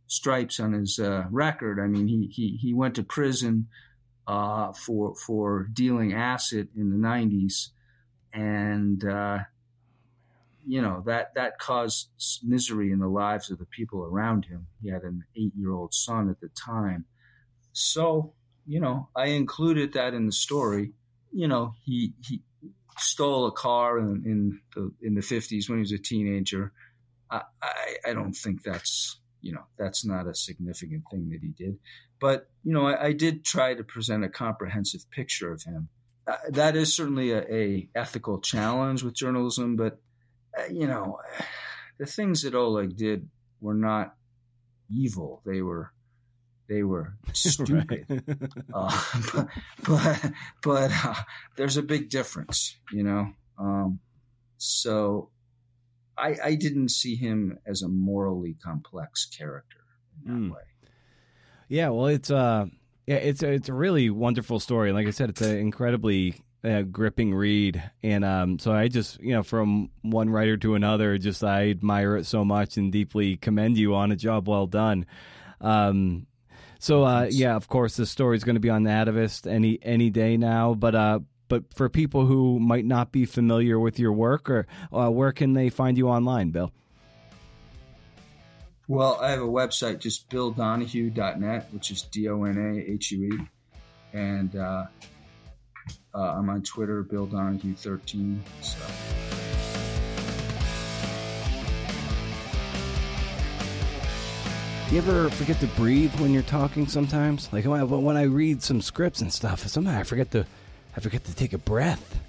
stripes 0.08 0.60
on 0.60 0.74
his 0.74 1.00
uh, 1.00 1.26
record. 1.30 1.80
I 1.80 1.88
mean, 1.88 2.08
he 2.08 2.28
he 2.28 2.58
he 2.58 2.74
went 2.74 2.96
to 2.96 3.04
prison 3.04 3.68
uh, 4.28 4.74
for 4.74 5.16
for 5.16 5.68
dealing 5.74 6.14
acid 6.14 6.70
in 6.76 6.92
the 6.92 7.08
'90s, 7.08 7.70
and 8.34 9.04
uh, 9.04 9.40
you 10.68 10.82
know 10.82 11.02
that 11.06 11.34
that 11.36 11.58
caused 11.58 12.10
misery 12.44 12.92
in 12.92 13.00
the 13.00 13.08
lives 13.08 13.50
of 13.50 13.58
the 13.58 13.66
people 13.66 14.04
around 14.04 14.46
him. 14.46 14.68
He 14.82 14.90
had 14.90 15.04
an 15.04 15.24
eight-year-old 15.36 15.94
son 15.94 16.30
at 16.30 16.42
the 16.42 16.50
time, 16.50 17.06
so 17.74 18.34
you 18.68 18.80
know 18.80 19.10
I 19.16 19.28
included 19.28 19.94
that 19.94 20.14
in 20.14 20.26
the 20.26 20.32
story 20.32 20.94
you 21.32 21.48
know, 21.48 21.74
he 21.84 22.14
he 22.28 22.42
stole 22.98 23.48
a 23.48 23.52
car 23.52 24.00
in, 24.00 24.24
in 24.26 24.60
the 24.76 24.92
in 25.02 25.16
the 25.16 25.22
fifties 25.22 25.70
when 25.70 25.80
he 25.80 25.82
was 25.82 25.92
a 25.92 25.98
teenager. 25.98 26.72
I, 27.30 27.42
I, 27.62 27.96
I 28.08 28.14
don't 28.14 28.34
think 28.34 28.64
that's 28.64 29.20
you 29.42 29.54
know 29.54 29.64
that's 29.78 30.06
not 30.06 30.28
a 30.28 30.36
significant 30.36 31.04
thing 31.12 31.30
that 31.30 31.42
he 31.42 31.50
did, 31.50 31.78
but 32.20 32.50
you 32.64 32.74
know 32.74 32.88
I, 32.88 33.08
I 33.08 33.14
did 33.14 33.46
try 33.46 33.74
to 33.74 33.84
present 33.84 34.24
a 34.24 34.30
comprehensive 34.30 35.10
picture 35.12 35.52
of 35.52 35.64
him. 35.64 35.90
Uh, 36.28 36.36
that 36.50 36.76
is 36.76 36.94
certainly 36.94 37.32
a, 37.32 37.42
a, 37.50 37.90
ethical 37.96 38.42
challenge 38.42 39.02
with 39.02 39.16
journalism, 39.16 39.78
but 39.78 40.02
uh, 40.58 40.64
you 40.72 40.88
know 40.88 41.20
the 42.00 42.06
things 42.06 42.42
that 42.42 42.56
Oleg 42.56 42.96
did 42.98 43.30
were 43.62 43.76
not 43.76 44.16
evil; 44.90 45.42
they 45.46 45.62
were 45.62 45.92
they 46.68 46.84
were 46.84 47.14
stupid. 47.34 48.06
uh, 48.74 49.04
but 49.34 49.48
but, 49.84 50.32
but 50.64 50.92
uh, 51.06 51.16
there's 51.56 51.78
a 51.78 51.84
big 51.84 52.10
difference, 52.10 52.78
you 52.92 53.04
know. 53.04 53.30
Um, 53.58 54.00
so 54.58 55.30
I, 56.18 56.36
I 56.44 56.56
didn't 56.56 56.90
see 56.90 57.16
him 57.16 57.60
as 57.66 57.82
a 57.82 57.88
morally 57.88 58.56
complex 58.64 59.26
character 59.26 59.80
in 60.26 60.34
that 60.34 60.40
mm. 60.40 60.52
way. 60.52 60.62
Yeah, 61.70 61.90
well, 61.90 62.08
it's 62.08 62.32
uh, 62.32 62.68
yeah, 63.06 63.16
it's 63.16 63.44
a, 63.44 63.52
it's 63.52 63.70
a 63.70 63.74
really 63.74 64.10
wonderful 64.10 64.60
story. 64.60 64.92
Like 64.92 65.08
I 65.08 65.12
said, 65.12 65.30
it's 65.30 65.42
an 65.42 65.58
incredibly 65.58 66.36
uh, 66.64 66.84
gripping 66.84 67.34
read, 67.34 67.82
and 68.04 68.24
um, 68.26 68.60
so 68.60 68.72
I 68.72 68.88
just 68.88 69.20
you 69.22 69.34
know 69.34 69.44
from 69.44 69.90
one 70.02 70.30
writer 70.30 70.58
to 70.58 70.76
another, 70.76 71.18
just 71.18 71.44
I 71.44 71.70
admire 71.70 72.16
it 72.18 72.26
so 72.26 72.46
much 72.46 72.78
and 72.78 72.92
deeply 72.92 73.38
commend 73.38 73.78
you 73.78 73.96
on 73.96 74.12
a 74.12 74.16
job 74.16 74.48
well 74.48 74.66
done. 74.66 75.06
Um, 75.60 76.28
so 76.80 77.04
uh, 77.04 77.28
yeah, 77.30 77.56
of 77.56 77.68
course, 77.68 77.98
this 77.98 78.10
story 78.10 78.38
is 78.38 78.44
going 78.44 78.56
to 78.56 78.62
be 78.62 78.70
on 78.70 78.84
the 78.84 78.92
Atavist 78.92 79.50
any 79.50 79.80
any 79.82 80.10
day 80.10 80.38
now. 80.38 80.74
But 80.74 80.96
uh, 80.96 81.20
but 81.48 81.74
for 81.74 81.90
people 81.90 82.26
who 82.26 82.60
might 82.60 82.86
not 82.86 83.12
be 83.12 83.26
familiar 83.26 83.80
with 83.80 84.00
your 84.00 84.14
work, 84.14 84.50
or 84.50 84.68
uh, 84.92 85.10
where 85.10 85.32
can 85.32 85.54
they 85.54 85.70
find 85.70 85.98
you 85.98 86.10
online, 86.10 86.52
Bill? 86.52 86.72
Well, 88.88 89.20
I 89.22 89.32
have 89.32 89.42
a 89.42 89.48
website, 89.48 90.00
just 90.00 90.30
billdonahue.net, 90.30 91.68
which 91.72 91.92
is 91.92 92.04
D 92.04 92.30
O 92.30 92.44
N 92.44 92.58
A 92.58 92.92
H 92.92 93.12
U 93.12 93.24
E, 93.26 93.40
and 94.14 94.56
uh, 94.56 94.86
uh, 96.14 96.20
I'm 96.20 96.50
on 96.50 96.64
Twitter, 96.64 97.04
Bill 97.04 97.26
Donahue 97.26 97.76
13. 97.76 98.42
So. 98.62 98.78
You 104.92 105.00
ever 105.00 105.30
forget 105.30 105.60
to 105.60 105.68
breathe 105.68 106.18
when 106.22 106.34
you're 106.34 106.44
talking 106.44 106.88
sometimes? 106.88 107.52
Like 107.52 107.66
when 107.66 107.82
I, 107.82 107.84
when 107.84 108.16
I 108.16 108.24
read 108.24 108.64
some 108.64 108.82
scripts 108.82 109.20
and 109.20 109.34
stuff, 109.34 109.68
sometimes 109.68 109.98
I 109.98 110.04
forget 110.04 110.32
to 110.32 110.46
I 110.96 111.00
forget 111.02 111.26
to 111.26 111.36
take 111.36 111.52
a 111.52 111.58
breath. 111.58 112.20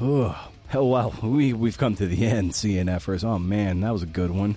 Oh, 0.00 0.48
hell, 0.68 0.88
well, 0.88 1.14
we 1.22 1.52
we've 1.52 1.76
come 1.76 1.94
to 1.96 2.06
the 2.06 2.26
end, 2.26 2.52
CNFers. 2.52 3.22
Oh 3.22 3.38
man, 3.38 3.80
that 3.80 3.92
was 3.92 4.02
a 4.02 4.06
good 4.06 4.30
one. 4.30 4.56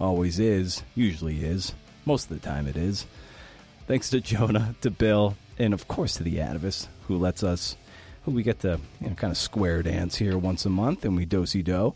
Always 0.00 0.38
is, 0.38 0.82
usually 0.94 1.44
is, 1.44 1.74
most 2.06 2.30
of 2.30 2.40
the 2.40 2.48
time 2.48 2.66
it 2.66 2.76
is. 2.76 3.04
Thanks 3.86 4.08
to 4.10 4.20
Jonah, 4.20 4.74
to 4.80 4.90
Bill, 4.90 5.36
and 5.58 5.74
of 5.74 5.86
course 5.86 6.14
to 6.14 6.22
the 6.22 6.36
Atavist, 6.36 6.88
who 7.08 7.18
lets 7.18 7.42
us, 7.42 7.76
who 8.24 8.30
we 8.30 8.42
get 8.42 8.60
to 8.60 8.80
you 9.02 9.08
know, 9.10 9.14
kind 9.16 9.30
of 9.30 9.36
square 9.36 9.82
dance 9.82 10.16
here 10.16 10.38
once 10.38 10.64
a 10.64 10.70
month, 10.70 11.04
and 11.04 11.14
we 11.14 11.26
dosey 11.26 11.62
do. 11.62 11.94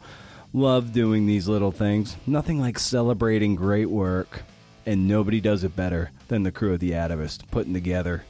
Love 0.57 0.93
doing 0.93 1.27
these 1.27 1.49
little 1.49 1.73
things. 1.73 2.17
Nothing 2.29 2.61
like 2.61 2.79
celebrating 2.79 3.57
great 3.57 3.91
work, 3.91 4.45
and 4.87 5.09
nobody 5.09 5.41
does 5.41 5.65
it 5.65 5.75
better 5.75 6.13
than 6.29 6.45
the 6.45 6.53
crew 6.53 6.73
of 6.73 6.79
the 6.79 6.93
Atavist 6.93 7.51
putting 7.51 7.75
together, 7.75 8.25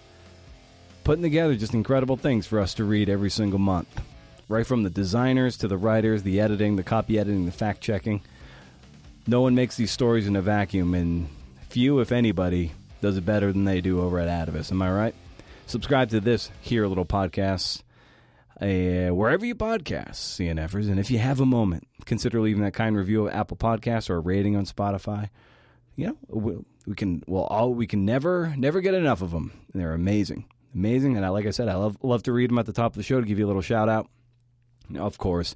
putting 1.04 1.22
together 1.22 1.54
just 1.54 1.74
incredible 1.74 2.16
things 2.16 2.46
for 2.46 2.60
us 2.60 2.72
to 2.72 2.84
read 2.84 3.10
every 3.10 3.28
single 3.28 3.58
month. 3.58 4.00
Right 4.48 4.66
from 4.66 4.84
the 4.84 4.90
designers 4.90 5.58
to 5.58 5.68
the 5.68 5.76
writers, 5.76 6.22
the 6.22 6.40
editing, 6.40 6.76
the 6.76 6.82
copy 6.82 7.18
editing, 7.18 7.44
the 7.44 7.52
fact 7.52 7.82
checking. 7.82 8.22
No 9.26 9.42
one 9.42 9.54
makes 9.54 9.76
these 9.76 9.90
stories 9.90 10.26
in 10.26 10.34
a 10.34 10.40
vacuum, 10.40 10.94
and 10.94 11.28
few, 11.68 12.00
if 12.00 12.10
anybody, 12.10 12.72
does 13.02 13.18
it 13.18 13.26
better 13.26 13.52
than 13.52 13.66
they 13.66 13.82
do 13.82 14.00
over 14.00 14.18
at 14.18 14.48
Atavist. 14.48 14.72
Am 14.72 14.80
I 14.80 14.90
right? 14.90 15.14
Subscribe 15.66 16.08
to 16.08 16.20
this 16.20 16.50
here 16.62 16.86
little 16.86 17.04
podcast 17.04 17.82
wherever 19.10 19.44
you 19.44 19.54
podcast, 19.54 20.12
CNFers. 20.12 20.88
And 20.88 20.98
if 20.98 21.10
you 21.10 21.18
have 21.18 21.40
a 21.40 21.46
moment, 21.46 21.86
consider 22.04 22.40
leaving 22.40 22.62
that 22.62 22.74
kind 22.74 22.96
review 22.96 23.26
of 23.26 23.34
Apple 23.34 23.56
Podcasts 23.56 24.08
or 24.08 24.16
a 24.16 24.20
rating 24.20 24.56
on 24.56 24.64
Spotify. 24.64 25.30
You 25.96 26.08
know, 26.08 26.16
we, 26.28 26.56
we 26.86 26.94
can 26.94 27.22
well 27.26 27.44
all 27.44 27.72
we 27.74 27.86
can 27.86 28.04
never 28.04 28.54
never 28.56 28.80
get 28.80 28.94
enough 28.94 29.22
of 29.22 29.30
them. 29.30 29.52
They're 29.72 29.92
amazing, 29.92 30.46
amazing. 30.74 31.16
And 31.16 31.24
I, 31.24 31.28
like 31.28 31.46
I 31.46 31.50
said, 31.50 31.68
I 31.68 31.74
love 31.74 31.98
love 32.02 32.22
to 32.24 32.32
read 32.32 32.50
them 32.50 32.58
at 32.58 32.66
the 32.66 32.72
top 32.72 32.92
of 32.92 32.96
the 32.96 33.02
show 33.02 33.20
to 33.20 33.26
give 33.26 33.38
you 33.38 33.46
a 33.46 33.48
little 33.48 33.62
shout 33.62 33.88
out. 33.88 34.08
Of 34.96 35.18
course, 35.18 35.54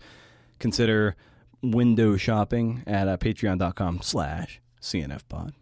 consider 0.59 1.17
window 1.63 2.17
shopping 2.17 2.85
at 2.87 3.09
uh, 3.09 3.17
patreon.com 3.17 4.01
slash 4.03 4.61
cnfpod 4.81 5.53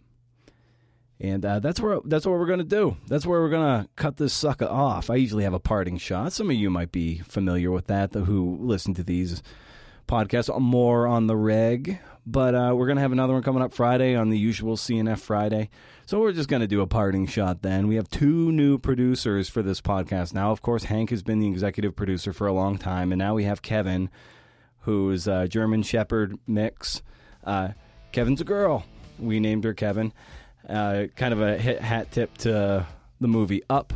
and 1.18 1.44
uh, 1.44 1.60
that's 1.60 1.80
where 1.80 2.00
that's 2.04 2.26
what 2.26 2.38
we're 2.38 2.46
gonna 2.46 2.64
do. 2.64 2.96
That's 3.06 3.24
where 3.24 3.40
we're 3.40 3.50
gonna 3.50 3.88
cut 3.96 4.18
this 4.18 4.34
sucker 4.34 4.66
off. 4.66 5.08
I 5.08 5.14
usually 5.16 5.44
have 5.44 5.54
a 5.54 5.58
parting 5.58 5.96
shot. 5.96 6.32
Some 6.32 6.50
of 6.50 6.56
you 6.56 6.68
might 6.68 6.92
be 6.92 7.18
familiar 7.18 7.70
with 7.70 7.86
that, 7.86 8.12
who 8.12 8.58
listen 8.60 8.92
to 8.94 9.02
these 9.02 9.42
podcasts 10.06 10.56
more 10.60 11.06
on 11.06 11.26
the 11.26 11.36
reg. 11.36 11.98
But 12.26 12.54
uh, 12.54 12.74
we're 12.74 12.86
gonna 12.86 13.00
have 13.00 13.12
another 13.12 13.32
one 13.32 13.42
coming 13.42 13.62
up 13.62 13.72
Friday 13.72 14.14
on 14.14 14.28
the 14.28 14.38
usual 14.38 14.76
CNF 14.76 15.20
Friday. 15.20 15.70
So 16.04 16.20
we're 16.20 16.32
just 16.32 16.50
gonna 16.50 16.66
do 16.66 16.82
a 16.82 16.86
parting 16.86 17.26
shot. 17.26 17.62
Then 17.62 17.88
we 17.88 17.94
have 17.96 18.10
two 18.10 18.52
new 18.52 18.78
producers 18.78 19.48
for 19.48 19.62
this 19.62 19.80
podcast 19.80 20.34
now. 20.34 20.50
Of 20.50 20.60
course, 20.60 20.84
Hank 20.84 21.10
has 21.10 21.22
been 21.22 21.38
the 21.40 21.48
executive 21.48 21.96
producer 21.96 22.32
for 22.32 22.46
a 22.46 22.52
long 22.52 22.76
time, 22.76 23.10
and 23.10 23.18
now 23.18 23.34
we 23.34 23.44
have 23.44 23.62
Kevin, 23.62 24.10
who's 24.80 25.26
a 25.26 25.48
German 25.48 25.82
Shepherd 25.82 26.38
mix. 26.46 27.00
Uh, 27.42 27.70
Kevin's 28.12 28.40
a 28.40 28.44
girl. 28.44 28.84
We 29.18 29.40
named 29.40 29.64
her 29.64 29.72
Kevin 29.72 30.12
uh, 30.68 31.06
kind 31.16 31.32
of 31.32 31.40
a 31.40 31.56
hit 31.56 31.80
hat 31.80 32.10
tip 32.10 32.36
to 32.38 32.86
the 33.20 33.28
movie 33.28 33.62
Up. 33.70 33.92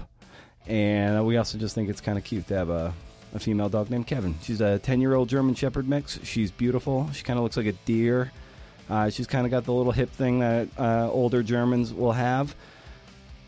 And 0.67 1.27
we 1.27 1.37
also 1.37 1.59
just 1.59 1.75
think 1.75 1.89
it's 1.89 2.01
kind 2.01 2.17
of 2.19 2.25
cute 2.25 2.47
to 2.49 2.55
have 2.55 2.71
a, 2.71 2.95
a 3.35 3.39
female 3.39 3.69
dog 3.69 3.91
named 3.91 4.07
Kevin. 4.07 4.37
She's 4.43 4.61
a 4.61 4.79
10 4.79 5.01
year 5.01 5.15
old 5.15 5.29
German 5.29 5.55
Shepherd 5.55 5.89
mix. 5.89 6.21
She's 6.23 6.51
beautiful. 6.51 7.11
She 7.13 7.25
kind 7.25 7.39
of 7.39 7.43
looks 7.43 7.57
like 7.57 7.67
a 7.67 7.73
deer. 7.73 8.31
Uh, 8.89 9.11
she's 9.11 9.27
kind 9.27 9.47
of 9.47 9.51
got 9.51 9.65
the 9.65 9.73
little 9.73 9.93
hip 9.93 10.11
thing 10.11 10.41
that 10.41 10.69
uh, 10.79 11.09
older 11.11 11.43
Germans 11.43 11.93
will 11.93 12.13
have. 12.13 12.55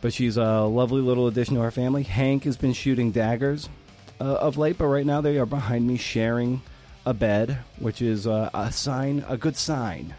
But 0.00 0.12
she's 0.12 0.36
a 0.36 0.62
lovely 0.62 1.00
little 1.00 1.28
addition 1.28 1.54
to 1.56 1.60
our 1.60 1.70
family. 1.70 2.02
Hank 2.02 2.44
has 2.44 2.56
been 2.56 2.72
shooting 2.72 3.12
daggers 3.12 3.68
uh, 4.20 4.24
of 4.24 4.56
late, 4.56 4.78
but 4.78 4.86
right 4.86 5.06
now 5.06 5.20
they 5.20 5.38
are 5.38 5.46
behind 5.46 5.86
me 5.86 5.96
sharing 5.96 6.62
a 7.06 7.14
bed, 7.14 7.58
which 7.78 8.02
is 8.02 8.26
uh, 8.26 8.50
a 8.52 8.72
sign, 8.72 9.24
a 9.28 9.36
good 9.36 9.56
sign, 9.56 10.14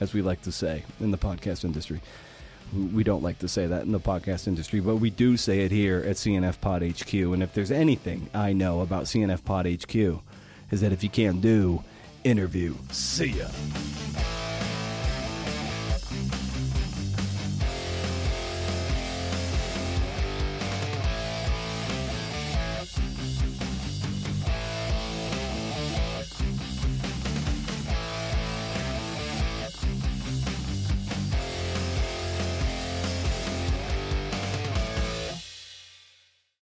as 0.00 0.12
we 0.12 0.20
like 0.20 0.42
to 0.42 0.52
say 0.52 0.84
in 1.00 1.10
the 1.10 1.18
podcast 1.18 1.64
industry 1.64 2.02
we 2.72 3.04
don't 3.04 3.22
like 3.22 3.38
to 3.40 3.48
say 3.48 3.66
that 3.66 3.82
in 3.82 3.92
the 3.92 4.00
podcast 4.00 4.46
industry, 4.46 4.80
but 4.80 4.96
we 4.96 5.10
do 5.10 5.36
say 5.36 5.60
it 5.60 5.70
here 5.70 5.98
at 5.98 6.16
CNF 6.16 6.60
Pod 6.60 6.82
HQ. 6.82 7.12
And 7.12 7.42
if 7.42 7.52
there's 7.52 7.70
anything 7.70 8.28
I 8.34 8.52
know 8.52 8.80
about 8.80 9.04
CNF 9.04 9.44
Pod 9.44 9.66
HQ, 9.66 9.94
is 10.70 10.80
that 10.80 10.92
if 10.92 11.02
you 11.02 11.10
can't 11.10 11.40
do, 11.40 11.84
interview. 12.24 12.74
See 12.90 13.26
ya. 13.26 13.48